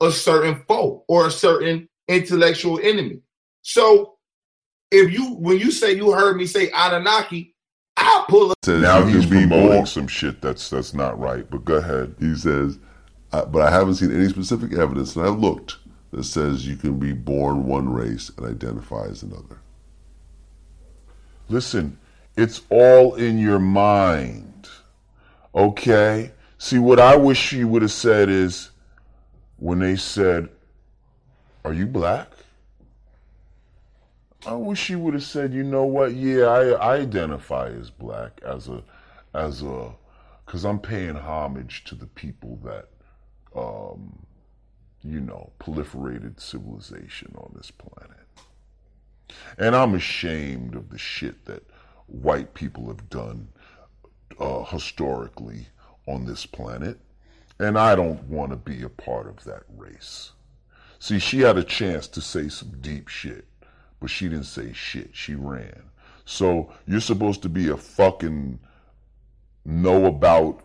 a 0.00 0.10
certain 0.10 0.62
foe 0.66 1.04
or 1.08 1.26
a 1.26 1.30
certain 1.30 1.88
intellectual 2.08 2.80
enemy. 2.82 3.20
So 3.62 4.16
if 4.90 5.12
you 5.12 5.34
when 5.34 5.58
you 5.58 5.70
say 5.70 5.94
you 5.94 6.12
heard 6.12 6.36
me 6.36 6.46
say 6.46 6.70
Anunnaki, 6.70 7.54
I'll 8.10 8.24
pull 8.26 8.50
up 8.50 8.56
Says 8.64 8.82
Now 8.82 8.98
you 9.00 9.16
he's 9.16 9.26
can 9.26 9.30
be 9.30 9.46
promoting 9.46 9.68
born. 9.68 9.86
some 9.86 10.06
shit 10.08 10.40
that's 10.42 10.68
that's 10.70 10.94
not 10.94 11.18
right. 11.18 11.48
But 11.50 11.64
go 11.64 11.76
ahead. 11.76 12.14
He 12.18 12.34
says, 12.34 12.78
I, 13.32 13.44
but 13.44 13.62
I 13.62 13.70
haven't 13.70 13.94
seen 13.96 14.14
any 14.14 14.28
specific 14.28 14.72
evidence, 14.72 15.16
and 15.16 15.26
I've 15.26 15.38
looked, 15.38 15.76
that 16.10 16.24
says 16.24 16.66
you 16.66 16.76
can 16.76 16.98
be 16.98 17.12
born 17.12 17.66
one 17.66 17.88
race 17.88 18.30
and 18.36 18.46
identify 18.46 19.04
as 19.04 19.22
another. 19.22 19.60
Listen, 21.48 21.98
it's 22.36 22.62
all 22.70 23.14
in 23.14 23.38
your 23.38 23.58
mind. 23.58 24.68
Okay? 25.54 26.32
See, 26.58 26.78
what 26.78 27.00
I 27.00 27.16
wish 27.16 27.52
you 27.52 27.66
would 27.68 27.82
have 27.82 27.92
said 27.92 28.28
is 28.28 28.70
when 29.58 29.78
they 29.78 29.96
said, 29.96 30.48
Are 31.64 31.72
you 31.72 31.86
black? 31.86 32.28
I 34.46 34.54
wish 34.54 34.80
she 34.80 34.96
would 34.96 35.14
have 35.14 35.22
said, 35.22 35.52
you 35.52 35.62
know 35.62 35.84
what? 35.84 36.14
Yeah, 36.14 36.46
I, 36.46 36.70
I 36.70 36.96
identify 36.96 37.68
as 37.68 37.90
black 37.90 38.40
as 38.44 38.68
a, 38.68 38.82
as 39.34 39.62
a, 39.62 39.92
because 40.44 40.64
I'm 40.64 40.78
paying 40.78 41.16
homage 41.16 41.84
to 41.84 41.94
the 41.94 42.06
people 42.06 42.58
that, 42.64 42.88
um, 43.54 44.18
you 45.02 45.20
know, 45.20 45.52
proliferated 45.60 46.40
civilization 46.40 47.34
on 47.36 47.52
this 47.54 47.70
planet. 47.70 48.16
And 49.58 49.76
I'm 49.76 49.94
ashamed 49.94 50.74
of 50.74 50.90
the 50.90 50.98
shit 50.98 51.44
that 51.44 51.62
white 52.06 52.54
people 52.54 52.88
have 52.88 53.08
done 53.10 53.48
uh, 54.38 54.64
historically 54.64 55.68
on 56.06 56.24
this 56.24 56.46
planet. 56.46 56.98
And 57.58 57.78
I 57.78 57.94
don't 57.94 58.24
want 58.24 58.50
to 58.52 58.56
be 58.56 58.82
a 58.82 58.88
part 58.88 59.26
of 59.26 59.44
that 59.44 59.64
race. 59.76 60.32
See, 60.98 61.18
she 61.18 61.40
had 61.40 61.58
a 61.58 61.64
chance 61.64 62.08
to 62.08 62.20
say 62.20 62.48
some 62.48 62.80
deep 62.80 63.08
shit, 63.08 63.46
but 64.00 64.10
she 64.10 64.28
didn't 64.28 64.44
say 64.44 64.72
shit. 64.72 65.10
She 65.12 65.34
ran. 65.34 65.82
So 66.24 66.72
you're 66.86 67.00
supposed 67.00 67.42
to 67.42 67.48
be 67.48 67.68
a 67.68 67.76
fucking 67.76 68.58
know 69.64 70.06
about 70.06 70.62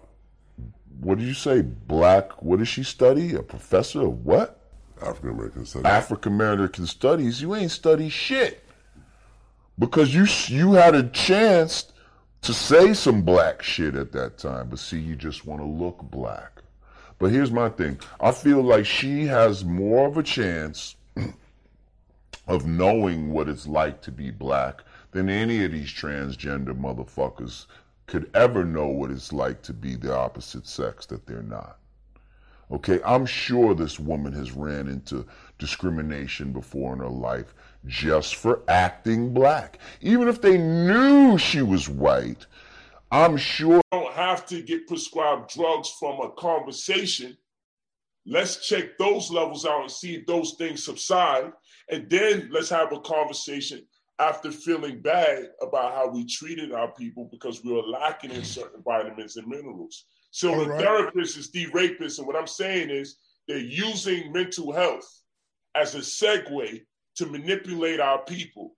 what 0.99 1.17
did 1.17 1.27
you 1.27 1.33
say? 1.33 1.61
Black 1.61 2.41
what 2.41 2.59
did 2.59 2.67
she 2.67 2.83
study? 2.83 3.35
A 3.35 3.43
professor 3.43 4.01
of 4.01 4.25
what? 4.25 4.61
African 5.01 5.29
American 5.31 5.65
studies. 5.65 5.85
African 5.85 6.33
American 6.33 6.85
studies. 6.87 7.41
You 7.41 7.55
ain't 7.55 7.71
study 7.71 8.09
shit. 8.09 8.63
Because 9.77 10.13
you 10.15 10.25
you 10.47 10.73
had 10.73 10.95
a 10.95 11.03
chance 11.09 11.91
to 12.41 12.53
say 12.53 12.93
some 12.93 13.23
black 13.23 13.61
shit 13.61 13.95
at 13.95 14.11
that 14.13 14.37
time, 14.37 14.69
but 14.69 14.79
see 14.79 14.99
you 14.99 15.15
just 15.15 15.45
want 15.45 15.61
to 15.61 15.67
look 15.67 15.99
black. 16.03 16.61
But 17.17 17.31
here's 17.31 17.51
my 17.51 17.69
thing. 17.69 17.99
I 18.19 18.31
feel 18.31 18.61
like 18.61 18.85
she 18.85 19.25
has 19.25 19.65
more 19.65 20.07
of 20.07 20.17
a 20.17 20.23
chance 20.23 20.95
of 22.47 22.65
knowing 22.65 23.31
what 23.31 23.49
it's 23.49 23.67
like 23.67 24.01
to 24.01 24.11
be 24.11 24.31
black 24.31 24.83
than 25.11 25.29
any 25.29 25.63
of 25.63 25.71
these 25.71 25.89
transgender 25.89 26.77
motherfuckers 26.77 27.65
could 28.07 28.29
ever 28.35 28.63
know 28.63 28.87
what 28.87 29.11
it's 29.11 29.33
like 29.33 29.61
to 29.63 29.73
be 29.73 29.95
the 29.95 30.15
opposite 30.15 30.67
sex 30.67 31.05
that 31.07 31.25
they're 31.25 31.41
not. 31.41 31.79
Okay, 32.71 32.99
I'm 33.05 33.25
sure 33.25 33.75
this 33.75 33.99
woman 33.99 34.33
has 34.33 34.51
ran 34.51 34.87
into 34.87 35.25
discrimination 35.59 36.51
before 36.51 36.93
in 36.93 36.99
her 36.99 37.07
life 37.07 37.53
just 37.85 38.35
for 38.35 38.61
acting 38.67 39.33
black. 39.33 39.77
Even 40.01 40.27
if 40.27 40.41
they 40.41 40.57
knew 40.57 41.37
she 41.37 41.61
was 41.61 41.87
white, 41.87 42.45
I'm 43.11 43.37
sure. 43.37 43.81
don't 43.91 44.13
have 44.13 44.45
to 44.47 44.61
get 44.61 44.87
prescribed 44.87 45.51
drugs 45.51 45.89
from 45.99 46.19
a 46.21 46.31
conversation. 46.31 47.37
Let's 48.25 48.67
check 48.67 48.97
those 48.97 49.29
levels 49.29 49.65
out 49.65 49.81
and 49.81 49.91
see 49.91 50.15
if 50.15 50.25
those 50.25 50.55
things 50.57 50.83
subside. 50.83 51.51
And 51.89 52.09
then 52.09 52.49
let's 52.51 52.69
have 52.69 52.91
a 52.91 52.99
conversation 52.99 53.85
after 54.19 54.51
feeling 54.51 55.01
bad 55.01 55.49
about 55.61 55.93
how 55.93 56.09
we 56.09 56.25
treated 56.25 56.71
our 56.71 56.91
people 56.93 57.27
because 57.31 57.63
we 57.63 57.73
were 57.73 57.81
lacking 57.81 58.31
in 58.31 58.43
certain 58.43 58.81
vitamins 58.83 59.35
and 59.35 59.47
minerals. 59.47 60.05
So 60.31 60.53
All 60.53 60.59
the 60.59 60.69
right. 60.69 60.81
therapist 60.81 61.37
is 61.37 61.51
the 61.51 61.67
rapist. 61.67 62.19
And 62.19 62.27
what 62.27 62.35
I'm 62.35 62.47
saying 62.47 62.89
is 62.89 63.17
they're 63.47 63.57
using 63.57 64.31
mental 64.31 64.71
health 64.71 65.07
as 65.75 65.95
a 65.95 65.99
segue 65.99 66.81
to 67.17 67.25
manipulate 67.25 67.99
our 67.99 68.23
people 68.23 68.75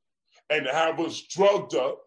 and 0.50 0.66
have 0.66 1.00
us 1.00 1.22
drugged 1.30 1.76
up 1.76 2.00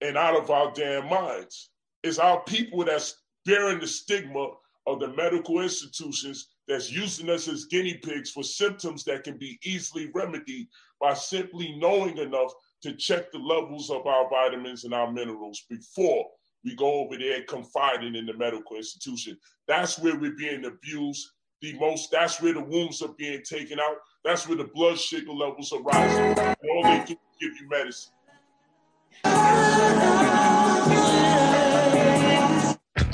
and 0.00 0.16
out 0.16 0.36
of 0.36 0.50
our 0.50 0.72
damn 0.72 1.08
minds. 1.08 1.70
It's 2.02 2.18
our 2.18 2.42
people 2.44 2.84
that's 2.84 3.22
bearing 3.44 3.78
the 3.78 3.86
stigma 3.86 4.50
of 4.86 5.00
the 5.00 5.08
medical 5.08 5.60
institutions 5.60 6.48
that's 6.68 6.90
using 6.90 7.28
us 7.28 7.48
as 7.48 7.64
guinea 7.64 7.98
pigs 8.02 8.30
for 8.30 8.42
symptoms 8.42 9.04
that 9.04 9.24
can 9.24 9.36
be 9.36 9.58
easily 9.64 10.10
remedied 10.14 10.68
by 11.00 11.14
simply 11.14 11.76
knowing 11.78 12.18
enough 12.18 12.52
to 12.82 12.94
check 12.94 13.30
the 13.32 13.38
levels 13.38 13.90
of 13.90 14.06
our 14.06 14.28
vitamins 14.30 14.84
and 14.84 14.94
our 14.94 15.10
minerals 15.12 15.64
before 15.68 16.26
we 16.64 16.74
go 16.76 17.00
over 17.00 17.18
there 17.18 17.42
confiding 17.48 18.14
in 18.14 18.26
the 18.26 18.34
medical 18.34 18.76
institution. 18.76 19.36
That's 19.66 19.98
where 19.98 20.16
we're 20.16 20.36
being 20.36 20.64
abused 20.64 21.28
the 21.60 21.78
most. 21.78 22.10
That's 22.10 22.40
where 22.40 22.54
the 22.54 22.62
wounds 22.62 23.02
are 23.02 23.14
being 23.18 23.42
taken 23.42 23.80
out. 23.80 23.96
That's 24.24 24.46
where 24.46 24.56
the 24.56 24.68
blood 24.74 24.98
sugar 24.98 25.32
levels 25.32 25.72
are 25.72 25.82
rising. 25.82 26.38
And 26.38 26.56
all 26.74 26.82
they 26.84 27.04
can 27.04 27.16
give 27.40 27.50
you 27.60 27.68
medicine. 27.68 28.12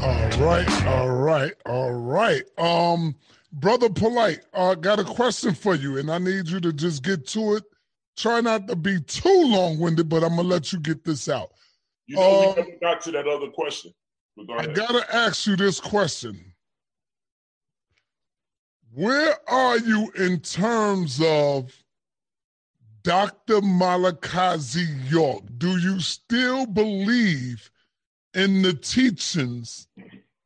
All 0.00 0.28
right, 0.38 0.87
all 0.87 1.11
right, 1.11 1.54
all 1.66 1.92
right. 1.92 2.42
Um, 2.58 3.14
brother 3.52 3.88
Polite, 3.88 4.40
I 4.52 4.74
got 4.74 4.98
a 4.98 5.04
question 5.04 5.54
for 5.54 5.74
you, 5.74 5.98
and 5.98 6.11
I 6.11 6.18
need 6.18 6.48
you 6.48 6.61
to 6.61 6.72
just 6.72 7.02
get 7.02 7.26
to 7.28 7.54
it. 7.54 7.64
Try 8.16 8.40
not 8.40 8.66
to 8.68 8.76
be 8.76 9.00
too 9.00 9.44
long-winded, 9.46 10.08
but 10.08 10.24
I'm 10.24 10.37
gonna 10.37 10.42
let 10.42 10.72
you 10.72 10.80
get 10.80 11.04
this 11.04 11.28
out. 11.28 11.50
You 12.06 12.16
know, 12.16 12.22
Um, 12.22 12.56
we 12.56 12.62
never 12.62 12.78
got 12.80 13.00
to 13.02 13.12
that 13.12 13.26
other 13.26 13.48
question. 13.48 13.92
Go 14.46 14.54
I 14.54 14.66
gotta 14.66 15.04
ask 15.14 15.46
you 15.46 15.56
this 15.56 15.80
question. 15.80 16.54
Where 18.92 19.37
are 19.50 19.78
you 19.78 20.11
in 20.12 20.40
terms 20.40 21.20
of 21.22 21.72
Dr. 23.02 23.61
Malachi 23.61 24.58
Z. 24.61 24.87
York? 25.08 25.44
Do 25.58 25.78
you 25.78 26.00
still 26.00 26.66
believe 26.66 27.70
in 28.34 28.62
the 28.62 28.74
teachings 28.74 29.88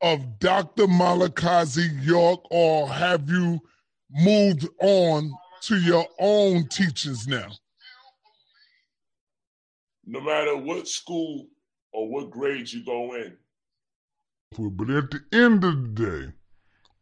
of 0.02 0.38
Dr. 0.38 0.86
Malachi 0.88 1.64
Z. 1.64 1.88
York, 2.02 2.40
or 2.50 2.88
have 2.88 3.28
you 3.30 3.60
moved 4.10 4.68
on 4.80 5.30
to 5.62 5.76
your 5.80 6.06
own 6.18 6.68
teachings 6.68 7.26
now? 7.26 7.48
no 10.04 10.20
matter 10.20 10.56
what 10.56 10.88
school 10.88 11.46
or 11.92 12.08
what 12.08 12.30
grade 12.30 12.70
you 12.72 12.84
go 12.84 13.14
in, 13.14 13.36
But 14.58 14.90
at 14.90 15.10
the 15.10 15.22
end 15.32 15.64
of 15.64 15.94
the 15.94 16.04
day, 16.26 16.32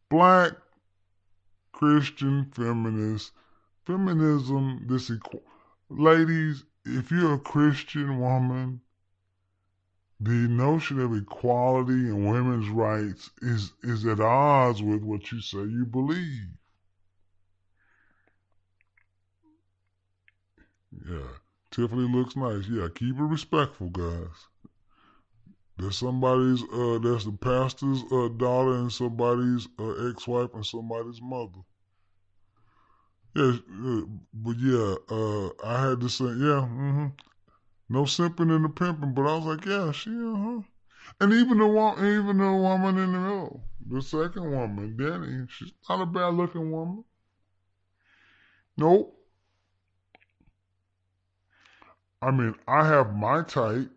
black 0.09 0.53
Christian 1.73 2.51
feminists, 2.53 3.31
feminism, 3.85 4.85
this 4.87 5.09
equal, 5.09 5.41
ladies, 5.89 6.63
if 6.85 7.11
you're 7.11 7.33
a 7.33 7.39
Christian 7.39 8.19
woman, 8.19 8.81
the 10.21 10.47
notion 10.47 10.99
of 10.99 11.13
equality 11.15 12.07
and 12.09 12.29
women's 12.29 12.69
rights 12.69 13.31
is 13.41 13.73
is 13.83 14.05
at 14.05 14.19
odds 14.21 14.81
with 14.81 15.03
what 15.03 15.31
you 15.31 15.41
say 15.41 15.59
you 15.59 15.85
believe. 15.85 16.47
Yeah, 21.05 21.33
Tiffany 21.71 22.07
looks 22.07 22.35
nice. 22.35 22.67
Yeah, 22.67 22.87
keep 22.95 23.17
it 23.17 23.23
respectful, 23.23 23.89
guys. 23.89 24.47
There's 25.77 25.97
somebody's 25.97 26.63
uh 26.71 26.99
that's 26.99 27.25
the 27.25 27.33
pastor's 27.33 28.03
uh 28.11 28.29
daughter 28.37 28.75
and 28.75 28.91
somebody's 28.91 29.67
uh 29.79 30.09
ex-wife 30.09 30.53
and 30.53 30.65
somebody's 30.65 31.21
mother. 31.21 31.59
Yeah, 33.35 33.53
uh, 33.85 34.01
but 34.33 34.57
yeah, 34.59 34.95
uh 35.09 35.49
I 35.65 35.89
had 35.89 36.01
to 36.01 36.09
say, 36.09 36.25
yeah, 36.25 36.67
mm-hmm. 36.67 37.07
No 37.91 38.03
simping 38.03 38.55
and 38.55 38.63
the 38.63 38.69
pimping, 38.69 39.13
but 39.13 39.23
I 39.23 39.35
was 39.35 39.45
like, 39.45 39.65
yeah, 39.65 39.91
she 39.91 40.11
uh-huh. 40.11 40.61
And 41.19 41.33
even 41.33 41.57
the 41.57 41.67
one 41.67 41.97
even 41.97 42.37
the 42.37 42.53
woman 42.53 42.97
in 42.97 43.11
the 43.11 43.19
middle, 43.19 43.63
the 43.85 44.01
second 44.01 44.49
woman, 44.49 44.95
Danny, 44.95 45.45
she's 45.49 45.73
not 45.89 45.99
a 45.99 46.05
bad 46.05 46.35
looking 46.35 46.71
woman. 46.71 47.03
Nope. 48.77 49.13
I 52.21 52.31
mean, 52.31 52.55
I 52.65 52.87
have 52.87 53.13
my 53.13 53.43
type. 53.43 53.91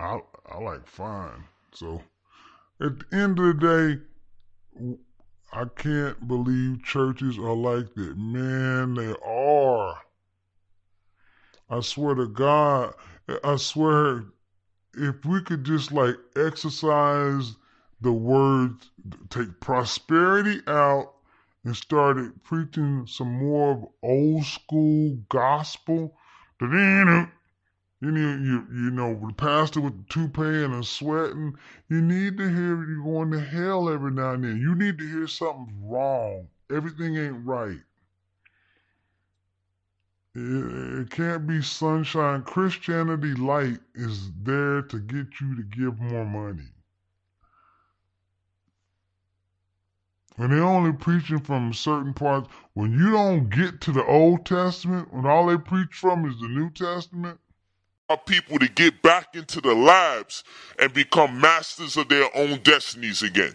I 0.00 0.18
I 0.50 0.58
like 0.58 0.88
fine. 0.88 1.44
So 1.70 2.02
at 2.80 2.98
the 2.98 3.16
end 3.16 3.38
of 3.38 3.60
the 3.60 4.02
day, 4.80 4.96
I 5.52 5.66
can't 5.76 6.26
believe 6.26 6.82
churches 6.82 7.38
are 7.38 7.54
like 7.54 7.94
that. 7.94 8.18
Man, 8.18 8.94
they 8.94 9.14
are. 9.24 10.00
I 11.70 11.80
swear 11.80 12.16
to 12.16 12.26
God, 12.26 12.94
I 13.44 13.56
swear, 13.56 14.24
if 14.94 15.24
we 15.24 15.42
could 15.42 15.64
just 15.64 15.92
like 15.92 16.16
exercise 16.36 17.54
the 18.00 18.12
words, 18.12 18.90
take 19.30 19.60
prosperity 19.60 20.60
out 20.66 21.14
and 21.64 21.76
started 21.76 22.42
preaching 22.42 23.06
some 23.06 23.32
more 23.32 23.72
of 23.72 23.86
old 24.02 24.44
school 24.44 25.18
gospel, 25.28 26.16
then 26.60 27.30
you 28.00 28.10
know, 28.10 28.36
you 28.42 28.66
you 28.72 28.90
know, 28.90 29.14
the 29.14 29.32
pastor 29.32 29.80
with 29.80 29.96
the 29.96 30.12
toupee 30.12 30.64
and 30.64 30.74
a 30.74 30.82
sweating. 30.82 31.56
You 31.88 32.02
need 32.02 32.36
to 32.38 32.48
hear 32.48 32.84
you're 32.84 33.04
going 33.04 33.30
to 33.30 33.40
hell 33.40 33.88
every 33.88 34.10
now 34.10 34.32
and 34.32 34.42
then. 34.42 34.60
You 34.60 34.74
need 34.74 34.98
to 34.98 35.08
hear 35.08 35.28
something's 35.28 35.72
wrong. 35.80 36.48
Everything 36.68 37.16
ain't 37.16 37.46
right. 37.46 37.78
It, 40.34 41.00
it 41.00 41.10
can't 41.10 41.46
be 41.46 41.62
sunshine. 41.62 42.42
Christianity 42.42 43.34
light 43.34 43.78
is 43.94 44.30
there 44.42 44.82
to 44.82 44.98
get 44.98 45.26
you 45.40 45.56
to 45.56 45.62
give 45.62 46.00
more 46.00 46.24
money. 46.24 46.68
And 50.38 50.50
they're 50.50 50.64
only 50.64 50.92
preaching 50.92 51.40
from 51.40 51.74
certain 51.74 52.14
parts, 52.14 52.48
when 52.72 52.92
you 52.92 53.10
don't 53.10 53.50
get 53.50 53.80
to 53.82 53.92
the 53.92 54.04
Old 54.04 54.46
Testament, 54.46 55.12
when 55.12 55.26
all 55.26 55.46
they 55.46 55.58
preach 55.58 55.92
from 55.92 56.24
is 56.24 56.40
the 56.40 56.48
New 56.48 56.70
Testament, 56.70 57.38
people 58.26 58.58
to 58.58 58.68
get 58.68 59.02
back 59.02 59.34
into 59.34 59.60
the 59.60 59.74
labs 59.74 60.44
and 60.78 60.92
become 60.92 61.40
masters 61.40 61.96
of 61.96 62.08
their 62.08 62.28
own 62.36 62.58
destinies 62.62 63.22
again. 63.22 63.54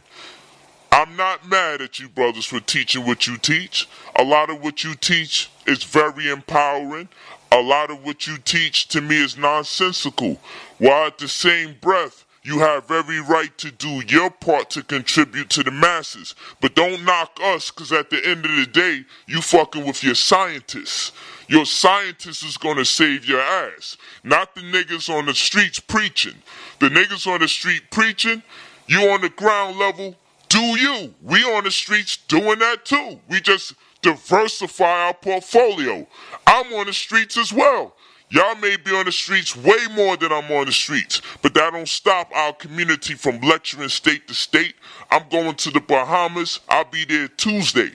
I'm 0.97 1.15
not 1.15 1.47
mad 1.47 1.79
at 1.81 1.99
you, 1.99 2.09
brothers, 2.09 2.45
for 2.45 2.59
teaching 2.59 3.05
what 3.05 3.27
you 3.27 3.37
teach. 3.37 3.87
A 4.15 4.23
lot 4.23 4.49
of 4.49 4.63
what 4.63 4.83
you 4.83 4.95
teach 4.95 5.47
is 5.67 5.83
very 5.83 6.27
empowering. 6.27 7.07
A 7.51 7.61
lot 7.61 7.91
of 7.91 8.03
what 8.03 8.25
you 8.25 8.39
teach 8.39 8.87
to 8.87 9.01
me 9.01 9.23
is 9.23 9.37
nonsensical. 9.37 10.41
While 10.79 11.05
at 11.05 11.19
the 11.19 11.27
same 11.27 11.75
breath, 11.81 12.25
you 12.41 12.57
have 12.57 12.89
every 12.89 13.19
right 13.19 13.55
to 13.59 13.69
do 13.69 14.01
your 14.07 14.31
part 14.31 14.71
to 14.71 14.81
contribute 14.81 15.51
to 15.51 15.61
the 15.61 15.69
masses. 15.69 16.33
But 16.61 16.73
don't 16.73 17.05
knock 17.05 17.37
us, 17.43 17.69
because 17.69 17.91
at 17.91 18.09
the 18.09 18.27
end 18.27 18.45
of 18.45 18.55
the 18.55 18.65
day, 18.65 19.05
you 19.27 19.41
fucking 19.41 19.85
with 19.85 20.03
your 20.03 20.15
scientists. 20.15 21.11
Your 21.47 21.67
scientist 21.67 22.43
is 22.43 22.57
gonna 22.57 22.85
save 22.85 23.23
your 23.23 23.41
ass. 23.41 23.97
Not 24.23 24.55
the 24.55 24.61
niggas 24.61 25.15
on 25.15 25.27
the 25.27 25.35
streets 25.35 25.79
preaching. 25.79 26.41
The 26.79 26.89
niggas 26.89 27.31
on 27.31 27.41
the 27.41 27.47
street 27.47 27.83
preaching, 27.91 28.41
you 28.87 29.11
on 29.11 29.21
the 29.21 29.29
ground 29.29 29.77
level, 29.77 30.15
do 30.49 30.59
you. 30.59 31.13
We 31.21 31.43
on 31.43 31.63
the 31.63 31.71
streets 31.71 32.17
doing 32.17 32.59
that 32.59 32.85
too. 32.85 33.19
We 33.29 33.41
just 33.41 33.73
diversify 34.01 35.07
our 35.07 35.13
portfolio. 35.13 36.07
I'm 36.45 36.73
on 36.73 36.85
the 36.85 36.93
streets 36.93 37.37
as 37.37 37.51
well. 37.51 37.95
Y'all 38.29 38.55
may 38.55 38.75
be 38.75 38.91
on 38.91 39.05
the 39.05 39.11
streets 39.11 39.55
way 39.55 39.87
more 39.95 40.17
than 40.17 40.33
I'm 40.33 40.51
on 40.51 40.65
the 40.65 40.71
streets, 40.73 41.21
but 41.41 41.53
that 41.53 41.71
don't 41.71 41.87
stop 41.87 42.29
our 42.35 42.51
community 42.51 43.13
from 43.13 43.39
lecturing 43.39 43.87
state 43.87 44.27
to 44.27 44.33
state. 44.33 44.75
I'm 45.09 45.29
going 45.29 45.55
to 45.55 45.71
the 45.71 45.79
Bahamas. 45.79 46.59
I'll 46.67 46.83
be 46.83 47.05
there 47.05 47.29
Tuesday. 47.29 47.91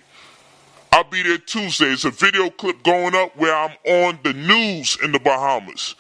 I'll 0.91 1.05
be 1.05 1.23
there 1.23 1.39
Tuesday. 1.39 1.87
It's 1.87 2.07
a 2.07 2.11
video 2.11 2.49
clip 2.49 2.83
going 2.83 3.15
up 3.15 3.37
where 3.37 3.55
I'm 3.55 3.77
on 3.87 4.19
the 4.25 4.33
news 4.33 4.97
in 5.03 5.13
the 5.13 5.21
Bahamas. 5.21 5.97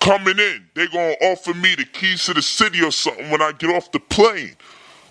Coming 0.00 0.38
in, 0.38 0.66
they're 0.74 0.88
going 0.88 1.16
to 1.16 1.26
offer 1.26 1.54
me 1.54 1.76
the 1.76 1.84
keys 1.84 2.24
to 2.26 2.34
the 2.34 2.42
city 2.42 2.82
or 2.82 2.90
something 2.90 3.30
when 3.30 3.42
I 3.42 3.52
get 3.52 3.70
off 3.70 3.92
the 3.92 4.00
plane. 4.00 4.56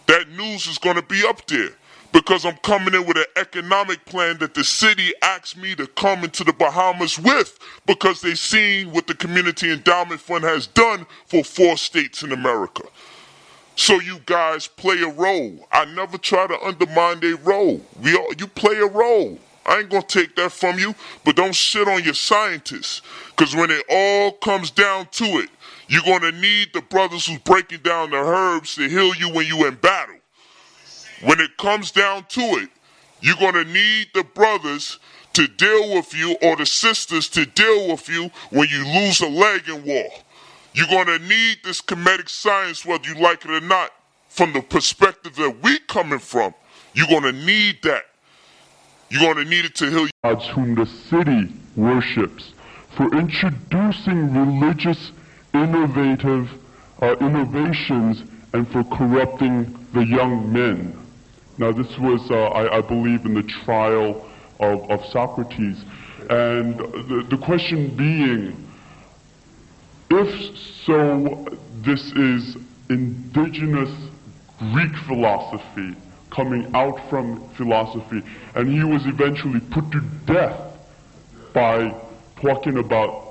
That 0.07 0.29
news 0.29 0.67
is 0.67 0.77
going 0.77 0.95
to 0.95 1.01
be 1.01 1.23
up 1.27 1.45
there 1.47 1.69
because 2.13 2.45
I'm 2.45 2.57
coming 2.57 2.93
in 2.93 3.05
with 3.05 3.17
an 3.17 3.25
economic 3.35 4.03
plan 4.05 4.37
that 4.39 4.53
the 4.53 4.63
city 4.63 5.13
asked 5.21 5.57
me 5.57 5.75
to 5.75 5.87
come 5.87 6.23
into 6.23 6.43
the 6.43 6.53
Bahamas 6.53 7.19
with 7.19 7.59
because 7.85 8.21
they've 8.21 8.39
seen 8.39 8.91
what 8.91 9.07
the 9.07 9.13
Community 9.13 9.71
Endowment 9.71 10.19
Fund 10.19 10.43
has 10.43 10.67
done 10.67 11.05
for 11.25 11.43
four 11.43 11.77
states 11.77 12.23
in 12.23 12.31
America. 12.31 12.83
So 13.75 13.99
you 13.99 14.19
guys 14.25 14.67
play 14.67 15.01
a 15.01 15.09
role. 15.09 15.67
I 15.71 15.85
never 15.85 16.17
try 16.17 16.47
to 16.47 16.59
undermine 16.63 17.19
their 17.19 17.35
role. 17.35 17.81
We 18.01 18.15
all, 18.15 18.33
you 18.37 18.47
play 18.47 18.77
a 18.77 18.87
role. 18.87 19.37
I 19.67 19.79
ain't 19.79 19.89
gonna 19.89 20.03
take 20.03 20.35
that 20.37 20.51
from 20.53 20.79
you, 20.79 20.95
but 21.25 21.35
don't 21.35 21.53
shit 21.53 21.87
on 21.87 22.03
your 22.03 22.13
scientists. 22.13 23.01
Cause 23.35 23.55
when 23.55 23.69
it 23.69 23.83
all 23.89 24.31
comes 24.31 24.71
down 24.71 25.07
to 25.11 25.25
it, 25.25 25.49
you're 25.87 26.03
gonna 26.03 26.31
need 26.31 26.73
the 26.73 26.81
brothers 26.81 27.25
who's 27.27 27.39
breaking 27.39 27.79
down 27.79 28.11
the 28.11 28.17
herbs 28.17 28.75
to 28.75 28.87
heal 28.87 29.15
you 29.15 29.33
when 29.33 29.47
you 29.47 29.65
in 29.67 29.75
battle. 29.75 30.15
When 31.23 31.39
it 31.39 31.57
comes 31.57 31.91
down 31.91 32.25
to 32.29 32.41
it, 32.41 32.69
you're 33.21 33.35
going 33.37 33.55
to 33.55 33.63
need 33.63 34.09
the 34.13 34.23
brothers 34.23 34.99
to 35.33 35.47
deal 35.47 35.95
with 35.95 36.13
you 36.13 36.37
or 36.41 36.55
the 36.55 36.65
sisters 36.65 37.29
to 37.29 37.45
deal 37.45 37.89
with 37.89 38.07
you 38.09 38.29
when 38.51 38.67
you 38.69 38.85
lose 38.85 39.19
a 39.21 39.27
leg 39.27 39.67
in 39.67 39.83
war. 39.83 40.09
You're 40.73 40.87
going 40.87 41.07
to 41.07 41.19
need 41.19 41.59
this 41.63 41.81
Kemetic 41.81 42.29
science, 42.29 42.85
whether 42.85 43.07
you 43.07 43.15
like 43.15 43.43
it 43.45 43.51
or 43.51 43.61
not, 43.61 43.91
from 44.29 44.53
the 44.53 44.61
perspective 44.61 45.35
that 45.35 45.57
we 45.63 45.79
coming 45.79 46.19
from. 46.19 46.53
You're 46.93 47.07
going 47.07 47.23
to 47.23 47.31
need 47.31 47.81
that. 47.83 48.03
You're 49.09 49.21
going 49.21 49.43
to 49.43 49.49
need 49.49 49.65
it 49.65 49.75
to 49.75 49.89
heal 49.89 50.05
you. 50.05 50.35
Whom 50.53 50.75
the 50.75 50.85
city 50.85 51.51
worships, 51.75 52.51
for 52.95 53.11
introducing 53.15 54.33
religious 54.33 55.11
innovative 55.63 56.49
uh, 57.01 57.15
innovations 57.17 58.23
and 58.53 58.67
for 58.71 58.83
corrupting 58.85 59.87
the 59.93 60.05
young 60.05 60.51
men. 60.51 60.97
Now, 61.57 61.71
this 61.71 61.97
was, 61.97 62.29
uh, 62.29 62.35
I, 62.35 62.77
I, 62.77 62.81
believe, 62.81 63.25
in 63.25 63.33
the 63.33 63.43
trial 63.43 64.27
of, 64.59 64.89
of 64.89 65.05
Socrates. 65.07 65.83
And 66.29 66.77
the, 66.77 67.25
the 67.29 67.37
question 67.37 67.95
being, 67.95 68.67
if 70.09 70.57
so, 70.85 71.47
this 71.83 72.11
is 72.13 72.57
indigenous 72.89 73.89
Greek 74.59 74.95
philosophy 75.05 75.95
coming 76.29 76.69
out 76.75 77.09
from 77.09 77.47
philosophy, 77.55 78.21
and 78.55 78.71
he 78.71 78.83
was 78.83 79.05
eventually 79.05 79.59
put 79.71 79.89
to 79.91 80.01
death 80.25 80.59
by 81.53 81.93
talking 82.41 82.77
about 82.77 83.26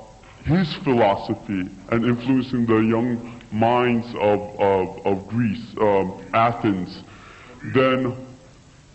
his 0.47 0.73
philosophy 0.75 1.69
and 1.91 2.05
influencing 2.05 2.67
the 2.67 2.77
young 2.79 3.41
minds 3.51 4.07
of, 4.15 4.61
of, 4.61 5.07
of 5.07 5.27
Greece, 5.29 5.75
um, 5.81 6.23
Athens, 6.33 7.03
then 7.75 8.17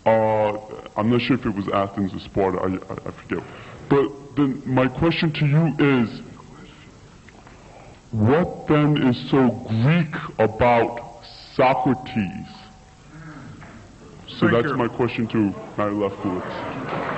uh, 0.06 0.56
I'm 0.96 1.10
not 1.10 1.20
sure 1.20 1.36
if 1.36 1.44
it 1.44 1.54
was 1.54 1.68
Athens 1.68 2.14
or 2.14 2.20
Sparta, 2.20 2.58
I, 2.58 2.92
I, 2.92 3.08
I 3.08 3.10
forget. 3.10 3.44
But 3.90 4.36
then 4.36 4.62
my 4.64 4.88
question 4.88 5.30
to 5.32 5.46
you 5.46 5.74
is, 5.78 6.22
what 8.12 8.66
then 8.66 9.02
is 9.02 9.30
so 9.30 9.50
Greek 9.50 10.14
about 10.38 11.20
Socrates? 11.54 12.46
So 14.26 14.48
Thank 14.48 14.52
that's 14.52 14.66
you. 14.68 14.76
my 14.76 14.88
question 14.88 15.26
to 15.28 15.54
Mary 15.76 15.92
Lefkowitz. 15.92 17.12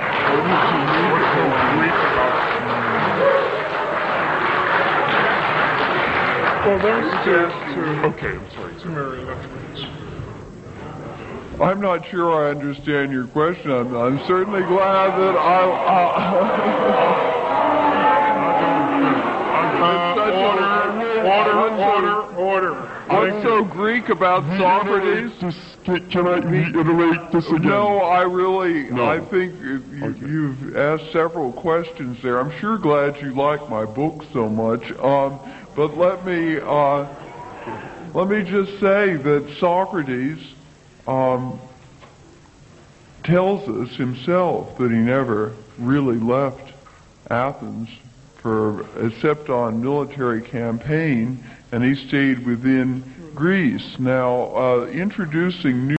Well, 6.65 6.79
that's 6.79 7.25
just 7.25 7.55
to, 7.75 7.81
Okay, 8.07 8.27
I'm 8.27 8.49
sorry. 8.55 8.73
to 8.81 8.87
Mary 8.89 9.21
I'm 11.61 11.79
not 11.79 12.07
sure 12.09 12.47
I 12.47 12.49
understand 12.49 13.11
your 13.11 13.27
question. 13.27 13.71
I'm, 13.71 13.95
I'm 13.95 14.17
certainly 14.25 14.63
glad 14.63 15.11
that 15.11 15.37
I'll. 15.37 15.75
order, 21.25 21.61
order, 21.83 22.21
order. 22.35 22.95
What's 23.07 23.43
so 23.43 23.63
Greek 23.63 24.09
about 24.09 24.43
Socrates? 24.57 25.31
Can, 25.85 26.09
can 26.09 26.27
I 26.27 26.37
reiterate 26.37 27.31
this 27.31 27.45
again? 27.47 27.61
No, 27.67 27.99
I 27.99 28.23
really, 28.23 28.89
No. 28.89 29.05
I 29.05 29.19
think 29.19 29.53
you, 29.59 29.83
you've 30.19 30.75
asked 30.75 31.11
several 31.13 31.53
questions 31.53 32.17
there. 32.23 32.39
I'm 32.39 32.51
sure 32.59 32.77
glad 32.79 33.21
you 33.21 33.35
like 33.35 33.69
my 33.69 33.85
book 33.85 34.23
so 34.33 34.49
much. 34.49 34.81
Um, 34.99 35.39
but 35.75 35.97
let 35.97 36.25
me, 36.25 36.57
uh, 36.57 37.05
let 38.13 38.29
me 38.29 38.43
just 38.43 38.79
say 38.79 39.15
that 39.15 39.55
Socrates 39.59 40.39
um, 41.05 41.59
tells 43.23 43.67
us 43.67 43.95
himself 43.97 44.77
that 44.77 44.89
he 44.89 44.97
never 44.97 45.53
really 45.77 46.17
left 46.17 46.73
Athens 47.29 47.89
for 48.37 48.85
except 49.05 49.49
on 49.49 49.81
military 49.81 50.41
campaign, 50.41 51.43
and 51.71 51.83
he 51.83 51.95
stayed 52.07 52.45
within 52.45 53.03
Greece. 53.33 53.99
Now, 53.99 54.55
uh, 54.55 54.85
introducing 54.85 55.87
new 55.87 55.95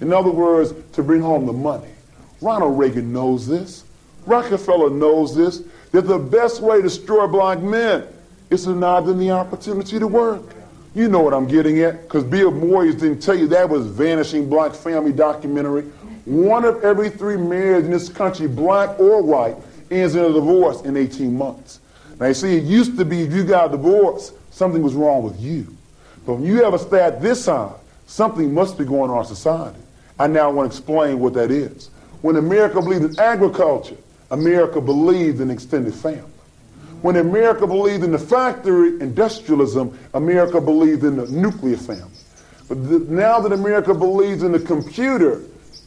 In 0.00 0.12
other 0.12 0.30
words, 0.30 0.74
to 0.92 1.02
bring 1.02 1.22
home 1.22 1.46
the 1.46 1.52
money. 1.52 1.88
Ronald 2.42 2.78
Reagan 2.78 3.12
knows 3.12 3.46
this. 3.46 3.84
Rockefeller 4.26 4.90
knows 4.90 5.34
this. 5.34 5.62
That 5.92 6.02
the 6.02 6.18
best 6.18 6.60
way 6.60 6.78
to 6.78 6.82
destroy 6.82 7.26
black 7.28 7.60
men 7.60 8.06
to 8.50 8.56
deny 8.56 9.00
them 9.00 9.18
the 9.18 9.30
opportunity 9.30 9.98
to 9.98 10.06
work. 10.06 10.42
You 10.94 11.08
know 11.08 11.20
what 11.20 11.34
I'm 11.34 11.48
getting 11.48 11.80
at, 11.80 12.02
because 12.02 12.22
Bill 12.22 12.52
Moyers 12.52 13.00
didn't 13.00 13.20
tell 13.20 13.34
you 13.34 13.48
that 13.48 13.68
was 13.68 13.86
Vanishing 13.86 14.48
Black 14.48 14.74
Family 14.74 15.12
documentary. 15.12 15.82
One 16.24 16.64
of 16.64 16.84
every 16.84 17.10
three 17.10 17.36
marriages 17.36 17.86
in 17.86 17.90
this 17.90 18.08
country, 18.08 18.46
black 18.46 18.98
or 19.00 19.20
white, 19.22 19.56
ends 19.90 20.14
in 20.14 20.24
a 20.24 20.32
divorce 20.32 20.82
in 20.82 20.96
18 20.96 21.36
months. 21.36 21.80
Now, 22.20 22.26
you 22.26 22.34
see, 22.34 22.56
it 22.56 22.64
used 22.64 22.96
to 22.96 23.04
be 23.04 23.22
if 23.22 23.32
you 23.32 23.44
got 23.44 23.68
a 23.68 23.76
divorce, 23.76 24.32
something 24.50 24.82
was 24.82 24.94
wrong 24.94 25.22
with 25.22 25.40
you. 25.40 25.66
But 26.24 26.34
when 26.34 26.44
you 26.44 26.62
have 26.62 26.74
a 26.74 26.78
stat 26.78 27.20
this 27.20 27.44
side, 27.44 27.74
something 28.06 28.54
must 28.54 28.78
be 28.78 28.84
going 28.84 29.10
on 29.10 29.10
in 29.10 29.16
our 29.16 29.24
society. 29.24 29.78
I 30.18 30.28
now 30.28 30.50
want 30.50 30.70
to 30.70 30.76
explain 30.76 31.18
what 31.18 31.34
that 31.34 31.50
is. 31.50 31.90
When 32.22 32.36
America 32.36 32.80
believed 32.80 33.04
in 33.04 33.18
agriculture, 33.18 33.96
America 34.30 34.80
believed 34.80 35.40
in 35.40 35.50
extended 35.50 35.94
family. 35.94 36.22
When 37.04 37.16
America 37.16 37.66
believed 37.66 38.02
in 38.02 38.12
the 38.12 38.18
factory, 38.18 38.98
industrialism, 38.98 39.98
America 40.14 40.58
believed 40.58 41.04
in 41.04 41.16
the 41.18 41.26
nuclear 41.26 41.76
family. 41.76 42.08
But 42.66 42.78
now 42.78 43.40
that 43.40 43.52
America 43.52 43.92
believes 43.92 44.42
in 44.42 44.52
the 44.52 44.58
computer, 44.58 45.42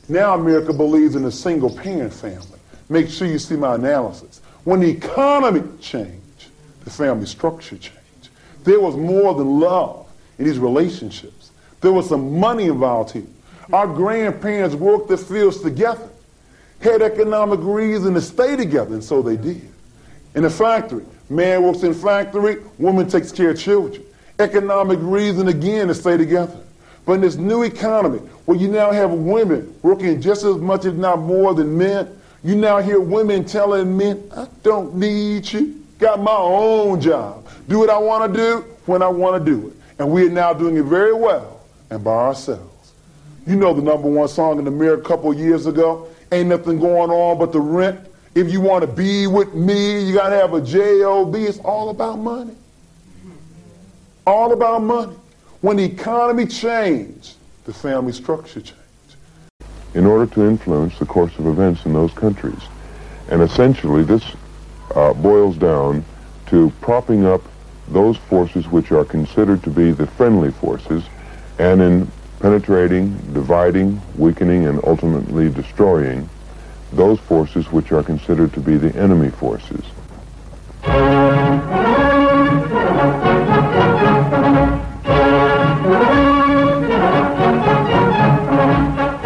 now 0.10 0.36
America 0.36 0.72
believes 0.72 1.16
in 1.16 1.26
a 1.26 1.32
single 1.32 1.76
parent 1.76 2.14
family. 2.14 2.60
Make 2.90 3.10
sure 3.10 3.28
you 3.28 3.40
see 3.40 3.56
my 3.56 3.74
analysis. 3.74 4.42
When 4.64 4.80
the 4.80 4.92
economy 4.92 5.64
changed, 5.82 6.52
the 6.84 6.92
family 6.92 7.26
structure 7.26 7.78
changed. 7.78 8.30
There 8.64 8.80
was 8.80 8.96
more 8.96 9.34
than 9.34 9.60
love 9.60 10.08
in 10.38 10.46
these 10.46 10.60
relationships. 10.60 11.50
There 11.82 11.94
was 11.94 12.08
some 12.08 12.40
money 12.40 12.66
involved 12.66 13.10
here. 13.10 13.26
Our 13.74 13.88
grandparents 13.88 14.76
worked 14.76 15.08
the 15.08 15.18
fields 15.18 15.62
together, 15.62 16.10
had 16.80 17.02
economic 17.02 17.62
reason 17.64 18.14
to 18.14 18.22
stay 18.22 18.56
together, 18.56 18.94
and 18.94 19.04
so 19.04 19.24
they 19.24 19.36
did. 19.36 19.74
In 20.36 20.46
a 20.46 20.50
factory, 20.50 21.06
man 21.30 21.64
works 21.64 21.84
in 21.84 21.94
factory, 21.94 22.58
woman 22.78 23.08
takes 23.08 23.32
care 23.32 23.52
of 23.52 23.60
children. 23.60 24.04
Economic 24.40 25.00
reason 25.02 25.48
again 25.48 25.88
to 25.88 25.96
stay 25.96 26.18
together. 26.18 26.58
But 27.06 27.14
in 27.14 27.22
this 27.22 27.38
new 27.38 27.64
economy, 27.64 28.20
where 28.46 28.58
you 28.58 28.68
now 28.68 28.92
have 28.92 29.12
women 29.12 29.74
working 29.82 30.22
just 30.22 30.44
as 30.44 30.58
much, 30.58 30.86
if 30.86 30.94
not 30.94 31.20
more, 31.20 31.54
than 31.54 31.78
men, 31.78 32.20
you 32.44 32.56
now 32.56 32.80
hear 32.80 33.00
women 33.00 33.46
telling 33.46 33.98
men, 33.98 34.30
I 34.36 34.48
don't 34.62 34.96
need 34.96 35.52
you. 35.52 35.84
Got 36.00 36.22
my 36.22 36.36
own 36.36 37.02
job. 37.02 37.48
Do 37.68 37.80
what 37.80 37.90
I 37.90 37.98
want 37.98 38.32
to 38.32 38.40
do 38.40 38.66
when 38.86 39.02
I 39.02 39.08
want 39.08 39.44
to 39.44 39.52
do 39.52 39.70
it. 39.70 39.74
And 40.00 40.12
we 40.12 40.28
are 40.28 40.30
now 40.30 40.54
doing 40.54 40.78
it 40.78 40.84
very 40.84 41.14
well 41.14 41.62
and 41.90 42.04
by 42.04 42.12
ourselves. 42.12 42.94
You 43.48 43.56
know 43.56 43.74
the 43.74 43.82
number 43.82 44.10
one 44.10 44.28
song 44.28 44.60
in 44.60 44.66
the 44.66 44.72
mirror 44.72 44.96
a 44.96 45.02
couple 45.02 45.34
years 45.34 45.66
ago? 45.66 46.08
Ain't 46.32 46.50
nothing 46.50 46.80
going 46.80 47.10
on 47.10 47.40
but 47.40 47.52
the 47.52 47.62
rent. 47.62 48.00
If 48.38 48.52
you 48.52 48.62
want 48.62 48.84
to 48.84 48.88
be 48.88 49.26
with 49.26 49.56
me, 49.56 50.04
you 50.04 50.14
got 50.14 50.30
to 50.30 50.36
have 50.36 50.54
a 50.54 50.62
job. 50.62 51.34
It's 51.34 51.58
all 51.58 51.90
about 51.90 52.20
money. 52.20 52.54
All 54.28 54.54
about 54.54 54.84
money. 54.84 55.16
When 55.62 55.78
the 55.78 55.86
economy 55.86 56.46
changed, 56.46 57.34
the 57.64 57.74
family 57.74 58.14
structure 58.14 58.62
changed. 58.62 58.76
in 59.96 60.06
order 60.06 60.32
to 60.36 60.46
influence 60.48 61.00
the 61.00 61.06
course 61.08 61.36
of 61.40 61.48
events 61.48 61.84
in 61.88 61.94
those 61.94 62.14
countries. 62.14 62.62
And 63.32 63.42
essentially, 63.42 64.04
this 64.04 64.24
uh, 64.94 65.14
boils 65.14 65.58
down 65.58 66.06
to 66.52 66.72
propping 66.80 67.26
up 67.26 67.42
those 67.88 68.18
forces 68.18 68.68
which 68.68 68.92
are 68.92 69.04
considered 69.04 69.64
to 69.64 69.72
be 69.72 69.90
the 69.90 70.06
friendly 70.06 70.52
forces, 70.52 71.04
and 71.58 71.82
in 71.82 72.12
penetrating, 72.40 73.18
dividing, 73.34 74.00
weakening, 74.16 74.68
and 74.68 74.80
ultimately 74.84 75.50
destroying 75.50 76.30
those 76.94 77.20
forces 77.20 77.72
which 77.72 77.92
are 77.92 78.04
considered 78.04 78.54
to 78.54 78.60
be 78.60 78.78
the 78.78 78.96
enemy 78.96 79.30
forces. 79.30 79.84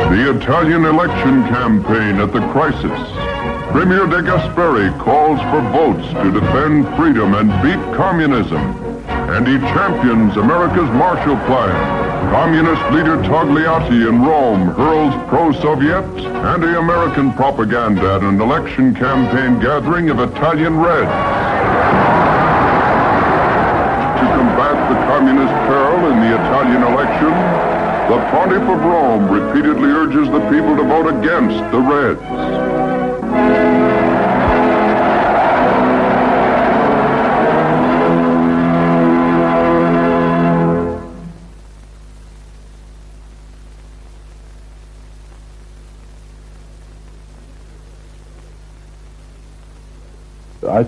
The 0.09 0.37
Italian 0.37 0.85
election 0.85 1.43
campaign 1.43 2.19
at 2.19 2.33
the 2.33 2.41
crisis. 2.51 2.99
Premier 3.71 4.05
De 4.05 4.21
Gasperi 4.21 4.97
calls 4.99 5.39
for 5.39 5.61
votes 5.71 6.07
to 6.13 6.31
defend 6.31 6.85
freedom 6.97 7.35
and 7.35 7.49
beat 7.63 7.95
communism. 7.95 8.90
And 9.31 9.47
he 9.47 9.57
champions 9.59 10.35
America's 10.35 10.89
Marshall 10.91 11.37
Plan. 11.47 11.71
Communist 12.31 12.83
leader 12.91 13.15
Togliatti 13.23 14.07
in 14.09 14.21
Rome 14.21 14.67
hurls 14.75 15.15
pro-Soviet 15.29 16.03
anti-American 16.43 17.31
propaganda 17.33 18.15
at 18.15 18.23
an 18.23 18.41
election 18.41 18.93
campaign 18.93 19.59
gathering 19.61 20.09
of 20.09 20.19
Italian 20.19 20.77
Reds. 20.79 21.09
To 24.19 24.25
combat 24.35 24.75
the 24.91 24.99
communist 25.07 25.53
peril 25.65 26.11
in 26.11 26.19
the 26.19 26.35
Italian 26.35 26.83
election, 26.83 27.31
the 28.11 28.19
Pontiff 28.31 28.67
of 28.67 28.83
Rome 28.83 29.31
repeatedly 29.31 29.89
urges 29.89 30.27
the 30.27 30.41
people 30.51 30.75
to 30.75 30.83
vote 30.83 31.07
against 31.07 31.57
the 31.71 31.79
Reds. 31.79 32.60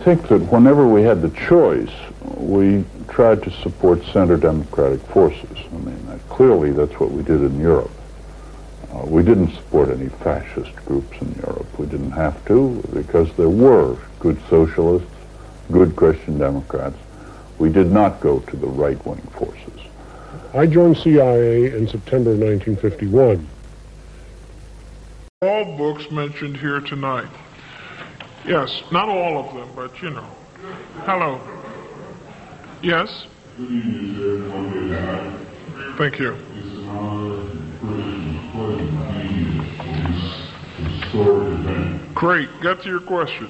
Think 0.03 0.27
that 0.27 0.41
whenever 0.51 0.85
we 0.85 1.01
had 1.01 1.21
the 1.21 1.29
choice, 1.47 1.91
we 2.35 2.83
tried 3.07 3.41
to 3.43 3.51
support 3.61 4.03
center 4.05 4.35
democratic 4.35 4.99
forces. 5.07 5.57
I 5.71 5.77
mean, 5.77 6.05
that, 6.07 6.19
clearly 6.29 6.71
that's 6.71 6.99
what 6.99 7.11
we 7.11 7.23
did 7.23 7.41
in 7.41 7.59
Europe. 7.59 7.91
Uh, 8.91 9.05
we 9.05 9.23
didn't 9.23 9.51
support 9.53 9.89
any 9.89 10.09
fascist 10.09 10.75
groups 10.85 11.21
in 11.21 11.31
Europe. 11.35 11.79
We 11.79 11.85
didn't 11.85 12.11
have 12.11 12.43
to 12.45 12.83
because 12.93 13.33
there 13.37 13.49
were 13.49 13.97
good 14.19 14.37
socialists, 14.49 15.09
good 15.71 15.95
Christian 15.95 16.37
Democrats. 16.37 16.97
We 17.57 17.69
did 17.69 17.91
not 17.91 18.19
go 18.19 18.39
to 18.39 18.55
the 18.57 18.67
right-wing 18.67 19.21
forces. 19.37 19.79
I 20.53 20.67
joined 20.67 20.97
CIA 20.97 21.73
in 21.75 21.87
September 21.87 22.31
1951. 22.31 23.47
All 25.41 25.77
books 25.77 26.11
mentioned 26.11 26.57
here 26.57 26.81
tonight. 26.81 27.29
Yes, 28.45 28.83
not 28.91 29.07
all 29.07 29.37
of 29.37 29.55
them, 29.55 29.69
but 29.75 30.01
you 30.01 30.09
know. 30.09 30.27
Hello. 31.05 31.39
Yes? 32.81 33.25
Thank 35.97 36.19
you. 36.19 36.35
Great. 42.13 42.49
Get 42.61 42.81
to 42.81 42.89
your 42.89 42.99
question. 43.01 43.49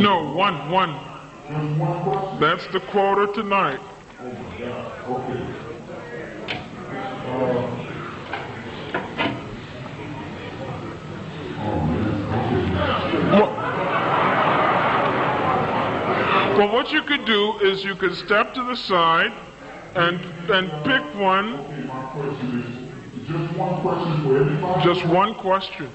No, 0.00 0.32
one, 0.34 0.70
one. 0.70 2.40
That's 2.40 2.66
the 2.68 2.80
quota 2.90 3.32
tonight. 3.32 3.80
Well, 13.30 13.50
well, 16.58 16.72
what 16.72 16.90
you 16.90 17.02
could 17.02 17.24
do 17.24 17.58
is 17.60 17.84
you 17.84 17.94
could 17.94 18.16
step 18.16 18.54
to 18.54 18.64
the 18.64 18.74
side 18.74 19.32
and 19.94 20.18
and 20.50 20.68
pick 20.84 21.02
one. 21.14 21.64
Just 23.28 23.56
one 23.56 23.80
question 23.82 24.22
for 24.24 24.36
everybody? 24.40 24.84
Just 24.84 25.06
one 25.06 25.34
question. 25.34 25.88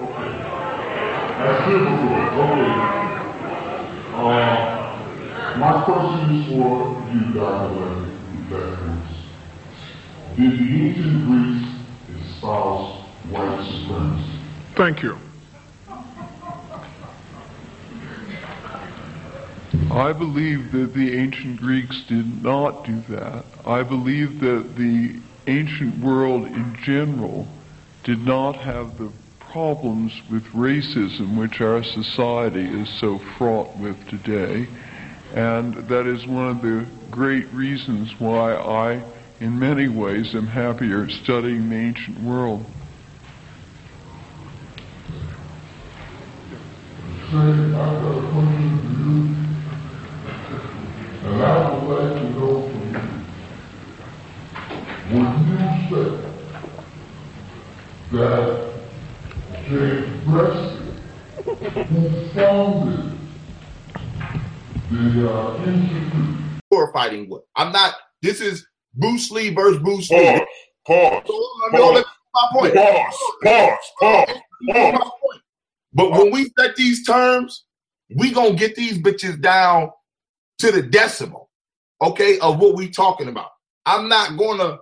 That's 0.00 1.68
difficult. 1.68 2.02
Okay. 2.40 2.72
Uh, 4.14 5.56
my 5.58 5.82
question 5.84 6.36
is 6.36 6.46
for 6.48 7.06
you, 7.12 7.20
Dr. 7.34 8.08
Lefkowitz. 8.48 9.12
Did 10.36 10.52
the 10.58 10.66
ancient 10.86 11.26
Greeks 11.26 11.68
espouse 12.30 13.04
white 13.28 13.62
supremacy? 13.70 14.30
Thank 14.74 15.02
you. 15.02 15.18
I 19.98 20.12
believe 20.12 20.70
that 20.72 20.94
the 20.94 21.18
ancient 21.18 21.58
Greeks 21.58 22.02
did 22.02 22.42
not 22.44 22.84
do 22.84 23.02
that. 23.08 23.44
I 23.66 23.82
believe 23.82 24.38
that 24.40 24.76
the 24.76 25.18
ancient 25.48 25.98
world 25.98 26.46
in 26.46 26.76
general 26.84 27.48
did 28.04 28.24
not 28.24 28.54
have 28.56 28.96
the 28.96 29.10
problems 29.40 30.12
with 30.30 30.44
racism 30.52 31.36
which 31.36 31.60
our 31.60 31.82
society 31.82 32.64
is 32.64 32.88
so 32.88 33.18
fraught 33.18 33.76
with 33.76 34.08
today. 34.08 34.68
And 35.34 35.74
that 35.88 36.06
is 36.06 36.26
one 36.28 36.48
of 36.48 36.62
the 36.62 36.86
great 37.10 37.52
reasons 37.52 38.20
why 38.20 38.54
I, 38.54 39.02
in 39.40 39.58
many 39.58 39.88
ways, 39.88 40.32
am 40.34 40.46
happier 40.46 41.08
studying 41.08 41.70
the 41.70 41.76
ancient 41.76 42.20
world 42.20 42.64
I 47.30 47.32
got 47.72 48.06
a 48.06 48.22
question 48.32 48.78
for 48.86 49.02
you. 49.04 49.48
I 51.40 51.72
would 51.84 51.88
like 51.88 52.14
to 52.14 52.30
know 52.30 52.68
from 52.68 52.82
you. 52.90 52.98
Would 55.20 55.32
you 55.46 55.56
say 55.88 56.08
that 58.12 58.74
James 59.68 60.10
Preston, 60.24 60.80
who 61.44 62.02
founded 62.30 63.18
the 64.90 65.30
uh, 65.30 65.64
Institute, 65.64 66.62
We're 66.70 66.92
fighting 66.92 67.28
with. 67.28 67.42
I'm 67.54 67.70
not. 67.72 67.94
This 68.20 68.40
is 68.40 68.66
Bruce 68.94 69.30
Lee 69.30 69.54
versus 69.54 69.80
Bruce 69.80 70.10
Lee. 70.10 70.40
Pause. 70.86 71.22
Pause. 71.22 71.22
So, 71.72 71.90
let 71.90 72.04
my 72.34 72.48
point. 72.52 72.74
Pause. 72.74 73.16
Pause. 73.44 73.78
Pause. 74.00 74.26
Let 74.28 74.36
me 74.60 74.72
make 74.72 74.94
my 74.94 75.00
point. 75.00 75.42
But 75.92 76.10
when 76.10 76.30
we 76.32 76.50
set 76.58 76.74
these 76.74 77.06
terms, 77.06 77.64
we 78.16 78.32
gonna 78.32 78.54
get 78.54 78.74
these 78.74 78.98
bitches 78.98 79.40
down 79.40 79.90
to 80.58 80.72
the 80.72 80.82
decimal, 80.82 81.50
okay, 82.02 82.38
of 82.40 82.58
what 82.58 82.76
we 82.76 82.90
talking 82.90 83.28
about. 83.28 83.50
I'm 83.86 84.08
not 84.08 84.36
gonna 84.36 84.78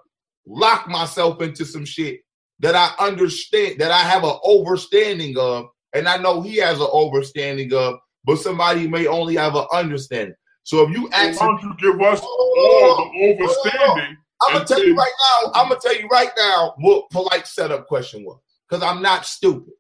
lock 0.47 0.89
myself 0.89 1.41
into 1.43 1.64
some 1.64 1.85
shit 1.85 2.20
that 2.61 2.74
I 2.74 2.93
understand, 3.05 3.79
that 3.81 3.91
I 3.91 3.99
have 3.99 4.24
an 4.24 4.39
overstanding 4.45 5.37
of, 5.37 5.66
and 5.93 6.09
I 6.09 6.16
know 6.16 6.41
he 6.41 6.57
has 6.57 6.81
an 6.81 6.87
overstanding 6.87 7.72
of, 7.72 7.99
but 8.24 8.39
somebody 8.39 8.89
may 8.89 9.07
only 9.07 9.37
have 9.37 9.55
an 9.55 9.66
understanding. 9.72 10.35
So 10.64 10.83
if 10.83 10.97
you 10.97 11.05
Why 11.05 11.27
ask, 11.27 11.39
don't 11.39 11.62
you 11.62 11.74
give 11.79 12.01
us 12.01 12.20
oh, 12.22 12.55
all 12.59 12.97
the 12.97 13.45
overstanding 13.45 14.16
I'm 14.43 14.53
gonna 14.55 14.64
tell 14.64 14.85
you 14.85 14.95
right 14.95 15.12
now. 15.45 15.53
I'm 15.55 15.68
gonna 15.68 15.81
tell 15.81 15.97
you 15.97 16.09
right 16.09 16.31
now 16.37 16.74
what 16.79 17.09
polite 17.11 17.47
setup 17.47 17.87
question 17.87 18.24
was 18.24 18.39
because 18.68 18.83
I'm 18.83 19.03
not 19.03 19.27
stupid. 19.27 19.72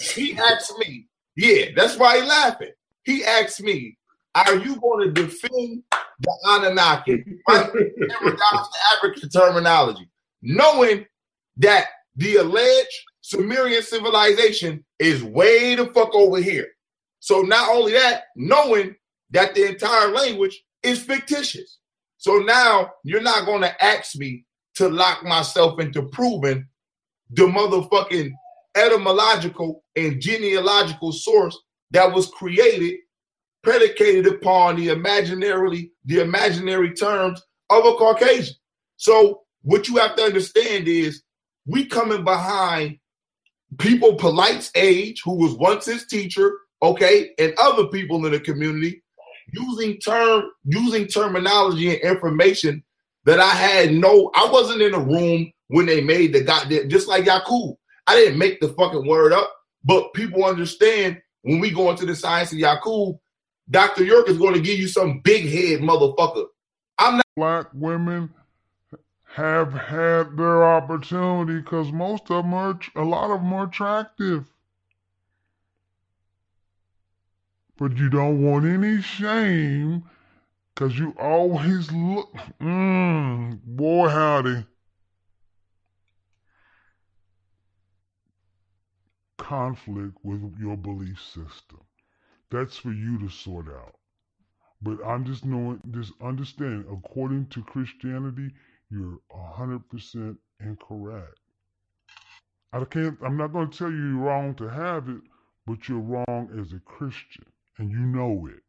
He 0.00 0.36
asked 0.36 0.72
me, 0.78 1.06
yeah, 1.36 1.66
that's 1.74 1.96
why 1.96 2.20
he 2.20 2.26
laughing. 2.26 2.72
He 3.04 3.24
asked 3.24 3.62
me, 3.62 3.95
"Are 4.36 4.56
you 4.56 4.76
going 4.80 5.06
to 5.06 5.22
defend 5.22 5.82
the 6.20 6.38
Anunnaki 6.46 7.24
right, 7.48 7.70
in 7.74 8.08
regards 8.22 8.68
to 8.68 8.78
African 8.94 9.28
terminology, 9.30 10.08
knowing 10.42 11.06
that 11.58 11.86
the 12.16 12.36
alleged 12.36 13.02
Sumerian 13.22 13.82
civilization 13.82 14.84
is 14.98 15.24
way 15.24 15.74
the 15.74 15.86
fuck 15.86 16.14
over 16.14 16.38
here? 16.38 16.68
So 17.20 17.40
not 17.42 17.70
only 17.70 17.92
that, 17.92 18.24
knowing 18.36 18.94
that 19.30 19.54
the 19.54 19.68
entire 19.68 20.08
language 20.08 20.62
is 20.82 21.02
fictitious." 21.02 21.78
So 22.18 22.38
now 22.38 22.90
you're 23.04 23.20
not 23.22 23.46
going 23.46 23.62
to 23.62 23.84
ask 23.84 24.16
me 24.16 24.44
to 24.76 24.88
lock 24.88 25.24
myself 25.24 25.80
into 25.80 26.02
proving 26.02 26.66
the 27.30 27.42
motherfucking 27.42 28.32
etymological 28.76 29.82
and 29.96 30.20
genealogical 30.20 31.12
source 31.12 31.58
that 31.92 32.12
was 32.12 32.28
created, 32.28 32.98
predicated 33.66 34.28
upon 34.28 34.76
the 34.76 34.86
imaginarily, 34.86 35.90
the 36.04 36.20
imaginary 36.20 36.92
terms 36.94 37.42
of 37.68 37.84
a 37.84 37.94
Caucasian. 37.94 38.54
So 38.96 39.42
what 39.62 39.88
you 39.88 39.96
have 39.96 40.14
to 40.14 40.22
understand 40.22 40.86
is 40.86 41.24
we 41.66 41.84
coming 41.84 42.22
behind 42.22 42.98
people 43.78 44.14
Polite's 44.14 44.70
age, 44.76 45.20
who 45.24 45.34
was 45.34 45.54
once 45.54 45.84
his 45.84 46.06
teacher, 46.06 46.52
okay, 46.80 47.30
and 47.40 47.54
other 47.58 47.88
people 47.88 48.24
in 48.24 48.30
the 48.30 48.38
community 48.38 49.02
using 49.52 49.98
term 49.98 50.44
using 50.64 51.08
terminology 51.08 51.90
and 51.90 52.00
information 52.02 52.84
that 53.24 53.40
I 53.40 53.50
had 53.50 53.92
no 53.92 54.30
I 54.36 54.48
wasn't 54.48 54.82
in 54.82 54.92
the 54.92 55.00
room 55.00 55.50
when 55.68 55.86
they 55.86 56.02
made 56.02 56.32
the 56.32 56.44
goddamn 56.44 56.88
just 56.88 57.08
like 57.08 57.26
Yakub. 57.26 57.74
I 58.06 58.14
didn't 58.14 58.38
make 58.38 58.60
the 58.60 58.68
fucking 58.68 59.08
word 59.08 59.32
up, 59.32 59.52
but 59.84 60.14
people 60.14 60.44
understand 60.44 61.20
when 61.42 61.58
we 61.58 61.72
go 61.72 61.90
into 61.90 62.06
the 62.06 62.14
science 62.14 62.52
of 62.52 62.58
Yakub, 62.58 63.16
Dr. 63.70 64.04
York 64.04 64.28
is 64.28 64.38
going 64.38 64.54
to 64.54 64.60
give 64.60 64.78
you 64.78 64.88
some 64.88 65.20
big 65.20 65.44
head 65.44 65.80
motherfucker. 65.80 66.46
I'm 66.98 67.16
not 67.16 67.26
black 67.36 67.66
women 67.74 68.32
have 69.34 69.72
had 69.72 70.36
their 70.36 70.64
opportunity 70.64 71.60
because 71.60 71.92
most 71.92 72.30
of 72.30 72.44
them 72.44 72.54
are 72.54 72.78
a 72.94 73.04
lot 73.04 73.30
of 73.30 73.40
them 73.40 73.52
are 73.52 73.66
attractive. 73.66 74.50
but 77.78 77.96
you 77.96 78.08
don't 78.08 78.42
want 78.42 78.64
any 78.64 79.02
shame 79.02 80.04
because 80.74 80.98
you 80.98 81.14
always 81.18 81.90
look, 81.92 82.34
mmm, 82.60 83.60
boy, 83.64 84.08
howdy. 84.08 84.64
Conflict 89.38 90.16
with 90.22 90.54
your 90.58 90.76
belief 90.76 91.20
system. 91.22 91.80
That's 92.50 92.76
for 92.76 92.92
you 92.92 93.18
to 93.18 93.28
sort 93.28 93.68
out. 93.68 93.96
But 94.82 95.04
I'm 95.04 95.24
just 95.24 95.44
knowing, 95.44 95.80
just 95.90 96.12
understand, 96.22 96.84
according 96.90 97.46
to 97.48 97.62
Christianity, 97.62 98.52
you're 98.90 99.18
100% 99.30 100.36
incorrect. 100.60 101.38
I 102.72 102.84
can't, 102.84 103.18
I'm 103.24 103.36
not 103.36 103.52
going 103.52 103.70
to 103.70 103.78
tell 103.78 103.90
you 103.90 103.96
you're 103.96 104.24
wrong 104.24 104.54
to 104.56 104.68
have 104.68 105.08
it, 105.08 105.22
but 105.66 105.88
you're 105.88 105.98
wrong 105.98 106.50
as 106.60 106.72
a 106.72 106.80
Christian 106.80 107.46
and 107.78 107.90
you 107.90 108.00
know 108.00 108.48
it. 108.48 108.62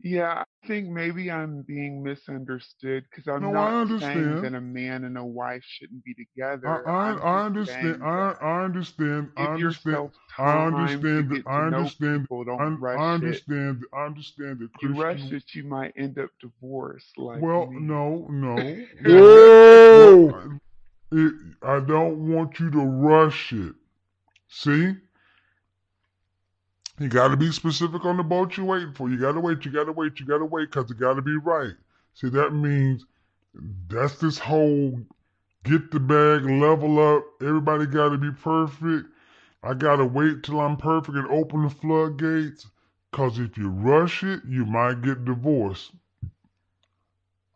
Yeah, 0.00 0.42
think 0.66 0.88
maybe 0.88 1.30
I'm 1.30 1.62
being 1.62 2.02
misunderstood 2.02 3.04
because 3.10 3.26
I'm 3.28 3.42
No, 3.42 3.58
I 3.58 3.84
not 3.84 4.00
saying 4.00 4.42
that 4.42 4.54
a 4.54 4.60
man 4.60 5.04
and 5.04 5.18
a 5.18 5.24
wife 5.24 5.62
shouldn't 5.66 6.04
be 6.04 6.14
together. 6.14 6.86
I, 6.88 6.90
I, 6.90 7.10
I'm 7.10 7.18
I 7.18 7.38
just 7.38 7.46
understand. 7.46 8.02
I, 8.02 8.34
I 8.40 8.64
understand. 8.64 9.30
I 9.36 9.44
understand. 9.46 10.10
I 10.38 10.42
to 10.42 10.66
understand. 10.66 11.28
get 11.30 11.36
that- 11.36 11.44
to 11.44 11.50
I 11.50 11.66
understand. 11.66 12.20
people. 12.22 12.42
I, 12.42 12.44
Don't 12.44 12.80
rush 12.80 13.00
I 13.00 13.12
it. 13.12 13.14
understand. 13.14 13.84
I 13.92 14.04
understand 14.04 14.58
that 14.60 14.68
You 14.82 14.88
rush 15.00 15.18
Christian. 15.18 15.36
it, 15.36 15.54
you 15.54 15.64
might 15.64 15.92
end 15.96 16.18
up 16.18 16.30
divorced. 16.40 17.18
Like 17.18 17.42
Well, 17.42 17.66
me. 17.70 17.80
no, 17.80 18.26
no. 18.30 18.56
Whoa! 19.04 20.26
Well, 20.26 20.58
it, 21.12 21.34
I 21.62 21.80
don't 21.80 22.28
want 22.32 22.58
you 22.60 22.70
to 22.70 22.78
rush 22.78 23.52
it. 23.52 23.74
See? 24.48 24.94
You 26.98 27.08
got 27.08 27.28
to 27.28 27.36
be 27.36 27.50
specific 27.50 28.04
on 28.04 28.16
the 28.16 28.22
boat 28.22 28.56
you're 28.56 28.66
waiting 28.66 28.92
for. 28.92 29.08
You 29.08 29.18
got 29.18 29.32
to 29.32 29.40
wait. 29.40 29.64
You 29.64 29.72
got 29.72 29.84
to 29.84 29.92
wait. 29.92 30.20
You 30.20 30.26
got 30.26 30.38
to 30.38 30.44
wait 30.44 30.70
because 30.70 30.90
it 30.90 30.98
got 30.98 31.14
to 31.14 31.22
be 31.22 31.36
right. 31.36 31.72
See, 32.14 32.28
that 32.28 32.50
means 32.50 33.06
that's 33.88 34.18
this 34.18 34.38
whole 34.38 35.00
get 35.64 35.90
the 35.90 36.00
bag, 36.00 36.44
level 36.44 36.98
up. 36.98 37.24
Everybody 37.40 37.86
got 37.86 38.10
to 38.10 38.18
be 38.18 38.30
perfect. 38.30 39.08
I 39.62 39.74
got 39.74 39.96
to 39.96 40.04
wait 40.04 40.42
till 40.42 40.60
I'm 40.60 40.76
perfect 40.76 41.16
and 41.16 41.28
open 41.28 41.62
the 41.62 41.70
floodgates. 41.70 42.66
Because 43.10 43.38
if 43.38 43.56
you 43.56 43.68
rush 43.68 44.22
it, 44.22 44.40
you 44.48 44.64
might 44.64 45.02
get 45.02 45.24
divorced. 45.24 45.92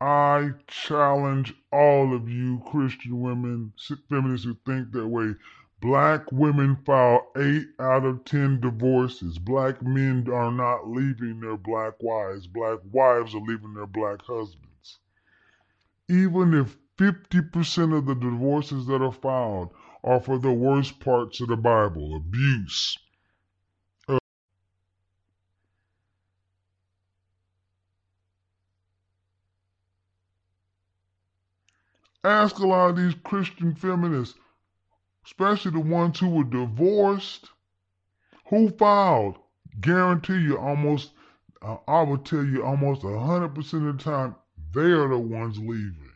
I 0.00 0.50
challenge 0.66 1.54
all 1.72 2.14
of 2.14 2.28
you 2.28 2.62
Christian 2.70 3.20
women, 3.20 3.72
feminists 4.10 4.46
who 4.46 4.56
think 4.66 4.92
that 4.92 5.06
way. 5.08 5.34
Black 5.80 6.32
women 6.32 6.76
file 6.86 7.30
8 7.36 7.66
out 7.78 8.04
of 8.04 8.24
10 8.24 8.60
divorces. 8.60 9.38
Black 9.38 9.82
men 9.82 10.26
are 10.32 10.50
not 10.50 10.88
leaving 10.88 11.40
their 11.40 11.56
black 11.58 12.02
wives. 12.02 12.46
Black 12.46 12.78
wives 12.90 13.34
are 13.34 13.40
leaving 13.42 13.74
their 13.74 13.86
black 13.86 14.22
husbands. 14.22 14.98
Even 16.08 16.54
if 16.54 16.76
50% 16.96 17.92
of 17.92 18.06
the 18.06 18.14
divorces 18.14 18.86
that 18.86 19.02
are 19.02 19.12
filed 19.12 19.70
are 20.02 20.20
for 20.20 20.38
the 20.38 20.52
worst 20.52 20.98
parts 20.98 21.40
of 21.40 21.48
the 21.48 21.56
Bible 21.56 22.16
abuse, 22.16 22.96
uh, 24.08 24.18
Ask 32.24 32.58
a 32.58 32.66
lot 32.66 32.90
of 32.90 32.96
these 32.96 33.14
Christian 33.24 33.74
feminists, 33.74 34.38
especially 35.26 35.72
the 35.72 35.80
ones 35.80 36.18
who 36.18 36.28
were 36.28 36.44
divorced, 36.44 37.50
who 38.48 38.70
filed. 38.70 39.36
Guarantee 39.80 40.38
you 40.38 40.56
almost, 40.56 41.10
uh, 41.60 41.76
I 41.86 42.02
would 42.02 42.24
tell 42.24 42.44
you 42.44 42.64
almost 42.64 43.02
100% 43.02 43.88
of 43.88 43.98
the 43.98 44.02
time, 44.02 44.36
they 44.72 44.92
are 44.92 45.08
the 45.08 45.18
ones 45.18 45.58
leaving. 45.58 46.12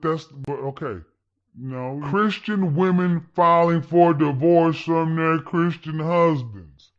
That's, 0.00 0.24
but 0.24 0.58
okay. 0.58 1.04
No, 1.54 2.00
Christian 2.04 2.74
women 2.74 3.26
filing 3.34 3.82
for 3.82 4.14
divorce 4.14 4.80
from 4.80 5.16
their 5.16 5.38
Christian 5.40 5.98
husbands. 5.98 6.89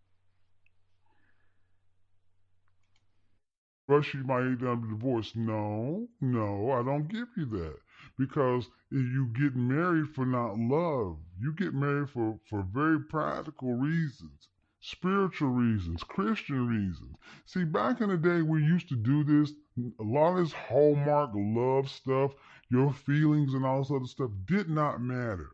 Rush 3.91 4.13
you 4.13 4.23
might 4.23 4.39
end 4.39 4.63
up 4.65 4.81
divorce. 4.81 5.33
No, 5.35 6.07
no, 6.21 6.71
I 6.71 6.81
don't 6.81 7.09
give 7.09 7.27
you 7.35 7.45
that. 7.47 7.75
Because 8.17 8.69
you 8.89 9.27
get 9.33 9.55
married 9.55 10.09
for 10.15 10.25
not 10.25 10.57
love, 10.57 11.17
you 11.39 11.53
get 11.53 11.73
married 11.73 12.09
for, 12.09 12.39
for 12.49 12.65
very 12.73 12.99
practical 13.01 13.73
reasons, 13.73 14.47
spiritual 14.79 15.49
reasons, 15.49 16.03
Christian 16.03 16.67
reasons. 16.67 17.15
See, 17.45 17.65
back 17.65 17.99
in 17.99 18.09
the 18.09 18.17
day, 18.17 18.41
we 18.41 18.63
used 18.63 18.87
to 18.89 18.95
do 18.95 19.23
this. 19.23 19.53
A 19.99 20.03
lot 20.03 20.37
of 20.37 20.45
this 20.45 20.53
hallmark 20.53 21.31
love 21.33 21.89
stuff, 21.89 22.31
your 22.69 22.93
feelings 22.93 23.53
and 23.53 23.65
all 23.65 23.79
this 23.79 23.91
other 23.91 24.05
stuff 24.05 24.31
did 24.45 24.69
not 24.69 25.01
matter. 25.01 25.49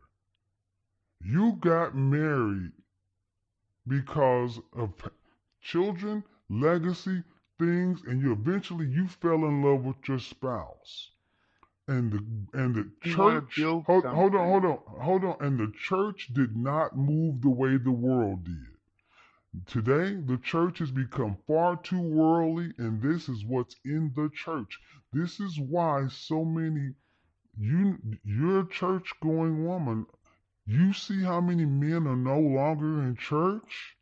You 1.20 1.58
got 1.60 1.96
married 1.96 2.72
because 3.86 4.60
of 4.76 4.92
children, 5.60 6.22
legacy, 6.48 7.22
things, 7.58 8.02
and 8.06 8.20
you 8.22 8.32
eventually 8.32 8.86
you 8.86 9.08
fell 9.08 9.44
in 9.44 9.62
love 9.62 9.84
with 9.84 9.96
your 10.08 10.18
spouse. 10.18 11.10
And 11.88 12.12
the 12.12 12.58
and 12.58 12.74
the 12.74 12.90
church 13.02 13.72
hold, 13.86 14.04
hold 14.04 14.34
on, 14.34 14.48
hold 14.48 14.64
on, 14.64 14.78
hold 15.00 15.24
on. 15.24 15.36
And 15.40 15.58
the 15.58 15.72
church 15.78 16.28
did 16.34 16.56
not 16.56 16.96
move 16.96 17.40
the 17.40 17.50
way 17.50 17.78
the 17.78 17.90
world 17.90 18.44
did. 18.44 18.76
Today, 19.66 20.14
the 20.14 20.38
church 20.38 20.78
has 20.80 20.90
become 20.90 21.38
far 21.46 21.76
too 21.76 22.00
worldly, 22.00 22.74
and 22.78 23.00
this 23.02 23.28
is 23.28 23.44
what's 23.44 23.76
in 23.84 24.12
the 24.14 24.30
church. 24.34 24.78
This 25.12 25.40
is 25.40 25.58
why 25.58 26.08
so 26.08 26.44
many 26.44 26.94
you 27.58 27.98
you're 28.24 28.60
a 28.60 28.68
church 28.68 29.12
going 29.22 29.66
woman. 29.66 30.06
You 30.66 30.92
see 30.92 31.22
how 31.22 31.40
many 31.40 31.64
men 31.64 32.06
are 32.06 32.16
no 32.16 32.38
longer 32.38 33.02
in 33.02 33.16
church? 33.16 33.97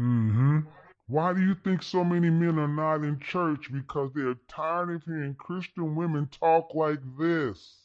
Hmm 0.00 0.60
Why 1.08 1.34
do 1.34 1.42
you 1.42 1.54
think 1.62 1.82
so 1.82 2.02
many 2.02 2.30
men 2.30 2.58
are 2.58 2.66
not 2.66 3.04
in 3.04 3.20
church? 3.20 3.70
Because 3.70 4.10
they're 4.14 4.34
tired 4.48 4.94
of 4.94 5.02
hearing 5.04 5.34
Christian 5.34 5.94
women 5.94 6.26
talk 6.28 6.74
like 6.74 7.00
this. 7.18 7.76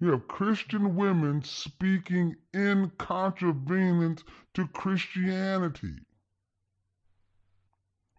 You 0.00 0.10
have 0.10 0.28
Christian 0.28 0.94
women 0.94 1.42
speaking 1.42 2.36
in 2.52 2.90
contravenance 2.98 4.22
to 4.52 4.66
Christianity. 4.68 5.96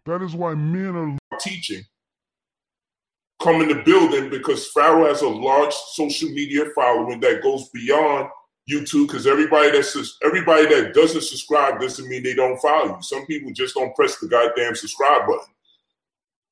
That 0.06 0.20
is 0.22 0.34
why 0.34 0.54
men 0.54 0.96
are 0.96 1.38
teaching 1.38 1.84
come 3.40 3.62
in 3.62 3.68
the 3.68 3.82
building 3.84 4.30
because 4.30 4.70
Pharaoh 4.72 5.06
has 5.06 5.22
a 5.22 5.28
large 5.28 5.72
social 5.92 6.28
media 6.30 6.64
following 6.74 7.20
that 7.20 7.42
goes 7.42 7.68
beyond 7.68 8.28
YouTube 8.68 9.06
because 9.06 9.26
everybody 9.26 9.70
that's 9.70 10.18
everybody 10.22 10.66
that 10.66 10.92
doesn't 10.94 11.22
subscribe 11.22 11.80
doesn't 11.80 12.08
mean 12.08 12.22
they 12.22 12.34
don't 12.34 12.58
follow 12.58 12.96
you. 12.96 13.02
Some 13.02 13.24
people 13.26 13.52
just 13.52 13.74
don't 13.74 13.94
press 13.94 14.18
the 14.18 14.28
goddamn 14.28 14.74
subscribe 14.74 15.26
button. 15.26 15.54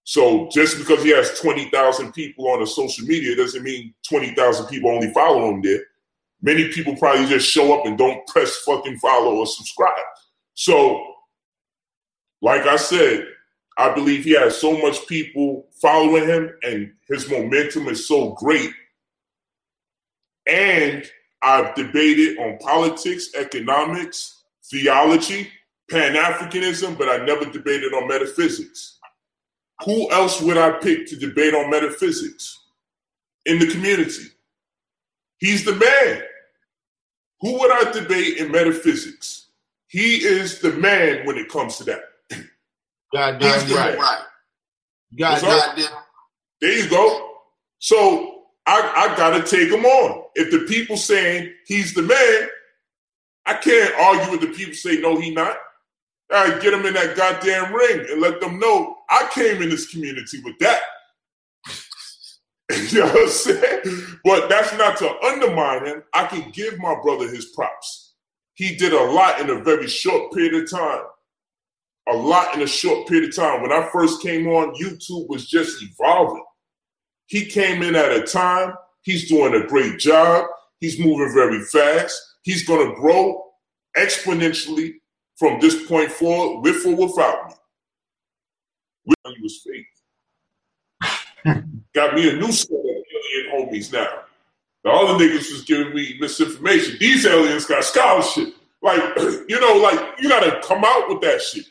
So 0.05 0.49
just 0.53 0.79
because 0.79 1.03
he 1.03 1.11
has 1.11 1.41
20,000 1.41 2.13
people 2.13 2.49
on 2.49 2.63
a 2.63 2.67
social 2.67 3.05
media 3.07 3.35
doesn't 3.35 3.65
mean 3.65 3.93
20,000 4.09 4.67
people 4.67 4.91
only 4.91 5.13
follow 5.13 5.51
him 5.51 5.61
there. 5.63 5.81
Many 6.41 6.69
people 6.69 6.97
probably 6.97 7.27
just 7.27 7.51
show 7.51 7.77
up 7.77 7.87
and 7.87 7.99
don't 7.99 8.25
press 8.29 8.57
fucking 8.59 8.99
follow 8.99 9.35
or 9.35 9.47
subscribe. 9.47 9.91
So, 10.55 11.05
like 12.41 12.63
I 12.67 12.77
said, 12.77 13.27
I 13.77 13.93
believe 13.93 14.25
he 14.25 14.39
has 14.39 14.57
so 14.57 14.79
much 14.79 15.07
people 15.09 15.67
following 15.83 16.29
him 16.29 16.51
and 16.63 16.93
his 17.09 17.29
momentum 17.29 17.89
is 17.89 18.07
so 18.07 18.31
great. 18.35 18.71
And 20.47 21.05
I've 21.43 21.75
debated 21.75 22.39
on 22.39 22.59
politics, 22.59 23.35
economics, 23.35 24.43
theology, 24.71 25.49
Pan 25.91 26.15
Africanism, 26.15 26.99
but 26.99 27.09
I 27.09 27.25
never 27.25 27.45
debated 27.45 27.93
on 27.93 28.09
metaphysics. 28.09 28.99
Who 29.85 30.11
else 30.11 30.41
would 30.41 30.57
I 30.57 30.73
pick 30.73 31.07
to 31.09 31.17
debate 31.17 31.55
on 31.55 31.71
metaphysics 31.71 32.59
in 33.45 33.59
the 33.59 33.69
community? 33.69 34.25
He's 35.39 35.65
the 35.65 35.75
man. 35.75 36.23
Who 37.41 37.59
would 37.61 37.71
I 37.71 37.93
debate 37.93 38.39
in 38.39 38.51
metaphysics? 38.51 39.51
He 39.89 40.17
is 40.17 40.61
the 40.61 40.73
man 40.73 41.27
when 41.27 41.37
it 41.37 41.49
comes 41.49 41.77
to 41.77 41.85
that. 41.85 42.01
Goddamn 43.15 43.71
right. 43.77 43.99
right. 43.99 44.25
Goddamn. 45.17 45.89
There 46.61 46.73
you 46.73 46.89
go. 46.89 47.35
So 47.79 48.36
I, 48.67 49.11
I 49.11 49.17
gotta 49.17 49.43
take 49.43 49.71
him 49.71 49.85
on. 49.85 50.25
If 50.35 50.51
the 50.51 50.67
people 50.67 50.97
saying 50.97 51.53
he's 51.67 51.95
the 51.95 52.03
man, 52.03 52.49
I 53.47 53.55
can't 53.55 53.95
argue 53.95 54.33
with 54.33 54.41
the 54.41 54.57
people 54.57 54.75
say 54.75 55.01
no, 55.01 55.19
he 55.19 55.31
not. 55.31 55.57
I 56.33 56.59
get 56.59 56.75
him 56.75 56.85
in 56.85 56.95
that 56.95 57.17
goddamn 57.17 57.73
ring 57.73 58.05
and 58.11 58.21
let 58.21 58.41
them 58.41 58.59
know 58.59 58.97
I 59.09 59.29
came 59.33 59.63
in 59.63 59.71
this 59.71 59.89
community 59.89 60.41
with 60.43 60.59
that. 60.59 60.81
you 62.91 62.99
know 62.99 63.07
what 63.07 63.23
I'm 63.23 63.29
saying? 63.29 64.07
But 64.25 64.49
that's 64.49 64.77
not 64.77 64.97
to 64.99 65.17
undermine 65.25 65.87
him. 65.87 66.03
I 66.13 66.27
can 66.27 66.51
give 66.51 66.79
my 66.79 66.97
brother 67.01 67.29
his 67.29 67.47
props. 67.55 68.15
He 68.55 68.75
did 68.75 68.93
a 68.93 69.05
lot 69.05 69.41
in 69.41 69.51
a 69.51 69.63
very 69.63 69.87
short 69.87 70.33
period 70.33 70.55
of 70.55 70.69
time 70.69 71.05
a 72.09 72.15
lot 72.15 72.55
in 72.55 72.63
a 72.63 72.67
short 72.67 73.09
period 73.09 73.31
of 73.31 73.37
time. 73.37 73.63
When 73.63 73.73
I 73.73 73.89
first 73.93 74.23
came 74.23 74.47
on, 74.47 74.75
YouTube 74.75 75.29
was 75.29 75.49
just 75.49 75.83
evolving. 75.83 76.45
He 77.27 77.47
came 77.47 77.83
in 77.83 77.97
at 77.97 78.13
a 78.13 78.23
time, 78.23 78.75
he's 79.03 79.29
doing 79.29 79.55
a 79.55 79.67
great 79.67 79.99
job, 79.99 80.47
he's 80.81 80.99
moving 80.99 81.33
very 81.35 81.61
fast, 81.65 82.21
he's 82.43 82.67
going 82.67 82.89
to 82.89 82.95
grow 82.95 83.43
exponentially 83.97 84.95
from 85.37 85.61
this 85.61 85.87
point 85.87 86.11
forward, 86.11 86.63
with 86.63 86.87
or 86.87 86.95
without 86.95 87.49
me. 87.49 87.55
With 89.07 89.37
you 89.37 89.43
was 89.43 89.63
fake. 89.67 89.87
Got 91.95 92.15
me 92.15 92.29
a 92.31 92.37
new 92.37 92.53
set 92.53 92.73
of 92.73 92.85
alien 92.85 93.53
homies 93.53 93.93
now. 93.93 94.09
The 94.85 94.91
other 94.91 95.15
niggas 95.15 95.51
was 95.51 95.65
giving 95.65 95.95
me 95.95 96.17
misinformation. 96.21 96.97
These 97.01 97.27
aliens 97.27 97.67
got 97.67 97.85
scholarship. 97.85 98.55
Like, 98.83 99.01
you 99.49 99.61
know, 99.61 99.75
like 99.83 100.21
you 100.21 100.29
gotta 100.29 100.61
come 100.63 100.85
out 100.85 101.09
with 101.09 101.21
that 101.23 101.43
shit. 101.43 101.67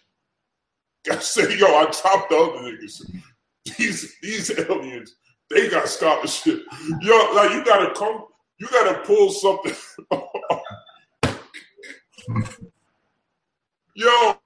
I 1.12 1.20
say, 1.20 1.58
yo, 1.58 1.68
I 1.68 1.86
chopped 1.86 2.30
the 2.30 2.38
other 2.38 2.60
niggas. 2.60 3.10
These 3.78 4.16
these 4.22 4.60
aliens, 4.60 5.16
they 5.50 5.70
got 5.70 5.88
scholarship. 5.88 6.64
Yo, 7.02 7.32
like 7.34 7.52
you 7.52 7.64
gotta 7.64 7.94
come, 7.94 8.26
you 8.58 8.68
gotta 8.72 9.00
pull 9.02 9.32
something. 9.32 9.74
yo, 13.96 14.38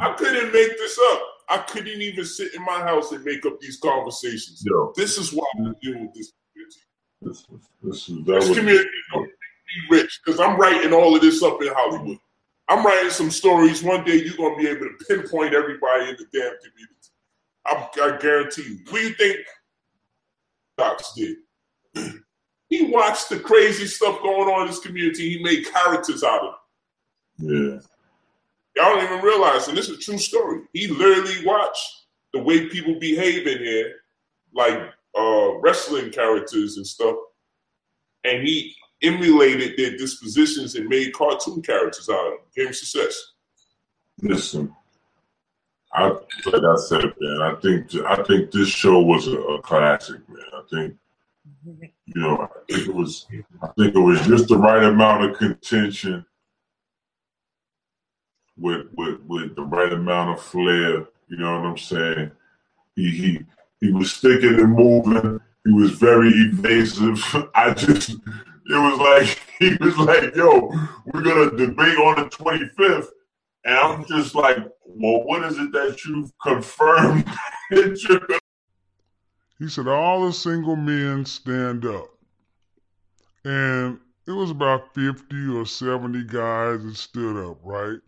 I 0.00 0.14
couldn't 0.16 0.52
make 0.52 0.78
this 0.78 0.98
up. 1.12 1.22
I 1.50 1.58
couldn't 1.58 2.00
even 2.02 2.24
sit 2.24 2.54
in 2.54 2.64
my 2.64 2.80
house 2.80 3.12
and 3.12 3.24
make 3.24 3.46
up 3.46 3.58
these 3.60 3.78
conversations. 3.78 4.62
Yo, 4.66 4.92
this 4.96 5.16
is 5.18 5.32
why 5.32 5.46
I'm 5.58 5.74
dealing 5.82 6.06
with 6.06 6.14
this 6.14 6.32
community. 6.52 6.80
This, 7.22 7.44
this, 7.82 8.08
is, 8.08 8.24
this 8.24 8.56
community 8.56 8.88
is 8.88 9.28
be 9.68 9.96
rich 9.96 10.20
because 10.24 10.40
I'm 10.40 10.56
writing 10.58 10.92
all 10.92 11.14
of 11.14 11.20
this 11.20 11.42
up 11.42 11.60
in 11.62 11.68
Hollywood. 11.68 12.18
I'm 12.68 12.84
writing 12.84 13.10
some 13.10 13.30
stories. 13.30 13.82
One 13.82 14.04
day 14.04 14.16
you're 14.16 14.36
gonna 14.36 14.56
be 14.56 14.68
able 14.68 14.86
to 14.86 15.04
pinpoint 15.06 15.54
everybody 15.54 16.10
in 16.10 16.16
the 16.16 16.26
damn 16.32 16.56
community. 16.58 16.94
I'm, 17.66 17.84
I 18.02 18.18
guarantee 18.18 18.62
you. 18.62 18.78
What 18.88 19.00
do 19.00 19.08
you 19.08 19.14
think 19.14 19.38
Docs 20.78 21.12
did? 21.14 21.36
he 22.70 22.90
watched 22.90 23.28
the 23.28 23.40
crazy 23.40 23.86
stuff 23.86 24.22
going 24.22 24.48
on 24.48 24.62
in 24.62 24.68
this 24.68 24.78
community. 24.78 25.36
He 25.36 25.42
made 25.42 25.66
characters 25.66 26.24
out 26.24 26.42
of 26.42 26.54
it. 27.40 27.52
Yeah. 27.52 27.80
Y'all 28.76 28.94
don't 28.94 29.04
even 29.04 29.24
realize, 29.24 29.68
and 29.68 29.76
this 29.76 29.88
is 29.88 29.98
a 29.98 30.00
true 30.00 30.18
story. 30.18 30.62
He 30.72 30.86
literally 30.86 31.44
watched 31.44 32.06
the 32.32 32.40
way 32.40 32.68
people 32.68 32.98
behave 32.98 33.46
in 33.46 33.58
here, 33.58 33.92
like 34.54 34.78
uh, 35.18 35.58
wrestling 35.58 36.10
characters 36.10 36.76
and 36.76 36.86
stuff, 36.86 37.16
and 38.24 38.46
he 38.46 38.74
emulated 39.02 39.76
their 39.76 39.96
dispositions 39.96 40.74
and 40.74 40.88
made 40.88 41.12
cartoon 41.12 41.62
characters 41.62 42.08
out 42.08 42.26
of 42.26 42.32
them. 42.32 42.40
Game 42.56 42.72
success. 42.72 43.32
Listen, 44.20 44.74
I 45.92 46.08
like 46.08 46.20
I 46.46 46.76
said, 46.86 47.12
man. 47.20 47.42
I 47.42 47.54
think 47.60 47.94
I 48.06 48.22
think 48.24 48.50
this 48.50 48.68
show 48.68 49.00
was 49.00 49.26
a, 49.28 49.38
a 49.38 49.62
classic, 49.62 50.20
man. 50.28 50.57
Think 50.70 50.96
you 52.06 52.20
know, 52.20 52.42
I 52.42 52.72
think 52.72 52.88
it 52.88 52.94
was 52.94 53.26
I 53.62 53.68
think 53.78 53.94
it 53.94 53.98
was 53.98 54.20
just 54.26 54.48
the 54.48 54.58
right 54.58 54.82
amount 54.82 55.24
of 55.24 55.38
contention 55.38 56.24
with 58.56 58.86
with 58.96 59.20
with 59.26 59.56
the 59.56 59.62
right 59.62 59.92
amount 59.92 60.38
of 60.38 60.44
flair. 60.44 61.06
You 61.28 61.36
know 61.36 61.58
what 61.58 61.66
I'm 61.66 61.78
saying? 61.78 62.30
He 62.96 63.10
he 63.10 63.38
he 63.80 63.92
was 63.92 64.12
sticking 64.12 64.60
and 64.60 64.72
moving. 64.72 65.40
He 65.64 65.72
was 65.72 65.92
very 65.92 66.28
evasive. 66.28 67.22
I 67.54 67.72
just 67.72 68.10
it 68.10 68.18
was 68.68 68.98
like 68.98 69.40
he 69.58 69.76
was 69.80 69.96
like, 69.98 70.34
"Yo, 70.34 70.72
we're 71.06 71.22
gonna 71.22 71.50
debate 71.56 71.98
on 71.98 72.16
the 72.16 72.30
25th," 72.30 73.08
and 73.64 73.74
I'm 73.74 74.04
just 74.06 74.34
like, 74.34 74.58
"Well, 74.84 75.24
what 75.24 75.44
is 75.44 75.58
it 75.58 75.72
that 75.72 76.04
you've 76.04 76.32
confirmed 76.42 77.24
that 77.70 78.02
you're 78.08 78.20
gonna?" 78.20 78.40
He 79.58 79.68
said, 79.68 79.88
"All 79.88 80.26
the 80.26 80.32
single 80.32 80.76
men 80.76 81.24
stand 81.24 81.84
up," 81.84 82.10
and 83.44 83.98
it 84.26 84.32
was 84.32 84.50
about 84.50 84.94
50 84.94 85.48
or 85.48 85.66
70 85.66 86.24
guys 86.24 86.84
that 86.84 86.96
stood 86.96 87.50
up, 87.50 87.58
right? 87.62 87.98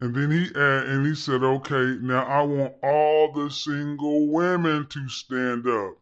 And 0.00 0.14
then 0.14 0.30
he 0.30 0.50
and 0.54 1.06
he 1.06 1.14
said, 1.14 1.42
"Okay, 1.42 1.98
now 2.00 2.24
I 2.24 2.42
want 2.42 2.74
all 2.82 3.32
the 3.32 3.50
single 3.50 4.28
women 4.28 4.86
to 4.88 5.08
stand 5.08 5.66
up." 5.66 5.98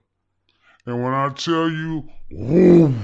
And 0.87 1.03
when 1.03 1.13
I 1.15 1.29
tell 1.29 1.71
you, 1.71 2.09
whoo, 2.31 2.95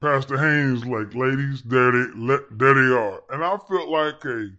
Pastor 0.00 0.38
Haynes, 0.38 0.86
like, 0.86 1.14
ladies, 1.14 1.62
there 1.62 1.92
they, 1.92 2.38
there 2.52 2.74
they 2.74 2.94
are. 2.94 3.22
And 3.30 3.44
I 3.44 3.58
felt 3.68 3.88
like 3.88 4.24
a, 4.24 4.50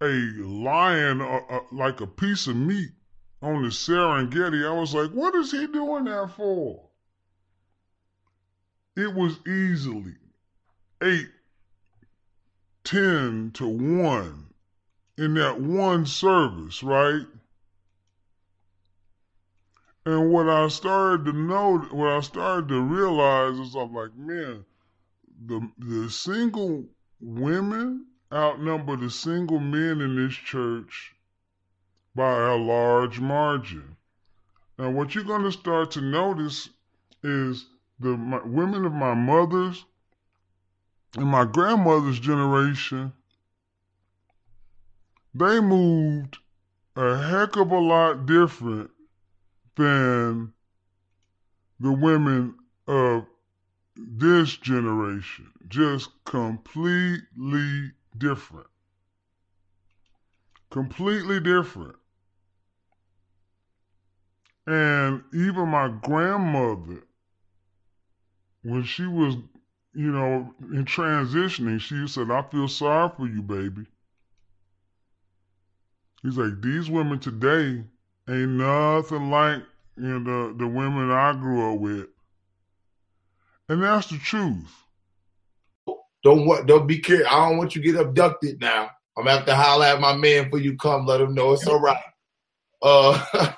a 0.00 0.06
lion, 0.06 1.20
uh, 1.20 1.40
uh, 1.50 1.60
like 1.72 2.00
a 2.00 2.06
piece 2.06 2.46
of 2.46 2.56
meat 2.56 2.90
on 3.42 3.62
the 3.62 3.68
Serengeti. 3.68 4.66
I 4.66 4.78
was 4.78 4.94
like, 4.94 5.10
what 5.10 5.34
is 5.34 5.50
he 5.50 5.66
doing 5.66 6.04
that 6.04 6.32
for? 6.36 6.88
It 8.96 9.14
was 9.14 9.38
easily 9.46 10.16
eight, 11.02 11.28
ten 12.84 13.50
to 13.54 13.68
one 13.68 14.46
in 15.16 15.34
that 15.34 15.60
one 15.60 16.06
service, 16.06 16.82
right? 16.82 17.26
And 20.04 20.32
what 20.32 20.48
I 20.48 20.68
started 20.68 21.26
to 21.26 21.32
know, 21.32 21.78
what 21.90 22.08
I 22.08 22.20
started 22.20 22.68
to 22.68 22.80
realize 22.80 23.58
is 23.58 23.74
I'm 23.74 23.92
like, 23.92 24.16
man, 24.16 24.64
the 25.44 25.70
the 25.78 26.10
single 26.10 26.86
women 27.20 28.06
outnumber 28.32 28.96
the 28.96 29.10
single 29.10 29.58
men 29.58 30.00
in 30.00 30.16
this 30.16 30.34
church 30.34 31.14
by 32.14 32.50
a 32.50 32.56
large 32.56 33.20
margin. 33.20 33.96
Now, 34.78 34.90
what 34.90 35.14
you're 35.14 35.24
going 35.24 35.44
to 35.44 35.52
start 35.52 35.90
to 35.92 36.00
notice 36.00 36.68
is 37.22 37.66
the 37.98 38.16
my, 38.16 38.40
women 38.44 38.84
of 38.84 38.92
my 38.92 39.14
mother's 39.14 39.84
and 41.16 41.26
my 41.26 41.44
grandmother's 41.44 42.20
generation, 42.20 43.12
they 45.34 45.60
moved 45.60 46.38
a 46.96 47.16
heck 47.16 47.56
of 47.56 47.70
a 47.70 47.78
lot 47.78 48.26
different 48.26 48.90
than 49.76 50.52
the 51.80 51.92
women 51.92 52.54
of 52.86 53.26
this 53.96 54.56
generation. 54.56 55.50
Just 55.68 56.10
completely 56.24 57.92
different. 58.18 58.66
Completely 60.70 61.40
different. 61.40 61.96
And 64.66 65.22
even 65.32 65.68
my 65.68 65.88
grandmother, 65.88 67.02
when 68.62 68.84
she 68.84 69.06
was, 69.06 69.36
you 69.94 70.10
know, 70.12 70.54
in 70.60 70.84
transitioning, 70.84 71.80
she 71.80 72.06
said, 72.06 72.30
I 72.30 72.42
feel 72.42 72.68
sorry 72.68 73.10
for 73.16 73.26
you, 73.26 73.40
baby. 73.40 73.86
He's 76.22 76.36
like, 76.36 76.60
these 76.60 76.90
women 76.90 77.18
today 77.18 77.84
ain't 78.28 78.50
nothing 78.50 79.30
like 79.30 79.62
you 79.96 80.20
know, 80.20 80.48
the, 80.48 80.58
the 80.58 80.66
women 80.66 81.10
I 81.10 81.32
grew 81.32 81.72
up 81.72 81.80
with. 81.80 82.06
And 83.68 83.82
that's 83.82 84.08
the 84.08 84.18
truth. 84.18 84.84
Don't 86.28 86.44
what 86.44 86.66
don't 86.66 86.86
be 86.86 86.98
careful. 86.98 87.26
I 87.26 87.48
don't 87.48 87.56
want 87.56 87.74
you 87.74 87.80
to 87.80 87.92
get 87.92 87.98
abducted 87.98 88.60
now. 88.60 88.90
I'm 89.16 89.24
gonna 89.24 89.38
have 89.38 89.46
to 89.46 89.56
holler 89.56 89.86
at 89.86 89.98
my 89.98 90.14
man 90.14 90.50
for 90.50 90.58
you 90.58 90.76
come, 90.76 91.06
let 91.06 91.22
him 91.22 91.34
know 91.34 91.54
it's 91.54 91.66
all 91.66 91.80
right. 91.80 91.96
Uh 92.82 93.18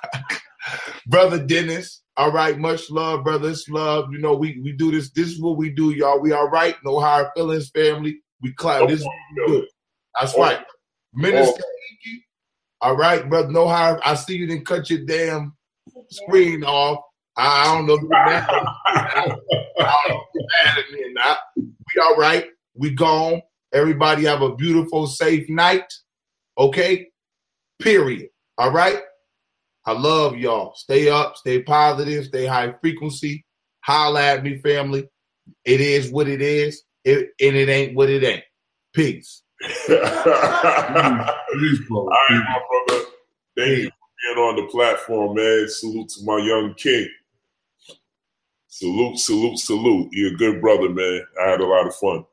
brother 1.07 1.45
Dennis, 1.45 2.01
all 2.15 2.31
right, 2.31 2.57
much 2.57 2.89
love, 2.89 3.25
brothers, 3.25 3.67
love. 3.67 4.13
You 4.13 4.19
know, 4.19 4.35
we 4.35 4.61
we 4.63 4.71
do 4.71 4.89
this. 4.89 5.11
This 5.11 5.27
is 5.27 5.41
what 5.41 5.57
we 5.57 5.69
do, 5.69 5.91
y'all. 5.91 6.21
We 6.21 6.31
all 6.31 6.47
right, 6.47 6.77
no 6.85 7.01
hard 7.01 7.27
feelings, 7.35 7.69
family. 7.71 8.21
We 8.41 8.53
clap. 8.53 8.87
This 8.87 9.01
is 9.01 9.09
do. 9.35 9.67
That's 10.17 10.37
right. 10.37 10.63
Minister 11.13 11.61
all 12.79 12.95
right, 12.95 13.29
brother, 13.29 13.51
no 13.51 13.67
hard. 13.67 13.99
I 14.05 14.15
see 14.15 14.37
you 14.37 14.47
didn't 14.47 14.65
cut 14.65 14.89
your 14.89 15.05
damn 15.05 15.57
screen 16.09 16.63
off. 16.63 17.03
I, 17.35 17.75
don't 17.75 17.85
know 17.85 17.99
you're. 17.99 18.15
I 18.15 19.25
don't 19.25 19.27
know 19.27 19.35
if 19.35 20.27
you're 20.33 20.43
mad 20.65 20.77
at 20.77 20.91
me 20.91 21.03
or 21.03 21.13
not. 21.13 21.37
We 21.57 22.01
all 22.01 22.15
right. 22.15 22.47
We 22.73 22.91
gone. 22.91 23.41
Everybody 23.73 24.25
have 24.25 24.41
a 24.41 24.55
beautiful, 24.55 25.07
safe 25.07 25.49
night. 25.49 25.91
Okay? 26.57 27.07
Period. 27.79 28.29
All 28.57 28.71
right? 28.71 28.99
I 29.85 29.93
love 29.93 30.37
y'all. 30.37 30.73
Stay 30.75 31.09
up, 31.09 31.37
stay 31.37 31.63
positive, 31.63 32.25
stay 32.25 32.45
high 32.45 32.73
frequency. 32.81 33.45
Holla 33.81 34.21
at 34.21 34.43
me, 34.43 34.59
family. 34.59 35.09
It 35.65 35.81
is 35.81 36.11
what 36.11 36.27
it 36.27 36.41
is, 36.41 36.83
it, 37.03 37.29
and 37.39 37.55
it 37.55 37.67
ain't 37.67 37.95
what 37.95 38.09
it 38.09 38.23
ain't. 38.23 38.43
Peace. 38.93 39.43
All 39.89 39.97
right, 39.97 40.29
my 42.29 42.61
brother. 42.87 43.05
Thank 43.57 43.77
you 43.77 43.89
for 43.89 44.35
being 44.35 44.37
on 44.37 44.55
the 44.57 44.67
platform, 44.71 45.35
man. 45.35 45.67
Salute 45.67 46.09
to 46.09 46.25
my 46.25 46.37
young 46.37 46.73
king. 46.75 47.09
Salute, 48.67 49.17
salute, 49.17 49.59
salute. 49.59 50.09
You're 50.11 50.33
a 50.33 50.37
good 50.37 50.61
brother, 50.61 50.89
man. 50.89 51.21
I 51.43 51.49
had 51.49 51.61
a 51.61 51.65
lot 51.65 51.87
of 51.87 51.95
fun. 51.95 52.25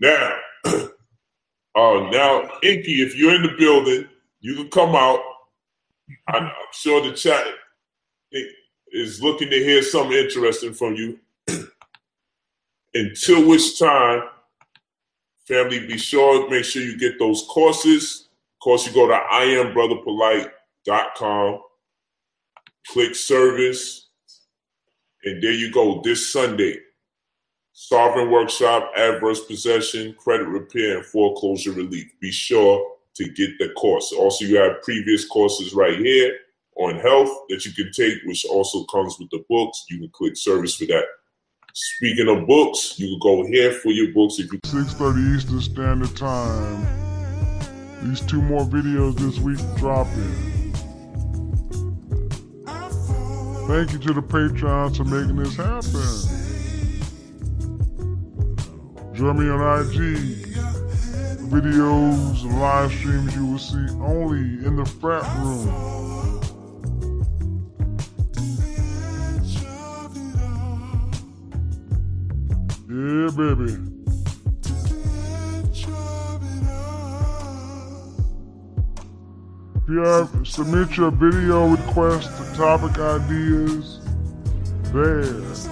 Now, 0.00 0.36
uh, 0.64 0.88
now, 1.74 2.48
Inky, 2.62 3.02
if 3.02 3.14
you're 3.16 3.34
in 3.34 3.42
the 3.42 3.54
building, 3.58 4.06
you 4.40 4.54
can 4.56 4.68
come 4.68 4.96
out. 4.96 5.20
I'm, 6.28 6.44
I'm 6.44 6.52
sure 6.72 7.02
the 7.02 7.12
chat 7.12 7.44
is 8.92 9.22
looking 9.22 9.50
to 9.50 9.56
hear 9.56 9.82
something 9.82 10.16
interesting 10.16 10.72
from 10.74 10.94
you. 10.94 11.18
Until 12.94 13.48
which 13.48 13.78
time, 13.78 14.22
family, 15.46 15.86
be 15.86 15.96
sure 15.98 16.48
make 16.50 16.64
sure 16.64 16.82
you 16.82 16.98
get 16.98 17.18
those 17.18 17.46
courses. 17.48 18.28
Of 18.56 18.60
course, 18.64 18.86
you 18.86 18.92
go 18.92 19.06
to 19.08 19.14
iambrotherpolite.com, 19.14 21.60
click 22.88 23.14
service, 23.14 24.08
and 25.24 25.42
there 25.42 25.52
you 25.52 25.72
go. 25.72 26.02
This 26.04 26.30
Sunday, 26.32 26.76
Sovereign 27.88 28.30
Workshop, 28.30 28.92
Adverse 28.96 29.44
Possession, 29.44 30.14
Credit 30.14 30.46
Repair, 30.46 30.98
and 30.98 31.06
Foreclosure 31.06 31.72
Relief. 31.72 32.12
Be 32.20 32.30
sure 32.30 32.86
to 33.16 33.28
get 33.30 33.58
the 33.58 33.70
course. 33.70 34.12
Also, 34.12 34.44
you 34.44 34.56
have 34.56 34.82
previous 34.82 35.26
courses 35.26 35.74
right 35.74 35.98
here 35.98 36.32
on 36.76 36.94
health 37.00 37.28
that 37.48 37.66
you 37.66 37.72
can 37.72 37.90
take, 37.92 38.22
which 38.24 38.44
also 38.44 38.84
comes 38.84 39.16
with 39.18 39.30
the 39.30 39.44
books. 39.48 39.84
You 39.90 39.98
can 39.98 40.10
click 40.10 40.36
service 40.36 40.76
for 40.76 40.86
that. 40.86 41.04
Speaking 41.74 42.28
of 42.28 42.46
books, 42.46 43.00
you 43.00 43.08
can 43.08 43.18
go 43.18 43.46
here 43.48 43.72
for 43.72 43.90
your 43.90 44.12
books 44.12 44.38
if 44.38 44.52
you 44.52 44.60
6.30 44.60 45.36
Eastern 45.36 45.60
Standard 45.60 46.16
Time. 46.16 46.86
These 48.04 48.20
two 48.20 48.42
more 48.42 48.64
videos 48.64 49.16
this 49.16 49.40
week 49.40 49.58
dropping. 49.76 50.62
Thank 53.66 53.92
you 53.92 53.98
to 53.98 54.12
the 54.12 54.22
Patreons 54.22 54.96
for 54.96 55.04
making 55.04 55.36
this 55.36 55.56
happen. 55.56 56.41
Join 59.22 59.38
me 59.38 59.48
on 59.48 59.60
IG. 59.60 59.98
Videos 61.46 62.42
and 62.42 62.60
live 62.60 62.90
streams 62.90 63.36
you 63.36 63.46
will 63.46 63.56
see 63.56 63.86
only 64.00 64.66
in 64.66 64.74
the 64.74 64.84
frat 64.84 65.22
room. 65.38 65.68
Yeah, 72.90 73.30
baby. 73.36 73.78
If 79.76 79.88
you 79.88 80.00
have 80.00 80.48
submit 80.48 80.96
your 80.96 81.12
video 81.12 81.68
requests, 81.68 82.56
topic 82.56 82.98
ideas, 82.98 84.00
there. 84.92 85.71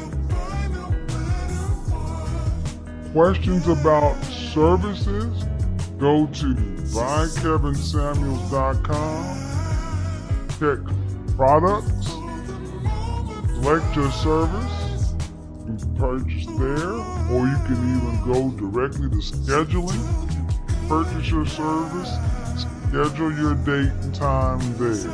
Questions 3.13 3.67
about 3.67 4.15
services, 4.25 5.45
go 5.99 6.27
to 6.29 6.55
buykevinsamuels.com, 6.95 9.37
check 10.61 10.79
products, 11.37 12.07
select 13.55 13.97
your 13.97 14.11
service, 14.13 15.15
you 15.67 15.77
can 15.77 15.97
purchase 15.97 16.47
there, 16.57 16.93
or 17.33 17.49
you 17.49 17.59
can 17.67 17.97
even 17.97 18.15
go 18.33 18.51
directly 18.57 19.09
to 19.11 19.17
scheduling, 19.17 20.01
purchase 20.89 21.29
your 21.31 21.47
service, 21.47 22.13
schedule 22.57 23.33
your 23.33 23.57
date 23.57 23.91
and 24.03 24.15
time 24.15 24.61
there. 24.79 25.11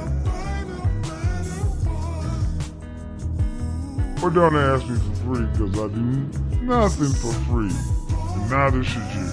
Or 4.23 4.31
don't 4.31 4.55
ask 4.55 4.87
me 4.87 4.99
for 4.99 5.15
free 5.25 5.47
because 5.47 5.79
I 5.79 5.89
do 5.95 6.29
nothing 6.67 7.13
for 7.13 7.33
free, 7.47 7.71
and 7.71 8.51
neither 8.51 8.83
should 8.83 9.03
you. 9.15 9.31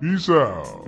Peace 0.00 0.28
out. 0.28 0.84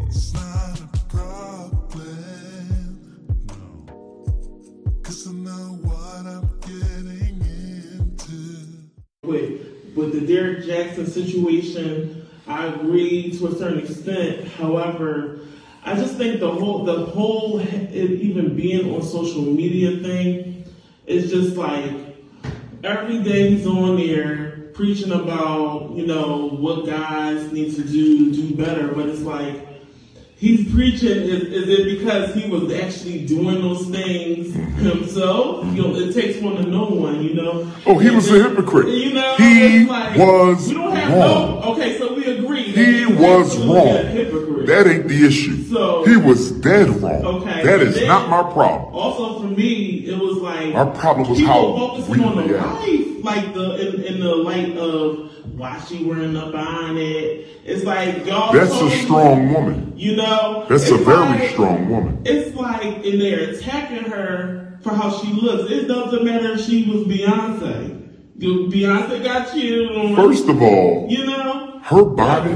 with 9.23 9.61
with 9.97 10.13
the 10.13 10.27
Derrick 10.27 10.65
Jaxn 10.65 11.09
situation, 11.09 12.29
I 12.47 12.67
agree 12.67 13.31
to 13.39 13.47
a 13.47 13.55
certain 13.55 13.79
extent. 13.81 14.47
However, 14.49 15.41
I 15.87 15.95
just 15.95 16.17
think 16.17 16.41
the 16.41 16.51
whole 16.51 16.85
the 16.85 17.07
whole 17.07 17.61
it 17.61 17.95
even 17.95 18.57
being 18.57 18.93
on 18.93 19.03
social 19.03 19.43
media 19.43 19.99
thing 20.03 20.65
is 21.07 21.31
just 21.31 21.57
like 21.57 21.93
every 22.83 23.23
day 23.23 23.51
he's 23.51 23.67
on 23.67 23.97
there 23.97 24.71
preaching 24.75 25.13
about 25.13 25.93
you 25.95 26.05
know 26.07 26.49
what 26.51 26.87
guys 26.87 27.53
need 27.53 27.75
to 27.77 27.83
do 27.85 28.31
to 28.33 28.37
do 28.49 28.57
better, 28.57 28.89
but 28.89 29.09
it's 29.09 29.23
like 29.23 29.65
he's 30.35 30.71
preaching 30.73 31.09
is, 31.09 31.43
is 31.45 31.69
it 31.69 31.99
because 31.99 32.35
he 32.35 32.51
was 32.51 32.71
actually 32.73 33.25
doing 33.25 33.63
those 33.63 33.87
things 33.87 34.55
himself? 34.83 35.65
You 35.73 35.83
know, 35.83 35.95
it 35.95 36.13
takes 36.13 36.41
one 36.43 36.57
to 36.57 36.65
know 36.65 36.87
one, 36.87 37.23
you 37.23 37.35
know. 37.35 37.71
Oh, 37.87 37.97
he 37.99 38.11
was 38.11 38.29
a 38.33 38.43
hypocrite. 38.43 38.89
You 38.89 39.13
know, 39.15 39.37
He 39.37 39.85
like, 39.87 40.19
was 40.19 40.67
we 40.69 40.75
don't 40.75 40.97
have 40.97 41.13
wrong. 41.13 41.61
no 41.61 41.76
He 42.77 43.07
was 43.07 43.57
wrong. 43.59 44.67
That 44.67 44.87
ain't 44.87 45.09
the 45.09 45.27
issue. 45.27 45.63
So- 45.73 46.05
he 46.05 46.17
was 46.17 46.51
dead 46.53 46.89
wrong. 47.03 47.25
Okay, 47.25 47.63
That 47.65 47.81
is 47.81 47.95
then- 47.97 48.09
not 48.09 48.29
my 48.29 48.43
problem. 48.53 48.95
Also, 48.95 49.41
for 49.41 49.47
me, 49.47 50.05
it 50.07 50.19
was 50.19 50.39
like 50.39 50.75
Our 50.75 50.87
problem 50.87 51.29
was 51.29 51.39
people 51.39 51.53
how 51.53 51.89
focusing 51.89 52.19
we 52.19 52.25
on 52.25 52.37
the 52.49 52.57
life, 52.59 53.25
like 53.25 53.55
the 53.55 53.95
in, 53.95 54.03
in 54.15 54.21
the 54.21 54.35
light 54.35 54.77
of 54.77 55.31
why 55.57 55.81
she 55.89 56.05
wearing 56.05 56.37
a 56.37 56.51
bonnet. 56.51 57.47
It's 57.65 57.85
like 57.85 58.27
y'all. 58.27 58.53
That's 58.53 58.73
a 58.81 58.91
strong 59.05 59.53
woman. 59.53 59.93
You 59.97 60.17
know, 60.17 60.67
That's 60.69 60.91
a 60.91 60.97
very 60.99 61.19
like- 61.21 61.51
strong 61.51 61.89
woman. 61.89 62.19
It's 62.25 62.55
like, 62.57 63.05
and 63.07 63.21
they're 63.21 63.51
attacking 63.51 64.11
her 64.11 64.79
for 64.83 64.91
how 64.93 65.11
she 65.11 65.33
looks. 65.33 65.71
It 65.71 65.89
doesn't 65.89 66.25
matter 66.25 66.53
if 66.53 66.61
she 66.61 66.85
was 66.91 67.03
Beyonce. 67.07 68.03
Beyonce 68.39 69.23
got 69.23 69.57
you. 69.57 70.15
First 70.15 70.49
of 70.49 70.61
all, 70.61 71.07
you 71.09 71.27
know, 71.27 71.81
her 71.83 72.05
body 72.05 72.55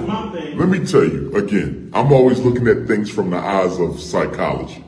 let 0.61 0.69
me 0.69 0.85
tell 0.85 1.05
you 1.05 1.35
again, 1.35 1.91
I'm 1.95 2.13
always 2.13 2.41
looking 2.41 2.69
at 2.69 2.87
things 2.87 3.09
from 3.09 3.31
the 3.31 3.39
eyes 3.39 3.79
of 3.79 3.99
psychology. 3.99 4.85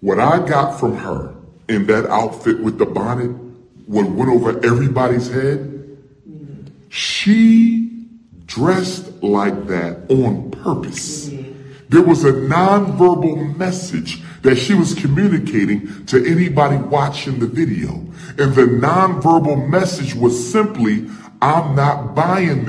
What 0.00 0.20
I 0.20 0.46
got 0.46 0.78
from 0.78 0.96
her 0.98 1.34
in 1.68 1.86
that 1.86 2.06
outfit 2.06 2.60
with 2.60 2.78
the 2.78 2.86
bonnet, 2.86 3.30
what 3.86 4.08
went 4.10 4.30
over 4.30 4.64
everybody's 4.64 5.28
head, 5.28 5.98
she 6.88 8.06
dressed 8.46 9.22
like 9.22 9.66
that 9.66 10.08
on 10.08 10.50
purpose. 10.52 11.28
Mm-hmm. 11.28 11.49
There 11.90 12.02
was 12.02 12.24
a 12.24 12.32
nonverbal 12.32 13.56
message 13.56 14.22
that 14.42 14.54
she 14.54 14.74
was 14.74 14.94
communicating 14.94 16.06
to 16.06 16.24
anybody 16.24 16.76
watching 16.76 17.40
the 17.40 17.48
video. 17.48 17.90
And 18.38 18.54
the 18.54 18.62
nonverbal 18.80 19.68
message 19.68 20.14
was 20.14 20.52
simply, 20.52 21.10
I'm 21.42 21.74
not 21.74 22.14
buying 22.14 22.64
this. 22.64 22.68